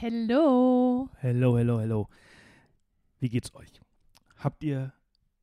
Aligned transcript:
Hello. 0.00 1.08
Hello, 1.18 1.58
hello, 1.58 1.80
hello. 1.80 2.06
Wie 3.18 3.28
geht's 3.28 3.52
euch? 3.56 3.80
Habt 4.36 4.62
ihr 4.62 4.92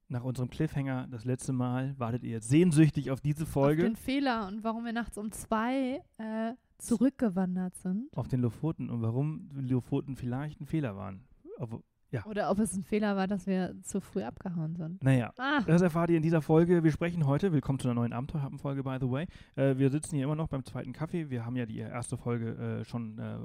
nach 0.07 0.23
unserem 0.23 0.49
Cliffhanger 0.49 1.07
das 1.11 1.25
letzte 1.25 1.51
Mal, 1.51 1.93
wartet 1.97 2.23
ihr 2.23 2.39
sehnsüchtig 2.39 3.11
auf 3.11 3.19
diese 3.19 3.45
Folge? 3.45 3.81
Auf 3.83 3.89
den 3.89 3.95
Fehler 3.97 4.47
und 4.47 4.63
warum 4.63 4.85
wir 4.85 4.93
nachts 4.93 5.17
um 5.17 5.29
zwei 5.33 6.01
äh, 6.19 6.53
zurückgewandert 6.77 7.75
sind. 7.75 8.07
Auf 8.15 8.29
den 8.29 8.39
Lofoten 8.39 8.89
und 8.89 9.01
warum 9.01 9.49
Lofoten 9.55 10.15
vielleicht 10.15 10.61
ein 10.61 10.67
Fehler 10.67 10.95
waren. 10.95 11.25
Ob, 11.57 11.83
ja. 12.11 12.25
Oder 12.25 12.49
ob 12.49 12.59
es 12.59 12.73
ein 12.77 12.83
Fehler 12.83 13.17
war, 13.17 13.27
dass 13.27 13.47
wir 13.47 13.75
zu 13.81 13.99
früh 13.99 14.23
abgehauen 14.23 14.77
sind. 14.77 15.03
Naja, 15.03 15.33
Ah, 15.37 15.63
das 15.67 15.81
erfahrt 15.81 16.11
ihr 16.11 16.17
in 16.17 16.23
dieser 16.23 16.41
Folge. 16.41 16.81
Wir 16.81 16.93
sprechen 16.93 17.25
heute, 17.25 17.51
willkommen 17.51 17.79
zu 17.79 17.89
einer 17.89 17.95
neuen 17.95 18.13
Abenteuerhappen-Folge, 18.13 18.83
by 18.83 18.99
the 19.01 19.11
way. 19.11 19.27
Äh, 19.57 19.77
wir 19.77 19.89
sitzen 19.89 20.15
hier 20.15 20.23
immer 20.23 20.35
noch 20.35 20.47
beim 20.47 20.63
zweiten 20.63 20.93
Kaffee. 20.93 21.29
Wir 21.29 21.45
haben 21.45 21.57
ja 21.57 21.65
die 21.65 21.79
erste 21.79 22.15
Folge 22.15 22.51
äh, 22.79 22.85
schon 22.85 23.19
äh, 23.19 23.37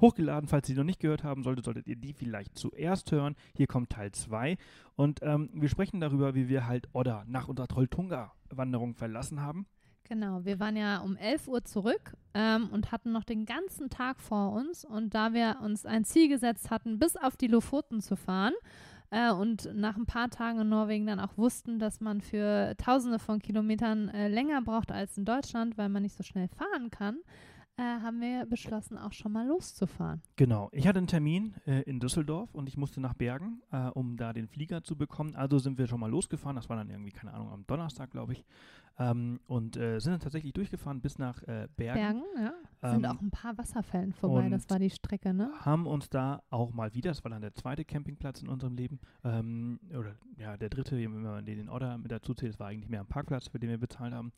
hochgeladen. 0.00 0.48
Falls 0.48 0.68
ihr 0.68 0.74
die 0.74 0.78
noch 0.80 0.86
nicht 0.86 1.00
gehört 1.00 1.24
haben 1.24 1.42
solltet, 1.42 1.64
solltet 1.64 1.86
ihr 1.86 1.96
die 1.96 2.12
vielleicht 2.12 2.56
zuerst 2.56 3.10
hören. 3.12 3.36
Hier 3.54 3.66
kommt 3.66 3.90
Teil 3.90 4.12
2. 4.12 4.56
Und 4.96 5.20
ähm, 5.22 5.50
wir 5.52 5.68
sprechen 5.68 6.00
darüber, 6.00 6.34
wie 6.34 6.48
wir 6.48 6.66
halt 6.66 6.88
Odda 6.92 7.24
nach 7.26 7.48
unserer 7.48 7.68
Trolltunga-Wanderung 7.68 8.94
verlassen 8.94 9.40
haben. 9.40 9.66
genau. 10.04 10.44
Wir 10.44 10.60
waren 10.60 10.76
ja 10.76 10.98
um 10.98 11.16
11 11.16 11.48
Uhr 11.48 11.64
zurück 11.64 12.16
ähm, 12.34 12.68
und 12.70 12.92
hatten 12.92 13.12
noch 13.12 13.24
den 13.24 13.44
ganzen 13.44 13.90
Tag 13.90 14.20
vor 14.20 14.52
uns. 14.52 14.84
Und 14.84 15.14
da 15.14 15.32
wir 15.32 15.58
uns 15.62 15.86
ein 15.86 16.04
Ziel 16.04 16.28
gesetzt 16.28 16.70
hatten, 16.70 16.98
bis 16.98 17.16
auf 17.16 17.36
die 17.36 17.48
Lofoten 17.48 18.00
zu 18.00 18.16
fahren, 18.16 18.54
äh, 19.10 19.30
und 19.32 19.70
nach 19.74 19.96
ein 19.96 20.06
paar 20.06 20.28
Tagen 20.28 20.60
in 20.60 20.68
Norwegen 20.68 21.06
dann 21.06 21.20
auch 21.20 21.36
wussten, 21.36 21.78
dass 21.78 22.00
man 22.00 22.20
für 22.20 22.74
Tausende 22.76 23.18
von 23.18 23.40
Kilometern 23.40 24.08
äh, 24.08 24.28
länger 24.28 24.60
braucht 24.62 24.92
als 24.92 25.16
in 25.16 25.24
Deutschland, 25.24 25.78
weil 25.78 25.88
man 25.88 26.02
nicht 26.02 26.16
so 26.16 26.22
schnell 26.22 26.48
fahren 26.48 26.90
kann, 26.90 27.18
äh, 27.78 27.82
haben 27.82 28.20
wir 28.20 28.44
beschlossen, 28.46 28.98
auch 28.98 29.12
schon 29.12 29.32
mal 29.32 29.46
loszufahren. 29.46 30.20
Genau. 30.36 30.68
Ich 30.72 30.86
hatte 30.86 30.98
einen 30.98 31.06
Termin 31.06 31.54
äh, 31.66 31.82
in 31.82 32.00
Düsseldorf 32.00 32.54
und 32.54 32.68
ich 32.68 32.76
musste 32.76 33.00
nach 33.00 33.14
Bergen, 33.14 33.62
äh, 33.70 33.86
um 33.88 34.16
da 34.16 34.32
den 34.32 34.48
Flieger 34.48 34.82
zu 34.82 34.96
bekommen. 34.96 35.34
Also 35.36 35.58
sind 35.58 35.78
wir 35.78 35.86
schon 35.86 36.00
mal 36.00 36.10
losgefahren. 36.10 36.56
Das 36.56 36.68
war 36.68 36.76
dann 36.76 36.90
irgendwie, 36.90 37.12
keine 37.12 37.32
Ahnung, 37.32 37.50
am 37.50 37.66
Donnerstag, 37.66 38.10
glaube 38.10 38.32
ich. 38.32 38.44
Ähm, 39.00 39.38
und 39.46 39.76
äh, 39.76 40.00
sind 40.00 40.12
dann 40.12 40.20
tatsächlich 40.20 40.52
durchgefahren 40.52 41.00
bis 41.00 41.18
nach 41.18 41.40
äh, 41.44 41.68
Bergen. 41.76 42.00
Bergen, 42.00 42.22
ja. 42.36 42.90
Sind 42.90 43.04
Ähm, 43.04 43.10
auch 43.10 43.20
ein 43.20 43.30
paar 43.30 43.56
Wasserfällen 43.56 44.12
vorbei, 44.12 44.48
das 44.48 44.68
war 44.70 44.80
die 44.80 44.90
Strecke, 44.90 45.32
ne? 45.32 45.52
haben 45.60 45.86
uns 45.86 46.10
da 46.10 46.42
auch 46.50 46.72
mal 46.72 46.92
wieder, 46.94 47.10
das 47.10 47.22
war 47.22 47.30
dann 47.30 47.40
der 47.42 47.54
zweite 47.54 47.84
Campingplatz 47.84 48.42
in 48.42 48.48
unserem 48.48 48.74
Leben, 48.74 48.98
ähm, 49.22 49.78
oder 49.96 50.16
ja, 50.36 50.56
der 50.56 50.68
dritte, 50.68 50.96
wenn 50.96 51.22
man 51.22 51.44
den 51.44 51.60
in 51.60 51.68
Order 51.68 51.96
mit 51.98 52.10
dazu 52.10 52.34
zählt, 52.34 52.54
das 52.54 52.60
war 52.60 52.68
eigentlich 52.68 52.88
mehr 52.88 53.00
ein 53.00 53.06
Parkplatz, 53.06 53.46
für 53.46 53.60
den 53.60 53.70
wir 53.70 53.78
bezahlt 53.78 54.12
haben, 54.12 54.32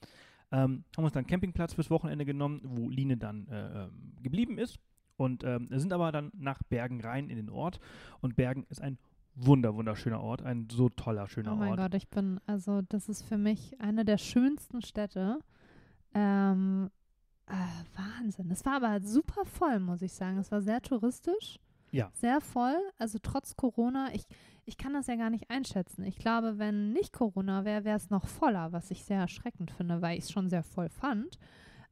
ähm, 0.52 0.84
haben 0.96 1.04
uns 1.04 1.12
dann 1.12 1.20
einen 1.20 1.26
Campingplatz 1.28 1.74
fürs 1.74 1.90
Wochenende 1.90 2.24
genommen, 2.24 2.60
wo 2.64 2.88
Line 2.88 3.16
dann 3.16 3.46
äh, 3.48 3.84
ähm, 3.84 4.14
geblieben 4.22 4.58
ist 4.58 4.78
und 5.16 5.44
ähm, 5.44 5.68
sind 5.70 5.92
aber 5.92 6.12
dann 6.12 6.30
nach 6.34 6.62
Bergen 6.64 7.00
rein 7.00 7.28
in 7.28 7.36
den 7.36 7.50
Ort 7.50 7.80
und 8.20 8.36
Bergen 8.36 8.64
ist 8.68 8.80
ein 8.80 8.98
wunder, 9.34 9.74
wunderschöner 9.74 10.20
Ort, 10.20 10.42
ein 10.42 10.68
so 10.70 10.88
toller, 10.88 11.28
schöner 11.28 11.52
Oh 11.52 11.56
mein 11.56 11.70
Ort. 11.70 11.78
Gott, 11.78 11.94
ich 11.94 12.08
bin, 12.08 12.40
also 12.46 12.82
das 12.82 13.08
ist 13.08 13.22
für 13.22 13.38
mich 13.38 13.80
eine 13.80 14.04
der 14.04 14.18
schönsten 14.18 14.82
Städte. 14.82 15.38
Ähm, 16.14 16.90
äh, 17.46 17.54
Wahnsinn. 17.96 18.50
Es 18.50 18.64
war 18.64 18.76
aber 18.76 19.00
super 19.00 19.44
voll, 19.44 19.80
muss 19.80 20.02
ich 20.02 20.12
sagen. 20.12 20.38
Es 20.38 20.50
war 20.50 20.62
sehr 20.62 20.80
touristisch. 20.80 21.58
Ja. 21.92 22.10
Sehr 22.14 22.40
voll. 22.40 22.76
Also 22.98 23.18
trotz 23.22 23.56
Corona. 23.56 24.08
Ich, 24.12 24.26
ich 24.70 24.78
kann 24.78 24.92
das 24.94 25.08
ja 25.08 25.16
gar 25.16 25.30
nicht 25.30 25.50
einschätzen. 25.50 26.04
Ich 26.04 26.16
glaube, 26.16 26.58
wenn 26.58 26.92
nicht 26.92 27.12
Corona 27.12 27.64
wäre, 27.64 27.84
wäre 27.84 27.96
es 27.96 28.08
noch 28.08 28.26
voller, 28.26 28.70
was 28.72 28.90
ich 28.92 29.04
sehr 29.04 29.18
erschreckend 29.18 29.72
finde, 29.72 30.00
weil 30.00 30.16
ich 30.16 30.24
es 30.24 30.30
schon 30.30 30.48
sehr 30.48 30.62
voll 30.62 30.88
fand. 30.88 31.38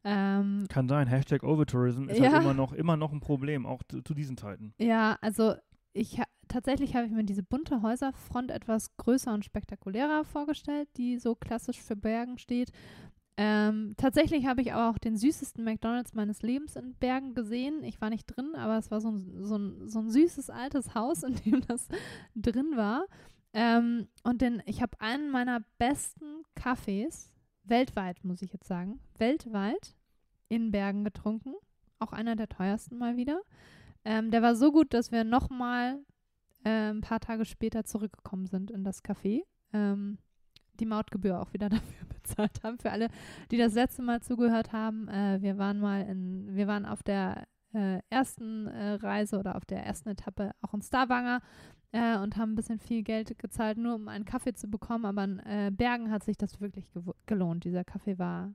Ähm, 0.04 0.64
Kann 0.68 0.88
sein, 0.88 1.08
Hashtag 1.08 1.42
Overtourism 1.42 2.08
ist 2.08 2.18
Ja. 2.20 2.30
halt 2.30 2.42
immer 2.42 2.54
noch, 2.54 2.72
immer 2.72 2.96
noch 2.96 3.12
ein 3.12 3.18
Problem, 3.20 3.66
auch 3.66 3.82
zu, 3.82 4.00
zu 4.02 4.14
diesen 4.14 4.36
Zeiten. 4.36 4.72
Ja, 4.78 5.18
also 5.20 5.54
ich 5.92 6.20
tatsächlich 6.46 6.94
habe 6.94 7.06
ich 7.06 7.12
mir 7.12 7.24
diese 7.24 7.42
bunte 7.42 7.82
Häuserfront 7.82 8.50
etwas 8.52 8.96
größer 8.96 9.34
und 9.34 9.44
spektakulärer 9.44 10.24
vorgestellt, 10.24 10.88
die 10.96 11.18
so 11.18 11.34
klassisch 11.34 11.82
für 11.82 11.96
Bergen 11.96 12.38
steht. 12.38 12.70
Ähm, 13.40 13.94
tatsächlich 13.96 14.46
habe 14.46 14.62
ich 14.62 14.72
aber 14.72 14.90
auch 14.90 14.98
den 14.98 15.16
süßesten 15.16 15.62
McDonalds 15.62 16.12
meines 16.12 16.42
Lebens 16.42 16.74
in 16.74 16.94
Bergen 16.94 17.34
gesehen. 17.34 17.84
Ich 17.84 18.00
war 18.00 18.10
nicht 18.10 18.26
drin, 18.26 18.56
aber 18.56 18.76
es 18.78 18.90
war 18.90 19.00
so 19.00 19.12
ein, 19.12 19.44
so 19.44 19.56
ein, 19.56 19.88
so 19.88 20.00
ein 20.00 20.10
süßes 20.10 20.50
altes 20.50 20.96
Haus, 20.96 21.22
in 21.22 21.36
dem 21.36 21.60
das 21.60 21.86
drin 22.34 22.72
war. 22.74 23.06
Ähm, 23.52 24.08
und 24.24 24.42
den, 24.42 24.60
ich 24.66 24.82
habe 24.82 25.00
einen 25.00 25.30
meiner 25.30 25.60
besten 25.78 26.42
Kaffees, 26.56 27.32
weltweit 27.62 28.24
muss 28.24 28.42
ich 28.42 28.52
jetzt 28.52 28.66
sagen, 28.66 28.98
weltweit 29.18 29.94
in 30.48 30.72
Bergen 30.72 31.04
getrunken. 31.04 31.54
Auch 32.00 32.12
einer 32.12 32.34
der 32.34 32.48
teuersten 32.48 32.98
mal 32.98 33.16
wieder. 33.16 33.40
Ähm, 34.04 34.32
der 34.32 34.42
war 34.42 34.56
so 34.56 34.72
gut, 34.72 34.92
dass 34.92 35.12
wir 35.12 35.22
nochmal 35.22 36.00
äh, 36.64 36.90
ein 36.90 37.02
paar 37.02 37.20
Tage 37.20 37.44
später 37.44 37.84
zurückgekommen 37.84 38.46
sind 38.46 38.72
in 38.72 38.82
das 38.82 39.04
Café. 39.04 39.42
Ähm, 39.72 40.18
die 40.80 40.86
Mautgebühr 40.86 41.40
auch 41.40 41.52
wieder 41.52 41.68
dafür 41.70 42.06
bezahlt 42.08 42.62
haben. 42.62 42.78
Für 42.78 42.90
alle, 42.92 43.08
die 43.50 43.58
das 43.58 43.74
letzte 43.74 44.02
Mal 44.02 44.20
zugehört 44.20 44.72
haben, 44.72 45.08
äh, 45.08 45.38
wir 45.40 45.58
waren 45.58 45.78
mal 45.80 46.02
in, 46.02 46.54
wir 46.54 46.66
waren 46.66 46.86
auf 46.86 47.02
der 47.02 47.46
äh, 47.74 48.00
ersten 48.10 48.66
äh, 48.66 48.94
Reise 48.94 49.38
oder 49.38 49.56
auf 49.56 49.64
der 49.64 49.84
ersten 49.84 50.08
Etappe 50.08 50.52
auch 50.62 50.72
in 50.74 50.80
Stavanger 50.82 51.40
äh, 51.92 52.16
und 52.18 52.36
haben 52.36 52.52
ein 52.52 52.56
bisschen 52.56 52.78
viel 52.78 53.02
Geld 53.02 53.38
gezahlt, 53.38 53.78
nur 53.78 53.94
um 53.96 54.08
einen 54.08 54.24
Kaffee 54.24 54.54
zu 54.54 54.68
bekommen. 54.68 55.04
Aber 55.04 55.24
in 55.24 55.38
äh, 55.40 55.70
Bergen 55.72 56.10
hat 56.10 56.24
sich 56.24 56.36
das 56.36 56.60
wirklich 56.60 56.90
gelohnt. 57.26 57.64
Dieser 57.64 57.84
Kaffee 57.84 58.18
war 58.18 58.54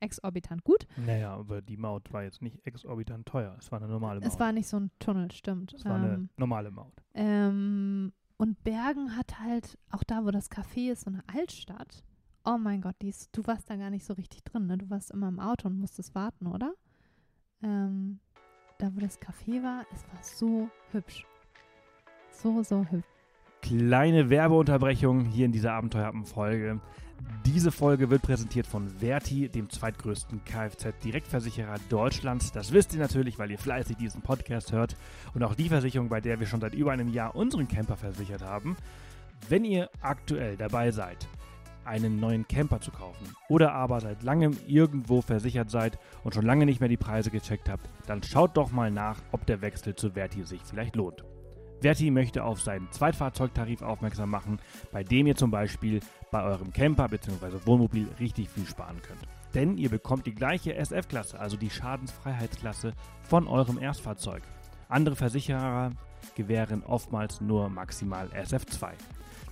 exorbitant 0.00 0.64
gut. 0.64 0.86
Naja, 1.06 1.34
aber 1.34 1.62
die 1.62 1.76
Maut 1.78 2.12
war 2.12 2.22
jetzt 2.24 2.42
nicht 2.42 2.66
exorbitant 2.66 3.26
teuer, 3.26 3.56
es 3.58 3.72
war 3.72 3.80
eine 3.80 3.88
normale 3.90 4.20
Maut. 4.20 4.28
Es 4.28 4.38
war 4.38 4.52
nicht 4.52 4.66
so 4.68 4.78
ein 4.78 4.90
Tunnel, 4.98 5.30
stimmt. 5.32 5.72
Es 5.72 5.84
war 5.84 5.96
eine 5.96 6.14
Ähm, 6.14 6.28
normale 6.36 6.70
Maut. 6.70 6.92
Ähm, 7.14 8.12
und 8.36 8.62
Bergen 8.64 9.16
hat 9.16 9.38
halt, 9.40 9.78
auch 9.90 10.02
da, 10.04 10.24
wo 10.24 10.30
das 10.30 10.50
Café 10.50 10.92
ist, 10.92 11.02
so 11.02 11.10
eine 11.10 11.22
Altstadt. 11.34 12.04
Oh 12.44 12.58
mein 12.58 12.80
Gott, 12.80 12.96
die 13.00 13.08
ist, 13.08 13.34
du 13.36 13.46
warst 13.46 13.70
da 13.70 13.76
gar 13.76 13.90
nicht 13.90 14.04
so 14.04 14.14
richtig 14.14 14.44
drin, 14.44 14.66
ne? 14.66 14.76
Du 14.76 14.90
warst 14.90 15.10
immer 15.10 15.28
im 15.28 15.40
Auto 15.40 15.68
und 15.68 15.78
musstest 15.78 16.14
warten, 16.14 16.46
oder? 16.46 16.74
Ähm, 17.62 18.18
da, 18.78 18.94
wo 18.94 19.00
das 19.00 19.20
Café 19.20 19.62
war, 19.62 19.86
es 19.94 20.02
war 20.08 20.22
so 20.22 20.68
hübsch. 20.92 21.26
So, 22.30 22.62
so 22.62 22.84
hübsch. 22.90 23.06
Kleine 23.62 24.28
Werbeunterbrechung 24.28 25.24
hier 25.24 25.46
in 25.46 25.52
dieser 25.52 25.72
Abenteuerhappen-Folge. 25.72 26.80
Diese 27.46 27.70
Folge 27.70 28.10
wird 28.10 28.22
präsentiert 28.22 28.66
von 28.66 28.88
Verti, 28.88 29.48
dem 29.48 29.70
zweitgrößten 29.70 30.44
Kfz-Direktversicherer 30.44 31.76
Deutschlands. 31.88 32.52
Das 32.52 32.72
wisst 32.72 32.94
ihr 32.94 33.00
natürlich, 33.00 33.38
weil 33.38 33.50
ihr 33.50 33.58
fleißig 33.58 33.96
diesen 33.96 34.22
Podcast 34.22 34.72
hört. 34.72 34.96
Und 35.34 35.42
auch 35.42 35.54
die 35.54 35.68
Versicherung, 35.68 36.08
bei 36.08 36.20
der 36.20 36.40
wir 36.40 36.46
schon 36.46 36.60
seit 36.60 36.74
über 36.74 36.92
einem 36.92 37.08
Jahr 37.08 37.36
unseren 37.36 37.68
Camper 37.68 37.96
versichert 37.96 38.42
haben. 38.42 38.76
Wenn 39.48 39.64
ihr 39.64 39.90
aktuell 40.00 40.56
dabei 40.56 40.90
seid, 40.90 41.28
einen 41.84 42.18
neuen 42.18 42.48
Camper 42.48 42.80
zu 42.80 42.90
kaufen 42.90 43.34
oder 43.48 43.72
aber 43.72 44.00
seit 44.00 44.22
langem 44.22 44.56
irgendwo 44.66 45.20
versichert 45.20 45.70
seid 45.70 45.98
und 46.22 46.34
schon 46.34 46.46
lange 46.46 46.66
nicht 46.66 46.80
mehr 46.80 46.88
die 46.88 46.96
Preise 46.96 47.30
gecheckt 47.30 47.68
habt, 47.68 47.88
dann 48.06 48.22
schaut 48.22 48.56
doch 48.56 48.72
mal 48.72 48.90
nach, 48.90 49.18
ob 49.32 49.46
der 49.46 49.60
Wechsel 49.60 49.94
zu 49.94 50.12
Verti 50.12 50.44
sich 50.44 50.62
vielleicht 50.62 50.96
lohnt. 50.96 51.24
Verti 51.84 52.10
möchte 52.10 52.44
auf 52.44 52.62
seinen 52.62 52.90
Zweitfahrzeugtarif 52.92 53.82
aufmerksam 53.82 54.30
machen, 54.30 54.58
bei 54.90 55.04
dem 55.04 55.26
ihr 55.26 55.36
zum 55.36 55.50
Beispiel 55.50 56.00
bei 56.30 56.42
eurem 56.42 56.72
Camper 56.72 57.08
bzw. 57.08 57.58
Wohnmobil 57.66 58.08
richtig 58.18 58.48
viel 58.48 58.64
sparen 58.64 59.02
könnt. 59.02 59.20
Denn 59.52 59.76
ihr 59.76 59.90
bekommt 59.90 60.24
die 60.24 60.34
gleiche 60.34 60.74
SF-Klasse, 60.74 61.38
also 61.38 61.58
die 61.58 61.68
Schadensfreiheitsklasse 61.68 62.94
von 63.20 63.46
eurem 63.46 63.76
Erstfahrzeug. 63.76 64.42
Andere 64.88 65.14
Versicherer 65.14 65.90
gewähren 66.34 66.82
oftmals 66.84 67.42
nur 67.42 67.68
maximal 67.68 68.28
SF2. 68.28 68.92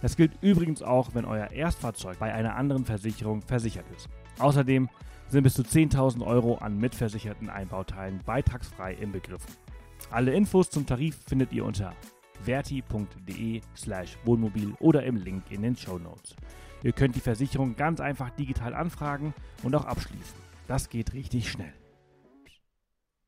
Das 0.01 0.17
gilt 0.17 0.33
übrigens 0.41 0.83
auch, 0.83 1.11
wenn 1.13 1.27
euer 1.27 1.51
Erstfahrzeug 1.51 2.19
bei 2.19 2.33
einer 2.33 2.57
anderen 2.57 2.87
Versicherung 2.87 3.43
versichert 3.43 3.85
ist. 3.95 4.09
Außerdem 4.39 4.89
sind 5.29 5.43
bis 5.43 5.53
zu 5.53 5.65
10.000 5.65 6.25
Euro 6.25 6.55
an 6.55 6.79
mitversicherten 6.79 7.51
Einbauteilen 7.51 8.23
beitragsfrei 8.25 8.95
inbegriffen. 8.95 9.53
Alle 10.11 10.33
Infos 10.33 10.71
zum 10.71 10.87
Tarif 10.87 11.19
findet 11.27 11.53
ihr 11.53 11.67
unter 11.67 11.93
verti.de 12.43 13.61
slash 13.77 14.19
Wohnmobil 14.25 14.75
oder 14.81 15.05
im 15.05 15.17
Link 15.17 15.51
in 15.51 15.63
den 15.63 15.77
Show 15.77 15.99
Notes. 15.99 16.37
Ihr 16.83 16.93
könnt 16.93 17.15
die 17.15 17.21
Versicherung 17.21 17.77
ganz 17.77 18.01
einfach 18.01 18.31
digital 18.31 18.75
anfragen 18.75 19.35
und 19.63 19.75
auch 19.75 19.85
abschließen. 19.85 20.37
Das 20.67 20.89
geht 20.89 21.13
richtig 21.13 21.51
schnell. 21.51 21.73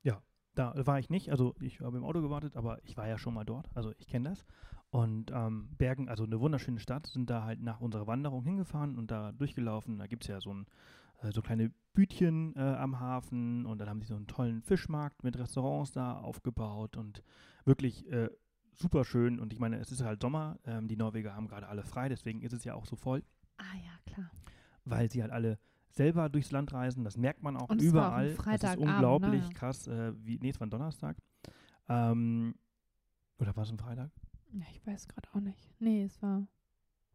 Ja, 0.03 0.23
da 0.55 0.75
war 0.87 0.99
ich 0.99 1.09
nicht. 1.09 1.31
Also 1.31 1.55
ich 1.61 1.81
habe 1.81 1.97
im 1.97 2.05
Auto 2.05 2.21
gewartet, 2.21 2.57
aber 2.57 2.79
ich 2.85 2.97
war 2.97 3.07
ja 3.07 3.19
schon 3.19 3.35
mal 3.35 3.45
dort. 3.45 3.69
Also 3.75 3.93
ich 3.99 4.09
kenne 4.09 4.31
das. 4.31 4.45
Und 4.91 5.33
ähm, 5.33 5.71
Bergen, 5.77 6.09
also 6.09 6.25
eine 6.25 6.41
wunderschöne 6.41 6.79
Stadt, 6.79 7.07
sind 7.09 7.29
da 7.29 7.43
halt 7.43 7.61
nach 7.61 7.81
unserer 7.81 8.07
Wanderung 8.07 8.45
hingefahren 8.45 8.97
und 8.97 9.11
da 9.11 9.33
durchgelaufen. 9.33 9.99
Da 9.99 10.07
gibt 10.07 10.23
es 10.23 10.29
ja 10.29 10.41
so, 10.41 10.55
ein, 10.55 10.67
äh, 11.21 11.33
so 11.33 11.43
kleine 11.43 11.73
Bütchen 11.95 12.55
äh, 12.57 12.61
am 12.61 13.01
Hafen 13.01 13.67
und 13.67 13.79
dann 13.79 13.89
haben 13.89 14.01
sie 14.03 14.09
so 14.09 14.15
einen 14.15 14.29
tollen 14.29 14.63
Fischmarkt 14.63 15.25
mit 15.25 15.37
Restaurants 15.37 15.91
da 15.93 16.19
aufgebaut 16.19 16.97
und 16.97 17.23
wirklich 17.65 18.09
äh, 18.11 18.31
super 18.75 19.05
schön. 19.05 19.39
Und 19.41 19.53
ich 19.53 19.59
meine, 19.59 19.79
es 19.79 19.91
ist 19.93 20.03
halt 20.03 20.21
Sommer. 20.23 20.59
Ähm, 20.65 20.89
die 20.89 20.97
Norweger 20.97 21.35
haben 21.35 21.49
gerade 21.49 21.69
alle 21.69 21.83
frei, 21.85 22.09
deswegen 22.09 22.43
ist 22.43 22.53
es 22.53 22.65
ja 22.65 22.75
auch 22.75 22.87
so 22.87 22.97
voll, 22.97 23.23
Ah 23.57 23.65
ja, 23.85 24.13
klar. 24.13 24.31
weil 24.85 25.11
sie 25.11 25.23
halt 25.23 25.33
alle 25.33 25.59
selber 25.91 26.29
durchs 26.29 26.51
Land 26.51 26.73
reisen. 26.73 27.05
Das 27.05 27.17
merkt 27.17 27.43
man 27.43 27.57
auch 27.57 27.69
Und 27.69 27.81
es 27.81 27.93
war 27.93 28.07
auch 28.07 28.09
überall. 28.09 28.21
ein 28.25 28.29
das 28.29 28.37
ist 28.39 28.43
Freitagabend, 28.45 28.89
unglaublich 28.91 29.49
ne? 29.49 29.55
krass. 29.55 29.87
Äh, 29.87 30.13
wie, 30.25 30.39
nee, 30.41 30.51
es 30.51 30.59
war 30.61 30.67
ein 30.67 30.71
Donnerstag. 30.71 31.17
Ähm, 31.89 32.55
oder 33.39 33.55
war 33.57 33.63
es 33.65 33.71
ein 33.71 33.79
Freitag? 33.79 34.11
Ja, 34.53 34.65
ich 34.73 34.85
weiß 34.87 35.09
gerade 35.09 35.29
auch 35.33 35.41
nicht. 35.41 35.71
Nee, 35.81 36.05
es 36.05 36.21
war 36.23 36.47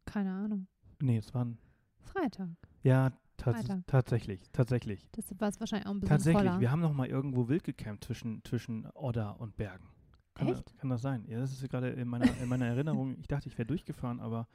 keine 0.04 0.32
Ahnung. 0.32 0.66
Nee, 1.00 1.18
es 1.18 1.32
war 1.34 1.44
ein 1.44 1.58
Freitag. 2.00 2.48
Ja, 2.82 3.10
tats 3.36 3.60
Freitag. 3.66 3.86
tatsächlich, 3.86 4.50
tatsächlich. 4.52 5.08
Deshalb 5.16 5.40
war 5.40 5.48
es 5.48 5.60
wahrscheinlich 5.60 5.86
auch 5.86 5.92
ein 5.92 6.00
bisschen 6.00 6.08
Tatsächlich, 6.16 6.42
voller. 6.48 6.60
wir 6.60 6.70
haben 6.70 6.80
noch 6.80 6.92
mal 6.92 7.06
irgendwo 7.06 7.48
wild 7.48 7.64
gecampt 7.64 8.04
zwischen, 8.04 8.42
zwischen 8.44 8.86
Odda 8.94 9.30
und 9.30 9.56
Bergen. 9.56 9.88
Kann, 10.34 10.48
Echt? 10.48 10.66
Das, 10.66 10.76
kann 10.78 10.90
das 10.90 11.02
sein? 11.02 11.24
Ja, 11.26 11.38
das 11.38 11.52
ist 11.52 11.68
gerade 11.68 11.90
in 11.90 12.08
meiner, 12.08 12.26
in 12.40 12.48
meiner 12.48 12.66
Erinnerung. 12.66 13.18
Ich 13.18 13.26
dachte, 13.28 13.48
ich 13.48 13.58
wäre 13.58 13.66
durchgefahren, 13.66 14.20
aber 14.20 14.48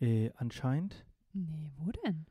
äh, 0.00 0.30
anscheinend 0.36 1.06
Nee, 1.32 1.70
wo 1.76 1.90
denn? 1.90 2.26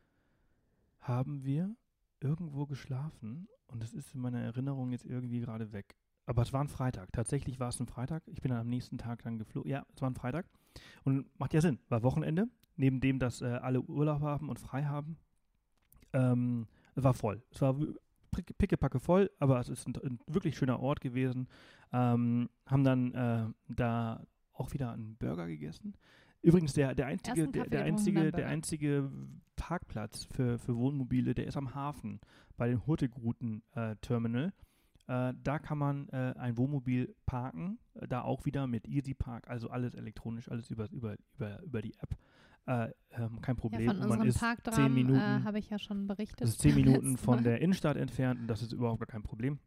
haben 0.99 1.43
wir 1.43 1.75
irgendwo 2.21 2.65
geschlafen 2.65 3.47
und 3.67 3.83
das 3.83 3.93
ist 3.93 4.13
in 4.15 4.21
meiner 4.21 4.39
Erinnerung 4.39 4.91
jetzt 4.91 5.05
irgendwie 5.05 5.39
gerade 5.41 5.73
weg. 5.73 5.95
Aber 6.25 6.41
es 6.41 6.53
war 6.53 6.61
ein 6.63 6.69
Freitag. 6.69 7.11
Tatsächlich 7.11 7.59
war 7.59 7.67
es 7.69 7.79
ein 7.81 7.87
Freitag. 7.87 8.23
Ich 8.27 8.41
bin 8.41 8.49
dann 8.49 8.61
am 8.61 8.69
nächsten 8.69 8.97
Tag 8.97 9.23
dann 9.23 9.37
geflogen. 9.37 9.69
Ja, 9.69 9.85
es 9.93 10.01
war 10.01 10.09
ein 10.09 10.15
Freitag. 10.15 10.45
Und 11.03 11.27
macht 11.37 11.53
ja 11.53 11.59
Sinn. 11.59 11.79
War 11.89 12.01
Wochenende. 12.03 12.47
Neben 12.77 13.01
dem, 13.01 13.19
dass 13.19 13.41
äh, 13.41 13.45
alle 13.45 13.81
Urlaub 13.81 14.21
haben 14.21 14.47
und 14.47 14.57
frei 14.59 14.85
haben. 14.85 15.17
Ähm, 16.13 16.67
es 16.95 17.03
war 17.03 17.13
voll. 17.13 17.43
Es 17.51 17.61
war 17.61 17.75
pickepacke 18.33 18.99
voll, 18.99 19.31
aber 19.39 19.59
es 19.59 19.69
ist 19.69 19.87
ein, 19.87 19.95
ein 20.03 20.19
wirklich 20.27 20.57
schöner 20.57 20.79
Ort 20.79 21.01
gewesen. 21.01 21.47
Ähm, 21.91 22.49
haben 22.65 22.83
dann 22.83 23.13
äh, 23.13 23.45
da 23.69 24.25
auch 24.53 24.73
wieder 24.73 24.91
einen 24.91 25.15
Burger 25.17 25.47
gegessen. 25.47 25.95
Übrigens, 26.41 26.73
der, 26.73 26.93
der 26.93 27.07
einzige, 27.07 27.47
der, 27.47 27.67
der 27.67 27.83
einzige, 27.83 28.31
der 28.31 28.47
einzige 28.47 29.09
Parkplatz 29.55 30.25
für, 30.25 30.59
für 30.59 30.75
Wohnmobile, 30.75 31.33
der 31.33 31.47
ist 31.47 31.55
am 31.55 31.73
Hafen 31.73 32.19
bei 32.57 32.67
dem 32.67 32.85
Hurtigruten-Terminal. 32.85 34.53
Äh, 35.07 35.33
da 35.41 35.59
kann 35.59 35.77
man 35.77 36.09
äh, 36.09 36.33
ein 36.37 36.57
Wohnmobil 36.57 37.15
parken, 37.25 37.79
äh, 37.93 38.07
da 38.07 38.21
auch 38.21 38.45
wieder 38.45 38.67
mit 38.67 38.87
Easy 38.87 39.13
Park, 39.13 39.49
also 39.49 39.69
alles 39.69 39.95
elektronisch, 39.95 40.49
alles 40.49 40.69
über, 40.69 40.89
über, 40.91 41.15
über, 41.35 41.61
über 41.61 41.81
die 41.81 41.93
App. 41.99 42.15
Äh, 42.65 42.89
ähm, 43.11 43.41
kein 43.41 43.55
Ja, 43.55 43.61
Problem. 43.61 43.91
von 43.91 44.01
Und 44.01 44.09
man 44.09 44.27
ist 44.27 44.39
Parkdramen 44.39 44.85
zehn 44.85 44.93
Minuten, 44.93 45.19
äh, 45.19 45.41
habe 45.43 45.59
ich 45.59 45.69
ja 45.69 45.77
schon 45.77 46.07
berichtet. 46.07 46.41
das 46.41 46.49
ist 46.51 46.61
zehn 46.61 46.75
Minuten 46.75 47.17
von 47.17 47.43
der 47.43 47.59
Innenstadt 47.61 47.97
entfernt 47.97 48.39
und 48.41 48.47
das 48.47 48.61
ist 48.61 48.71
überhaupt 48.71 48.99
gar 48.99 49.07
kein 49.07 49.23
Problem. 49.23 49.59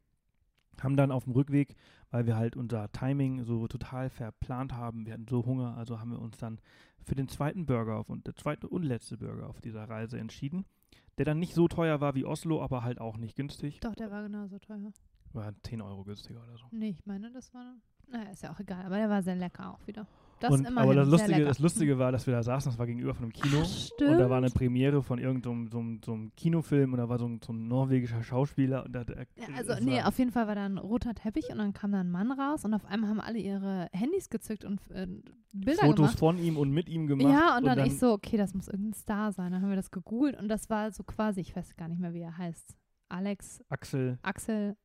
Haben 0.81 0.97
dann 0.97 1.11
auf 1.11 1.25
dem 1.25 1.33
Rückweg, 1.33 1.75
weil 2.11 2.27
wir 2.27 2.37
halt 2.37 2.57
unser 2.57 2.91
Timing 2.93 3.45
so 3.45 3.67
total 3.67 4.11
verplant 4.11 4.73
haben, 4.75 5.07
wir 5.07 5.15
hatten 5.15 5.27
so 5.29 5.45
Hunger, 5.45 5.77
also 5.77 6.01
haben 6.01 6.11
wir 6.11 6.21
uns 6.21 6.37
dann 6.39 6.59
für 7.03 7.15
den 7.15 7.29
zweiten 7.29 7.67
Burger 7.67 7.97
auf 7.97 8.09
und 8.11 8.27
der 8.27 8.35
zweite 8.35 8.69
und 8.69 8.83
letzte 8.83 9.17
Burger 9.17 9.49
auf 9.49 9.61
dieser 9.61 9.89
Reise 9.89 10.19
entschieden, 10.19 10.65
der 11.19 11.25
dann 11.25 11.39
nicht 11.39 11.55
so 11.55 11.69
teuer 11.69 12.01
war 12.01 12.15
wie 12.15 12.25
Oslo, 12.25 12.63
aber 12.63 12.83
halt 12.83 13.01
auch 13.01 13.17
nicht 13.17 13.37
günstig. 13.37 13.81
Doch, 13.81 13.95
der 13.95 14.11
war 14.11 14.23
genauso 14.23 14.59
teuer. 14.59 14.93
War 15.33 15.53
10 15.63 15.81
Euro 15.83 16.05
günstiger 16.05 16.43
oder 16.43 16.57
so. 16.59 16.67
Nee, 16.71 16.91
ich 16.91 17.07
meine, 17.07 17.31
das 17.31 17.53
war. 17.55 17.75
Naja, 18.09 18.31
ist 18.31 18.43
ja 18.43 18.53
auch 18.53 18.61
egal, 18.61 18.85
aber 18.87 18.97
der 18.97 19.09
war 19.11 19.23
sehr 19.23 19.35
lecker 19.37 19.73
auch 19.73 19.87
wieder. 19.87 20.07
Das 20.41 20.53
und, 20.53 20.67
aber 20.77 20.95
das 20.95 21.09
Lustige, 21.09 21.45
das 21.45 21.59
Lustige 21.59 21.99
war, 21.99 22.13
dass 22.13 22.27
wir 22.27 22.35
da 22.35 22.43
saßen, 22.43 22.71
das 22.71 22.79
war 22.79 22.87
gegenüber 22.87 23.15
von 23.15 23.25
einem 23.25 23.33
Kino. 23.33 23.61
Ach, 23.63 23.67
stimmt. 23.67 24.11
Und 24.13 24.19
da 24.19 24.29
war 24.29 24.37
eine 24.39 24.51
Premiere 24.51 25.03
von 25.03 25.19
irgendeinem 25.19 25.69
so, 25.69 25.79
einem- 25.79 26.01
so 26.05 26.13
einem 26.13 26.33
Kinofilm 26.37 26.93
und 26.93 26.99
da 26.99 27.09
war 27.09 27.19
so 27.19 27.27
ein, 27.27 27.41
so 27.43 27.53
ein 27.55 27.69
norwegischer 27.69 28.23
Schauspieler. 28.23 28.85
Und 28.85 28.93
da, 28.93 29.05
da, 29.05 29.15
Ja, 29.37 29.47
also, 29.57 29.75
nee, 29.83 30.03
auf 30.03 30.19
jeden 30.19 30.31
Fall 30.33 30.47
war 30.47 30.55
da 30.55 30.67
ein 30.67 30.77
roter 30.79 31.15
Teppich 31.15 31.49
und 31.51 31.59
dann 31.59 31.73
kam 31.73 31.93
da 31.93 32.01
ein 32.01 32.11
Mann 32.11 32.31
raus 32.33 32.65
und 32.65 32.75
auf 32.75 32.85
einmal 32.85 33.09
haben 33.11 33.21
alle 33.21 33.39
ihre 33.39 33.89
Handys 33.93 34.29
gezückt 34.29 34.65
und 34.65 34.81
äh, 34.91 35.07
Bilder 35.53 35.81
Fotos 35.87 35.97
gemacht. 35.97 36.19
von 36.19 36.39
ihm 36.39 36.59
und 36.59 36.71
mit 36.71 36.89
ihm 36.91 37.07
gemacht. 37.07 37.33
Ja, 37.33 37.57
und 37.57 37.65
dann, 37.65 37.87
ich 37.87 37.99
so, 37.99 38.13
okay, 38.13 38.37
das 38.37 38.53
muss 38.53 38.69
irgendein 38.69 38.93
Star 38.93 39.33
sein. 39.33 39.53
Dann 39.53 39.63
haben 39.63 39.71
wir 39.71 39.77
das 39.77 39.91
gegoogelt 39.91 40.39
und 40.39 40.49
das 40.49 40.69
war 40.69 40.91
so 40.93 41.03
quasi, 41.03 41.41
ich 41.41 41.57
weiß 41.57 41.77
gar 41.77 41.89
nicht 41.89 42.01
mehr, 42.01 42.13
wie 42.13 42.21
er 42.21 42.37
heißt. 42.37 42.77
Alex, 43.09 43.63
Axel, 43.71 44.19
Axel, 44.23 44.77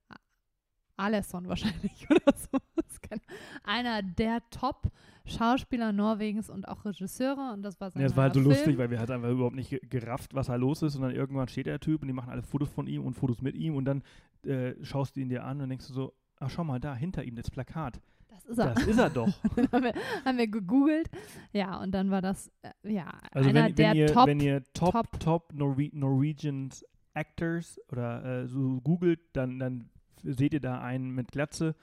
Alesson 1.02 1.48
wahrscheinlich 1.48 2.08
oder 2.10 2.34
so. 2.36 2.58
Das 2.76 3.20
Einer 3.64 4.02
der 4.04 4.42
Top-Schauspieler 4.52 5.92
Norwegens 5.92 6.50
und 6.50 6.68
auch 6.68 6.86
Regisseure 6.86 7.52
und 7.54 7.64
das 7.64 7.80
war 7.82 7.92
sein 7.92 8.02
ja, 8.02 8.08
es 8.08 8.16
war 8.16 8.24
halt 8.26 8.34
so 8.34 8.40
neuer 8.40 8.50
lustig, 8.50 8.66
Film. 8.66 8.78
weil 8.78 8.90
wir 8.92 9.00
halt 9.00 9.12
einfach 9.12 9.30
überhaupt 9.30 9.56
nicht 9.56 9.70
ge- 9.70 9.82
gerafft, 9.90 10.34
was 10.34 10.48
da 10.48 10.56
los 10.56 10.82
ist. 10.82 10.96
Und 10.96 11.02
dann 11.04 11.12
irgendwann 11.16 11.48
steht 11.48 11.66
der 11.66 11.80
Typ 11.80 12.02
und 12.02 12.08
die 12.08 12.14
machen 12.14 12.30
alle 12.30 12.44
Fotos 12.44 12.70
von 12.70 12.88
ihm 12.88 13.04
und 13.06 13.14
Fotos 13.14 13.42
mit 13.42 13.56
ihm 13.56 13.76
und 13.76 13.86
dann 13.86 14.04
äh, 14.46 14.74
schaust 14.84 15.16
du 15.16 15.20
ihn 15.22 15.30
dir 15.30 15.44
an 15.46 15.62
und 15.62 15.70
denkst 15.70 15.88
du 15.88 15.94
so, 15.94 16.14
ach 16.40 16.50
schau 16.50 16.64
mal 16.64 16.80
da, 16.80 16.96
hinter 16.96 17.24
ihm, 17.24 17.36
das 17.36 17.50
Plakat. 17.52 18.00
Das 18.30 18.46
ist 18.46 18.58
er. 18.58 18.74
Das 18.74 18.88
ist 18.88 18.98
er 18.98 19.10
doch. 19.10 19.28
Haben, 19.72 19.84
wir, 19.84 19.94
haben 20.26 20.38
wir 20.38 20.48
gegoogelt. 20.48 21.10
Ja, 21.54 21.80
und 21.82 21.92
dann 21.92 22.10
war 22.10 22.22
das, 22.22 22.50
äh, 22.62 22.94
ja, 22.94 23.12
Also 23.32 23.50
einer 23.50 23.66
wenn, 23.66 23.76
der 23.76 23.90
wenn, 23.92 23.98
ihr, 23.98 24.08
Top, 24.08 24.28
wenn 24.28 24.40
ihr 24.40 24.64
Top, 24.74 24.92
Top- 24.94 25.20
Top, 25.20 25.54
Norwe 25.54 25.90
Norwegian 25.94 26.70
Actors 27.14 27.80
oder 27.92 28.24
äh, 28.44 28.48
so 28.48 28.80
googelt, 28.82 29.20
dann, 29.34 29.60
dann 29.60 29.90
seht 30.24 30.54
ihr 30.54 30.60
da 30.60 30.82
einen 30.82 31.12
mit 31.12 31.32
Glatze. 31.32 31.76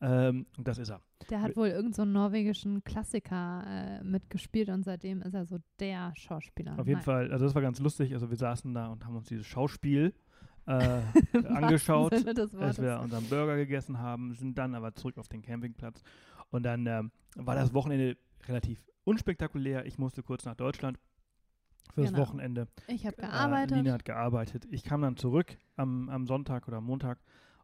Ähm, 0.00 0.46
und 0.58 0.66
das 0.66 0.78
ist 0.78 0.90
er. 0.90 1.00
der 1.30 1.42
hat 1.42 1.56
wohl 1.56 1.68
irgendeinen 1.68 1.92
so 1.92 2.02
einen 2.02 2.12
norwegischen 2.12 2.82
Klassiker 2.82 3.64
äh, 3.66 4.02
mitgespielt 4.04 4.68
und 4.68 4.82
seitdem 4.84 5.22
ist 5.22 5.34
er 5.34 5.44
so 5.46 5.58
der 5.78 6.12
Schauspieler. 6.16 6.72
Auf 6.72 6.86
jeden 6.88 6.98
Nein. 6.98 7.04
Fall, 7.04 7.30
also 7.32 7.44
das 7.44 7.54
war 7.54 7.62
ganz 7.62 7.78
lustig. 7.78 8.12
Also 8.12 8.28
wir 8.28 8.36
saßen 8.36 8.74
da 8.74 8.88
und 8.88 9.04
haben 9.04 9.14
uns 9.14 9.28
dieses 9.28 9.46
Schauspiel 9.46 10.12
äh, 10.66 11.00
angeschaut, 11.46 12.12
als 12.14 12.80
wir 12.82 12.98
unseren 13.00 13.24
Burger 13.28 13.56
gegessen 13.56 13.98
haben, 13.98 14.34
sind 14.34 14.58
dann 14.58 14.74
aber 14.74 14.92
zurück 14.94 15.18
auf 15.18 15.28
den 15.28 15.42
Campingplatz. 15.42 16.02
Und 16.50 16.64
dann 16.64 16.84
ähm, 16.86 17.12
war 17.36 17.54
das 17.54 17.72
Wochenende 17.72 18.16
relativ 18.48 18.84
unspektakulär. 19.04 19.86
Ich 19.86 19.98
musste 19.98 20.22
kurz 20.24 20.44
nach 20.44 20.56
Deutschland 20.56 20.98
fürs 21.94 22.10
Genau. 22.10 22.22
Wochenende. 22.22 22.66
Ich 22.88 23.06
habe 23.06 23.18
Äh, 23.18 23.22
gearbeitet. 23.26 23.76
Lina 23.76 23.92
hat 23.92 24.04
gearbeitet. 24.04 24.66
Ich 24.70 24.82
kam 24.82 25.02
dann 25.02 25.16
zurück 25.16 25.56
am, 25.76 26.08
am 26.08 26.26
Sonntag 26.26 26.66
oder 26.66 26.78
am 26.78 26.84
Montag 26.86 27.18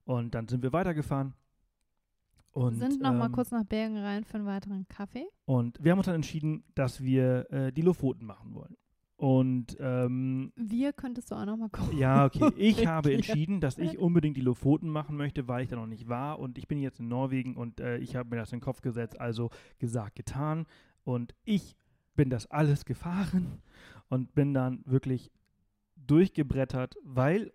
und 0.09 0.35
dann 0.35 0.49
sind 0.49 0.63
wir 0.63 0.73
weitergefahren. 0.73 1.35
Und, 2.53 2.77
sind 2.77 3.03
noch 3.03 3.13
mal 3.13 3.27
ähm, 3.27 3.33
kurz 3.33 3.51
nach 3.51 3.65
Bergen 3.65 3.99
rein 3.99 4.25
für 4.25 4.39
einen 4.39 4.47
weiteren 4.47 4.89
Kaffee. 4.89 5.27
Und 5.45 5.79
wir 5.85 5.93
haben 5.93 5.99
uns 5.99 6.07
dann 6.07 6.15
entschieden, 6.15 6.65
dass 6.75 7.03
wir 7.03 7.47
äh, 7.53 7.73
die 7.73 7.83
Lofoten 7.83 8.25
machen 8.25 8.55
wollen. 8.55 8.75
Und 9.17 9.77
ähm, 9.81 10.51
Wir 10.57 10.95
könntest 10.95 11.31
du 11.31 11.35
auch 11.35 11.45
noch 11.45 11.59
mal 11.59 11.69
gucken. 11.69 11.99
ja, 11.99 12.25
okay. 12.25 12.51
Ich 12.57 12.87
habe 12.87 13.13
entschieden, 13.13 13.61
dass 13.61 13.77
ich 13.77 13.99
unbedingt 13.99 14.39
die 14.39 14.41
Lofoten 14.41 14.89
machen 14.89 15.17
möchte, 15.17 15.47
weil 15.47 15.65
ich 15.65 15.69
da 15.69 15.77
noch 15.77 15.87
nicht 15.87 16.09
war. 16.09 16.39
Und 16.39 16.57
ich 16.57 16.69
bin 16.69 16.79
jetzt 16.79 17.01
in 17.01 17.09
Norwegen 17.09 17.55
und 17.55 17.79
äh, 17.79 17.99
ich 17.99 18.17
habe 18.17 18.31
mir 18.31 18.37
das 18.37 18.51
in 18.51 18.61
den 18.61 18.65
Kopf 18.65 18.81
gesetzt, 18.81 19.21
also 19.21 19.51
gesagt, 19.79 20.17
getan. 20.17 20.67
Und 21.05 21.35
ich 21.45 21.77
bin 22.17 22.31
das 22.31 22.51
alles 22.51 22.87
gefahren 22.87 23.61
und 24.09 24.35
bin 24.35 24.55
dann 24.55 24.83
wirklich 24.87 25.31
durchgebrettert, 25.97 26.97
weil, 27.05 27.53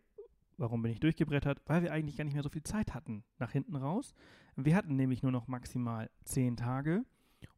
warum 0.58 0.82
bin 0.82 0.92
ich 0.92 1.00
durchgebrettert? 1.00 1.62
Weil 1.66 1.84
wir 1.84 1.92
eigentlich 1.92 2.18
gar 2.18 2.24
nicht 2.26 2.34
mehr 2.34 2.44
so 2.44 2.50
viel 2.50 2.64
Zeit 2.64 2.94
hatten 2.94 3.24
nach 3.40 3.52
hinten 3.52 3.76
raus. 3.76 4.14
Wir 4.56 4.76
hatten 4.76 4.96
nämlich 4.96 5.24
nur 5.24 5.32
noch 5.32 5.48
maximal 5.48 6.10
zehn 6.26 6.58
Tage. 6.58 7.04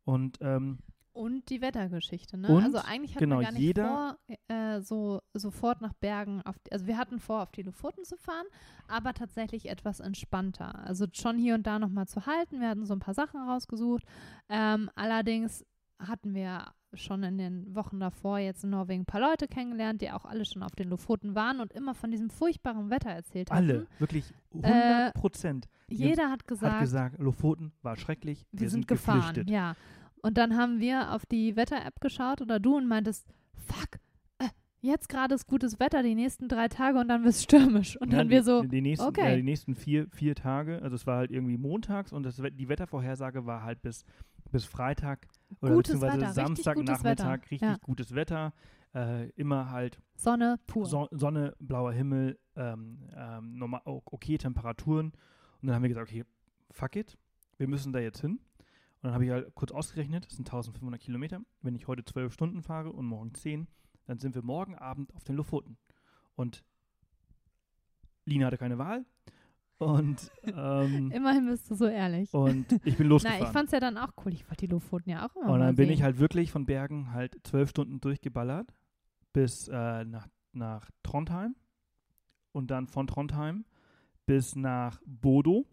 Und 0.03 0.37
ähm, 0.41 0.79
Und 1.13 1.49
die 1.49 1.61
Wettergeschichte, 1.61 2.37
ne? 2.37 2.47
Und, 2.49 2.63
also 2.63 2.77
eigentlich 2.79 3.15
hatten 3.15 3.23
genau, 3.25 3.37
wir 3.39 3.43
gar 3.43 3.51
nicht 3.51 3.61
jeder- 3.61 4.17
vor, 4.27 4.35
äh, 4.47 4.81
so 4.81 5.21
sofort 5.33 5.81
nach 5.81 5.93
Bergen, 5.93 6.41
auf 6.43 6.55
also 6.71 6.87
wir 6.87 6.97
hatten 6.97 7.19
vor, 7.19 7.41
auf 7.43 7.51
die 7.51 7.61
Lofoten 7.63 8.03
zu 8.03 8.17
fahren, 8.17 8.45
aber 8.87 9.13
tatsächlich 9.13 9.69
etwas 9.69 9.99
entspannter. 9.99 10.75
Also 10.85 11.05
schon 11.13 11.37
hier 11.37 11.55
und 11.55 11.65
da 11.67 11.79
nochmal 11.79 12.07
zu 12.07 12.25
halten. 12.25 12.59
Wir 12.59 12.69
hatten 12.69 12.85
so 12.85 12.93
ein 12.93 12.99
paar 12.99 13.13
Sachen 13.13 13.39
rausgesucht. 13.41 14.03
Ähm, 14.49 14.89
allerdings 14.95 15.65
hatten 15.99 16.33
wir 16.33 16.73
schon 16.93 17.23
in 17.23 17.37
den 17.37 17.75
Wochen 17.75 17.99
davor 17.99 18.39
jetzt 18.39 18.63
in 18.63 18.69
Norwegen 18.69 19.01
ein 19.01 19.05
paar 19.05 19.21
Leute 19.21 19.47
kennengelernt, 19.47 20.01
die 20.01 20.11
auch 20.11 20.25
alle 20.25 20.45
schon 20.45 20.63
auf 20.63 20.75
den 20.75 20.89
Lofoten 20.89 21.35
waren 21.35 21.59
und 21.59 21.73
immer 21.73 21.93
von 21.93 22.11
diesem 22.11 22.29
furchtbaren 22.29 22.89
Wetter 22.89 23.09
erzählt 23.09 23.51
hatten. 23.51 23.69
alle, 23.69 23.87
wirklich 23.99 24.33
100 24.53 25.13
Prozent. 25.13 25.67
Jeder 25.89 26.29
hat 26.29 26.47
gesagt, 26.47 26.73
hat 26.73 26.81
gesagt, 26.81 27.19
Lofoten 27.19 27.73
war 27.81 27.97
schrecklich, 27.97 28.45
wir, 28.51 28.61
wir 28.61 28.69
sind 28.69 28.87
geflüchtet. 28.87 29.47
gefahren, 29.47 29.47
ja. 29.47 29.75
Und 30.21 30.37
dann 30.37 30.55
haben 30.57 30.79
wir 30.79 31.11
auf 31.11 31.25
die 31.25 31.55
Wetter-App 31.55 32.01
geschaut 32.01 32.41
oder 32.41 32.59
du 32.59 32.77
und 32.77 32.87
meintest, 32.87 33.27
fuck, 33.53 33.99
äh, 34.39 34.47
jetzt 34.81 35.07
gerade 35.07 35.35
ist 35.35 35.45
gutes 35.45 35.79
Wetter, 35.79 36.01
die 36.01 36.15
nächsten 36.15 36.47
drei 36.47 36.67
Tage 36.67 36.97
und 36.97 37.09
dann 37.09 37.23
wird 37.23 37.35
es 37.35 37.43
stürmisch. 37.43 37.95
Und 38.01 38.11
Ja, 38.11 38.19
dann 38.19 38.29
die, 38.29 38.33
wir 38.33 38.43
so, 38.43 38.63
die 38.63 38.81
nächsten, 38.81 39.05
okay. 39.05 39.33
äh, 39.33 39.35
die 39.37 39.43
nächsten 39.43 39.75
vier, 39.75 40.07
vier 40.09 40.33
Tage, 40.33 40.81
also 40.81 40.95
es 40.95 41.05
war 41.05 41.17
halt 41.17 41.29
irgendwie 41.29 41.57
montags 41.57 42.11
und 42.11 42.23
das, 42.23 42.37
die 42.37 42.69
Wettervorhersage 42.69 43.45
war 43.45 43.61
halt 43.63 43.83
bis, 43.83 44.03
bis 44.55 44.65
Freitag 44.65 45.27
oder 45.59 45.73
Gutes 45.73 45.99
beziehungsweise 45.99 46.21
Wetter, 46.21 46.27
richtig 46.29 46.45
gutes 46.45 46.63
Samstagnachmittag 46.63 47.25
Wetter. 47.25 47.51
richtig 47.51 47.61
Ja. 47.61 47.77
gutes 47.81 48.15
Wetter. 48.15 48.53
Äh, 48.93 49.29
immer 49.31 49.69
halt 49.69 50.01
Sonne 50.15 50.57
pur. 50.65 50.85
Son 50.85 51.09
Sonne, 51.11 51.53
blauer 51.59 51.91
Himmel, 51.91 52.39
ähm, 52.55 53.09
ähm, 53.13 53.57
normal, 53.57 53.81
okay 53.83 54.37
Temperaturen. 54.37 55.07
Und 55.61 55.67
dann 55.67 55.75
haben 55.75 55.81
wir 55.81 55.89
gesagt, 55.89 56.09
okay, 56.09 56.23
fuck 56.71 56.95
it, 56.95 57.17
wir 57.57 57.67
müssen 57.67 57.91
da 57.91 57.99
jetzt 57.99 58.21
hin. 58.21 58.31
Und 58.37 59.03
dann 59.03 59.13
habe 59.13 59.25
ich 59.25 59.31
halt 59.31 59.53
kurz 59.55 59.73
ausgerechnet, 59.73 60.25
das 60.25 60.37
sind 60.37 60.47
1500 60.47 61.01
Kilometer. 61.01 61.41
Wenn 61.61 61.75
ich 61.75 61.87
heute 61.89 62.05
12 62.05 62.31
Stunden 62.31 62.63
fahre 62.63 62.93
und 62.93 63.05
morgen 63.05 63.33
10, 63.33 63.67
dann 64.05 64.19
sind 64.19 64.35
wir 64.35 64.41
morgen 64.41 64.75
Abend 64.75 65.13
auf 65.15 65.25
den 65.25 65.35
Lofoten. 65.35 65.77
Und 66.35 66.63
Lina 68.23 68.45
hatte 68.47 68.57
keine 68.57 68.77
Wahl. 68.77 69.05
Und, 69.77 70.31
ähm, 70.43 71.11
Immerhin 71.13 71.47
bist 71.47 71.69
du 71.69 71.75
so 71.75 71.85
ehrlich. 71.85 72.33
und 72.33 72.65
ich 72.85 72.95
bin 72.97 73.07
Na, 73.07 73.09
losgefahren. 73.09 73.43
ich 73.43 73.49
fand's 73.51 73.71
ja 73.73 73.79
dann 73.79 73.97
auch 73.97 74.13
cool. 74.25 74.33
Ich 74.33 74.45
wollte 74.49 74.65
die 74.67 74.71
Lofoten 74.71 75.09
ja 75.09 75.25
auch 75.27 75.35
immer 75.35 75.51
Und 75.53 75.59
dann 75.59 75.75
bin 75.75 75.87
sehen. 75.87 75.93
ich 75.95 76.03
halt 76.03 76.17
wirklich 76.19 76.51
von 76.51 76.65
Bergen 76.65 77.11
halt 77.11 77.35
zwölf 77.43 77.69
Stunden 77.69 77.99
durchgeballert 77.99 78.73
bis 79.33 79.67
äh, 79.67 80.05
nach, 80.05 80.27
nach 80.53 80.89
Trondheim 81.03 81.55
und 82.53 82.71
dann 82.71 82.87
von 82.87 83.07
Trondheim 83.07 83.65
bis 84.25 84.55
nach 84.55 85.01
Bodo 85.05 85.65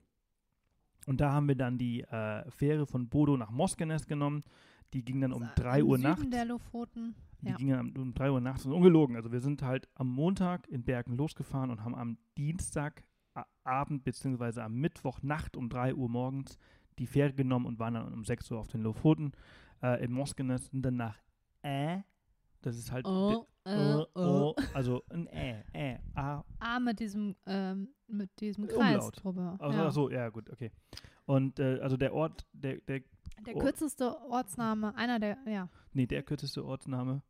Und 1.07 1.21
da 1.21 1.33
haben 1.33 1.47
wir 1.49 1.55
dann 1.57 1.79
die 1.79 2.03
äh, 2.03 2.51
Fähre 2.51 2.87
von 2.87 3.09
Bodo 3.09 3.37
nach 3.37 3.51
Moskenes 3.51 4.07
genommen. 4.09 4.43
Die 4.93 5.05
ging 5.05 5.21
dann 5.21 5.33
um 5.33 5.43
Also 5.45 5.55
3 5.63 5.81
im 5.81 5.87
Uhr 5.87 5.97
Süden 5.99 6.09
nachts. 6.11 6.31
der 6.31 6.45
Lofoten. 6.45 7.15
Die 7.41 7.49
Ja. 7.49 7.57
ging 7.57 7.69
dann 7.71 7.91
um, 7.97 8.03
um 8.03 8.15
3 8.15 8.31
Uhr 8.33 8.41
nachts. 8.41 8.65
Ist 8.67 8.71
ungelogen. 8.73 9.15
Also 9.17 9.31
wir 9.33 9.41
sind 9.41 9.63
halt 9.63 9.89
am 9.95 10.09
Montag 10.09 10.67
in 10.69 10.83
Bergen 10.85 11.15
losgefahren 11.17 11.71
und 11.71 11.83
haben 11.85 11.95
am 11.95 12.19
Dienstagabend 13.35 14.05
beziehungsweise 14.05 14.63
am 14.63 14.75
Mittwochnacht 14.75 15.57
um 15.57 15.69
3 15.69 15.95
Uhr 15.95 16.09
morgens 16.09 16.59
die 16.99 17.07
Fähre 17.07 17.33
genommen 17.33 17.67
und 17.67 17.79
waren 17.79 17.95
dann 17.95 18.13
um 18.13 18.25
6 18.25 18.51
Uhr 18.51 18.59
auf 18.59 18.69
den 18.69 18.83
Lofoten 18.83 19.33
äh, 19.83 20.05
in 20.05 20.13
Moskenes 20.13 20.69
und 20.71 20.83
dann 20.83 20.97
nach 20.97 21.17
Äh. 21.63 22.01
Das 22.61 22.77
ist 22.77 22.93
halt 22.93 23.07
Oh, 23.07 23.47
äh, 23.65 23.71
äh, 23.73 24.07
oh. 24.15 24.55
oh, 24.55 24.55
also 24.75 25.03
ein 25.11 25.27
Äh, 25.29 25.63
Äh, 25.73 25.99
A, 26.15 26.45
Ah, 26.61 26.79
mit 26.79 27.01
diesem, 27.01 27.35
ähm, 27.47 27.89
mit 28.07 28.31
diesem 28.41 28.67
Kreis 28.69 28.97
Umlaut. 28.97 29.25
drüber. 29.25 29.57
also 29.59 29.79
ja. 29.79 29.87
ach 29.87 29.93
so, 29.93 30.11
ja 30.11 30.29
gut, 30.29 30.51
okay. 30.51 30.71
Und 31.25 31.59
äh, 31.59 31.79
also 31.81 31.97
der 31.97 32.13
Ort, 32.15 32.47
der, 32.53 32.81
der, 32.83 33.03
Der 33.47 33.55
kürzeste 33.55 34.21
Ortsname, 34.23 34.95
einer 34.97 35.19
der, 35.19 35.39
ja, 35.47 35.69
nee, 35.93 36.07
der 36.07 36.23
kürzeste 36.23 36.65
Ortsname 36.65 37.23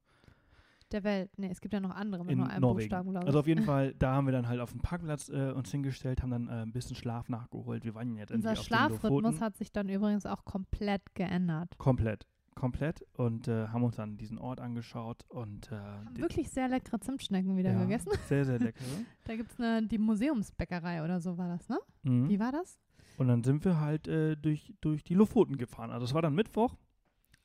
der 0.93 1.05
Welt. 1.05 1.31
Nee, 1.37 1.49
es 1.51 1.61
gibt 1.61 1.75
ja 1.75 1.81
noch 1.81 1.91
andere 1.91 2.25
mit 2.25 2.33
in 2.33 2.39
nur 2.39 2.49
einem 2.49 2.61
Norwegen. 2.61 2.89
Buchstaben, 2.89 3.11
glaube 3.11 3.25
ich. 3.25 3.29
Also 3.29 3.41
auf 3.41 3.47
jeden 3.47 3.65
Fall, 3.65 3.95
da 3.95 4.15
haben 4.15 4.27
wir 4.27 4.33
dann 4.33 4.49
halt 4.49 4.61
auf 4.61 4.71
dem 4.71 4.81
Parkplatz 4.81 5.29
äh, 5.29 5.53
uns 5.53 5.71
hingestellt, 5.71 6.23
haben 6.23 6.31
dann 6.31 6.49
äh, 6.49 6.63
ein 6.63 6.73
bisschen 6.73 6.97
Schlaf 6.97 7.29
nachgeholt. 7.29 7.85
Wir 7.85 7.95
waren 7.95 8.17
jetzt 8.17 8.33
Unser 8.33 8.57
Schlafrhythmus 8.57 9.41
hat 9.41 9.57
sich 9.57 9.73
dann 9.73 9.89
übrigens 9.89 10.27
auch 10.27 10.45
komplett 10.45 11.15
geändert. 11.15 11.77
Komplett, 11.79 12.27
komplett. 12.55 13.05
Und 13.15 13.49
äh, 13.49 13.69
haben 13.69 13.85
uns 13.85 13.97
dann 13.97 14.17
diesen 14.17 14.39
Ort 14.39 14.61
angeschaut 14.61 15.25
und 15.29 15.71
äh, 15.73 15.77
Haben 15.77 16.17
wirklich 16.17 16.51
sehr 16.51 16.69
leckere 16.69 17.01
Zimtschnecken 17.01 17.57
wieder 17.57 17.73
ja, 17.73 17.81
gegessen. 17.81 18.11
Sehr, 18.29 18.45
sehr 18.45 18.59
lecker. 18.59 18.85
Da 19.25 19.37
gibt 19.37 19.53
es 19.59 19.89
die 19.89 19.99
Museumsbäckerei 19.99 21.05
oder 21.05 21.21
so 21.21 21.39
war 21.39 21.49
das, 21.49 21.69
ne? 21.69 21.79
mhm. 22.03 22.29
Wie 22.29 22.41
war 22.41 22.51
das? 22.51 22.79
Und 23.19 23.29
dann 23.29 23.45
sind 23.45 23.65
wir 23.65 23.79
halt 23.79 24.09
äh, 24.09 24.37
durch, 24.37 24.75
durch 24.81 25.05
die 25.05 25.15
Lofoten 25.15 25.57
gefahren. 25.57 25.91
Also 25.91 26.05
es 26.05 26.15
war 26.15 26.23
dann 26.23 26.35
Mittwoch. 26.35 26.77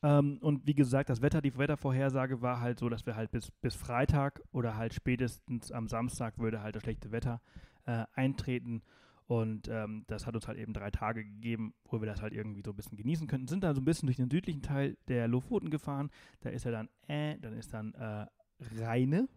Ähm, 0.07 0.37
und 0.41 0.65
wie 0.65 0.73
gesagt, 0.73 1.09
das 1.09 1.21
Wetter, 1.21 1.41
die 1.41 1.57
Wettervorhersage 1.57 2.41
war 2.41 2.61
halt 2.61 2.79
so, 2.79 2.87
dass 2.87 3.05
wir 3.05 3.15
halt 3.15 3.31
bis, 3.31 3.51
bis 3.51 3.75
Freitag 3.75 4.41
oder 4.51 4.77
halt 4.77 4.93
spätestens 4.93 5.71
am 5.71 5.87
Samstag 5.87 6.37
würde 6.37 6.61
halt 6.61 6.75
das 6.75 6.83
schlechte 6.83 7.11
Wetter 7.11 7.41
äh, 7.85 8.05
eintreten. 8.13 8.83
Und 9.25 9.67
ähm, 9.67 10.05
das 10.07 10.25
hat 10.25 10.35
uns 10.35 10.47
halt 10.47 10.57
eben 10.57 10.71
drei 10.71 10.89
Tage 10.91 11.25
gegeben, 11.25 11.73
wo 11.83 11.99
wir 11.99 12.05
das 12.05 12.21
halt 12.21 12.31
irgendwie 12.31 12.61
so 12.63 12.71
ein 12.71 12.77
bisschen 12.77 12.97
genießen 12.97 13.27
könnten. 13.27 13.47
Sind 13.47 13.65
dann 13.65 13.75
so 13.75 13.81
ein 13.81 13.85
bisschen 13.85 14.07
durch 14.07 14.15
den 14.15 14.29
südlichen 14.29 14.61
Teil 14.61 14.97
der 15.09 15.27
Lofoten 15.27 15.69
gefahren. 15.69 16.09
Da 16.39 16.49
ist 16.51 16.63
ja 16.63 16.71
dann 16.71 16.87
äh, 17.09 17.37
dann 17.39 17.53
ist 17.53 17.73
dann 17.73 17.93
äh, 17.95 18.25
Rheine. 18.79 19.27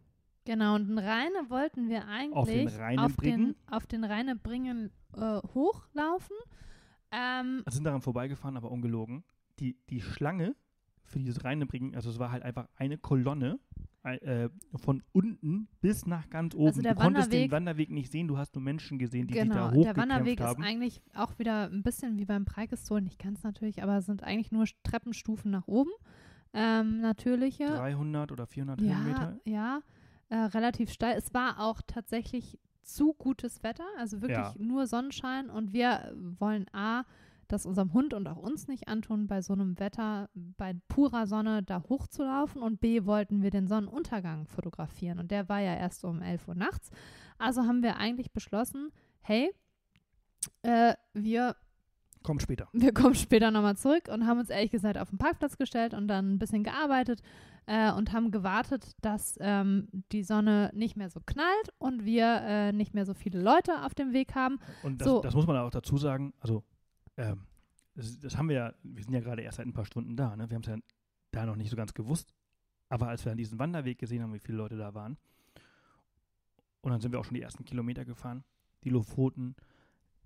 Genau, 0.44 0.76
und 0.76 0.88
den 0.88 0.98
Rheine 0.98 1.50
wollten 1.50 1.88
wir 1.88 2.06
eigentlich 2.06 2.36
Auf 2.36 2.48
den 2.48 2.68
auf 2.68 2.74
den, 2.74 2.80
Rheinebringen? 2.80 3.56
auf 3.68 3.86
den 3.86 4.04
Rheinebringen 4.04 4.92
äh, 5.16 5.40
hochlaufen. 5.54 6.36
Ähm, 7.10 7.64
sind 7.68 7.84
daran 7.84 8.02
vorbeigefahren, 8.02 8.56
aber 8.56 8.70
ungelogen. 8.70 9.24
Die, 9.60 9.76
die 9.88 10.00
Schlange 10.00 10.56
für 11.04 11.18
dieses 11.18 11.44
Reinebringen, 11.44 11.94
also 11.94 12.08
es 12.10 12.18
war 12.18 12.30
halt 12.32 12.42
einfach 12.42 12.68
eine 12.76 12.96
Kolonne 12.98 13.58
äh, 14.04 14.48
von 14.76 15.02
unten 15.12 15.68
bis 15.80 16.06
nach 16.06 16.30
ganz 16.30 16.54
oben. 16.54 16.66
Also 16.68 16.82
der 16.82 16.94
du 16.94 17.00
konntest 17.00 17.32
den 17.32 17.50
Wanderweg- 17.50 17.90
nicht 17.90 18.10
sehen, 18.10 18.28
du 18.28 18.38
hast 18.38 18.54
nur 18.54 18.62
Menschen 18.62 18.98
gesehen, 18.98 19.26
die 19.26 19.34
sich 19.34 19.42
da 19.48 19.54
genau, 19.54 19.66
hochgekämpft 19.66 19.86
der 19.86 19.96
Wanderweg 19.96 20.40
haben. 20.40 20.62
ist 20.62 20.68
eigentlich 20.68 21.02
auch 21.14 21.38
wieder 21.38 21.64
ein 21.70 21.82
bisschen 21.82 22.16
wie 22.16 22.24
beim 22.24 22.44
Preikestolen, 22.44 23.04
nicht 23.04 23.18
ganz 23.18 23.42
natürlich, 23.42 23.82
aber 23.82 23.98
es 23.98 24.06
sind 24.06 24.22
eigentlich 24.22 24.50
nur 24.52 24.64
Treppenstufen 24.84 25.50
nach 25.50 25.66
oben. 25.68 25.90
Ähm, 26.52 27.00
natürliche. 27.00 27.66
300 27.66 28.32
oder 28.32 28.46
400 28.46 28.80
Ja, 28.80 28.96
Höhenmeter. 28.96 29.40
ja, 29.44 29.80
äh, 30.30 30.36
relativ 30.36 30.90
steil. 30.90 31.16
Es 31.18 31.32
war 31.34 31.60
auch 31.60 31.80
tatsächlich 31.86 32.58
zu 32.82 33.12
gutes 33.14 33.62
Wetter, 33.62 33.84
also 33.98 34.22
wirklich 34.22 34.38
Ja. 34.38 34.54
nur 34.58 34.86
Sonnenschein 34.86 35.50
und 35.50 35.72
wir 35.72 36.12
wollen 36.38 36.66
A, 36.72 37.04
das 37.52 37.66
unserem 37.66 37.92
Hund 37.92 38.14
und 38.14 38.26
auch 38.26 38.36
uns 38.36 38.68
nicht 38.68 38.88
antun, 38.88 39.26
bei 39.26 39.42
so 39.42 39.52
einem 39.52 39.78
Wetter, 39.78 40.28
bei 40.34 40.74
purer 40.88 41.26
Sonne 41.26 41.62
da 41.62 41.82
hochzulaufen 41.88 42.62
und 42.62 42.80
B, 42.80 43.04
wollten 43.04 43.42
wir 43.42 43.50
den 43.50 43.66
Sonnenuntergang 43.66 44.46
fotografieren 44.46 45.18
und 45.18 45.30
der 45.30 45.48
war 45.48 45.60
ja 45.60 45.74
erst 45.74 46.04
um 46.04 46.22
11 46.22 46.48
Uhr 46.48 46.54
nachts. 46.54 46.90
Also 47.38 47.62
haben 47.62 47.82
wir 47.82 47.96
eigentlich 47.96 48.32
beschlossen, 48.32 48.90
hey, 49.20 49.50
äh, 50.62 50.94
wir 51.14 51.56
Kommt 52.22 52.42
später. 52.42 52.68
wir 52.72 52.92
kommen 52.92 53.14
später 53.14 53.50
nochmal 53.50 53.76
zurück 53.76 54.08
und 54.12 54.26
haben 54.26 54.38
uns 54.40 54.50
ehrlich 54.50 54.70
gesagt 54.70 54.98
auf 54.98 55.08
den 55.10 55.18
Parkplatz 55.18 55.56
gestellt 55.56 55.94
und 55.94 56.06
dann 56.08 56.34
ein 56.34 56.38
bisschen 56.38 56.62
gearbeitet 56.64 57.22
äh, 57.66 57.90
und 57.92 58.12
haben 58.12 58.30
gewartet, 58.30 58.92
dass 59.00 59.38
ähm, 59.40 59.88
die 60.12 60.22
Sonne 60.22 60.70
nicht 60.74 60.96
mehr 60.96 61.08
so 61.08 61.20
knallt 61.24 61.72
und 61.78 62.04
wir 62.04 62.26
äh, 62.42 62.72
nicht 62.72 62.92
mehr 62.94 63.06
so 63.06 63.14
viele 63.14 63.40
Leute 63.40 63.84
auf 63.84 63.94
dem 63.94 64.12
Weg 64.12 64.34
haben. 64.34 64.58
Und 64.82 65.00
das, 65.00 65.08
So. 65.08 65.20
das 65.20 65.34
muss 65.34 65.46
man 65.46 65.56
auch 65.56 65.70
dazu 65.70 65.96
sagen, 65.96 66.34
also 66.40 66.62
ähm, 67.16 67.46
das, 67.94 68.18
das 68.18 68.36
haben 68.36 68.48
wir 68.48 68.56
ja, 68.56 68.74
wir 68.82 69.02
sind 69.02 69.12
ja 69.12 69.20
gerade 69.20 69.42
erst 69.42 69.56
seit 69.56 69.66
ein 69.66 69.72
paar 69.72 69.84
Stunden 69.84 70.16
da, 70.16 70.36
ne? 70.36 70.48
wir 70.48 70.54
haben 70.54 70.62
es 70.62 70.68
ja 70.68 70.76
da 71.30 71.46
noch 71.46 71.56
nicht 71.56 71.70
so 71.70 71.76
ganz 71.76 71.94
gewusst, 71.94 72.34
aber 72.88 73.08
als 73.08 73.24
wir 73.24 73.30
dann 73.30 73.38
diesen 73.38 73.58
Wanderweg 73.58 73.98
gesehen 73.98 74.22
haben, 74.22 74.34
wie 74.34 74.38
viele 74.38 74.58
Leute 74.58 74.76
da 74.76 74.94
waren, 74.94 75.16
und 76.82 76.90
dann 76.92 77.00
sind 77.00 77.12
wir 77.12 77.20
auch 77.20 77.24
schon 77.24 77.34
die 77.34 77.42
ersten 77.42 77.64
Kilometer 77.64 78.04
gefahren, 78.04 78.44
die 78.84 78.90
Lofoten, 78.90 79.54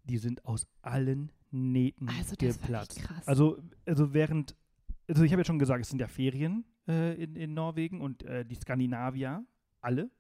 die 0.05 0.19
sind 0.19 0.45
aus 0.45 0.67
allen 0.83 1.33
Nähten 1.51 2.09
Also 2.09 2.37
das 2.37 2.61
geplatzt. 2.61 2.99
krass. 3.01 3.27
Also, 3.27 3.63
also 3.87 4.13
während, 4.13 4.57
also 5.09 5.23
ich 5.23 5.33
habe 5.33 5.41
ja 5.43 5.47
schon 5.47 5.59
gesagt, 5.59 5.83
es 5.83 5.89
sind 5.89 6.01
ja 6.01 6.09
Ferien 6.09 6.65
äh, 6.89 7.23
in, 7.23 7.37
in 7.37 7.55
Norwegen 7.55 8.01
und 8.01 8.23
äh, 8.25 8.45
die 8.45 8.55
Skandinavier, 8.55 9.45
alle, 9.81 10.11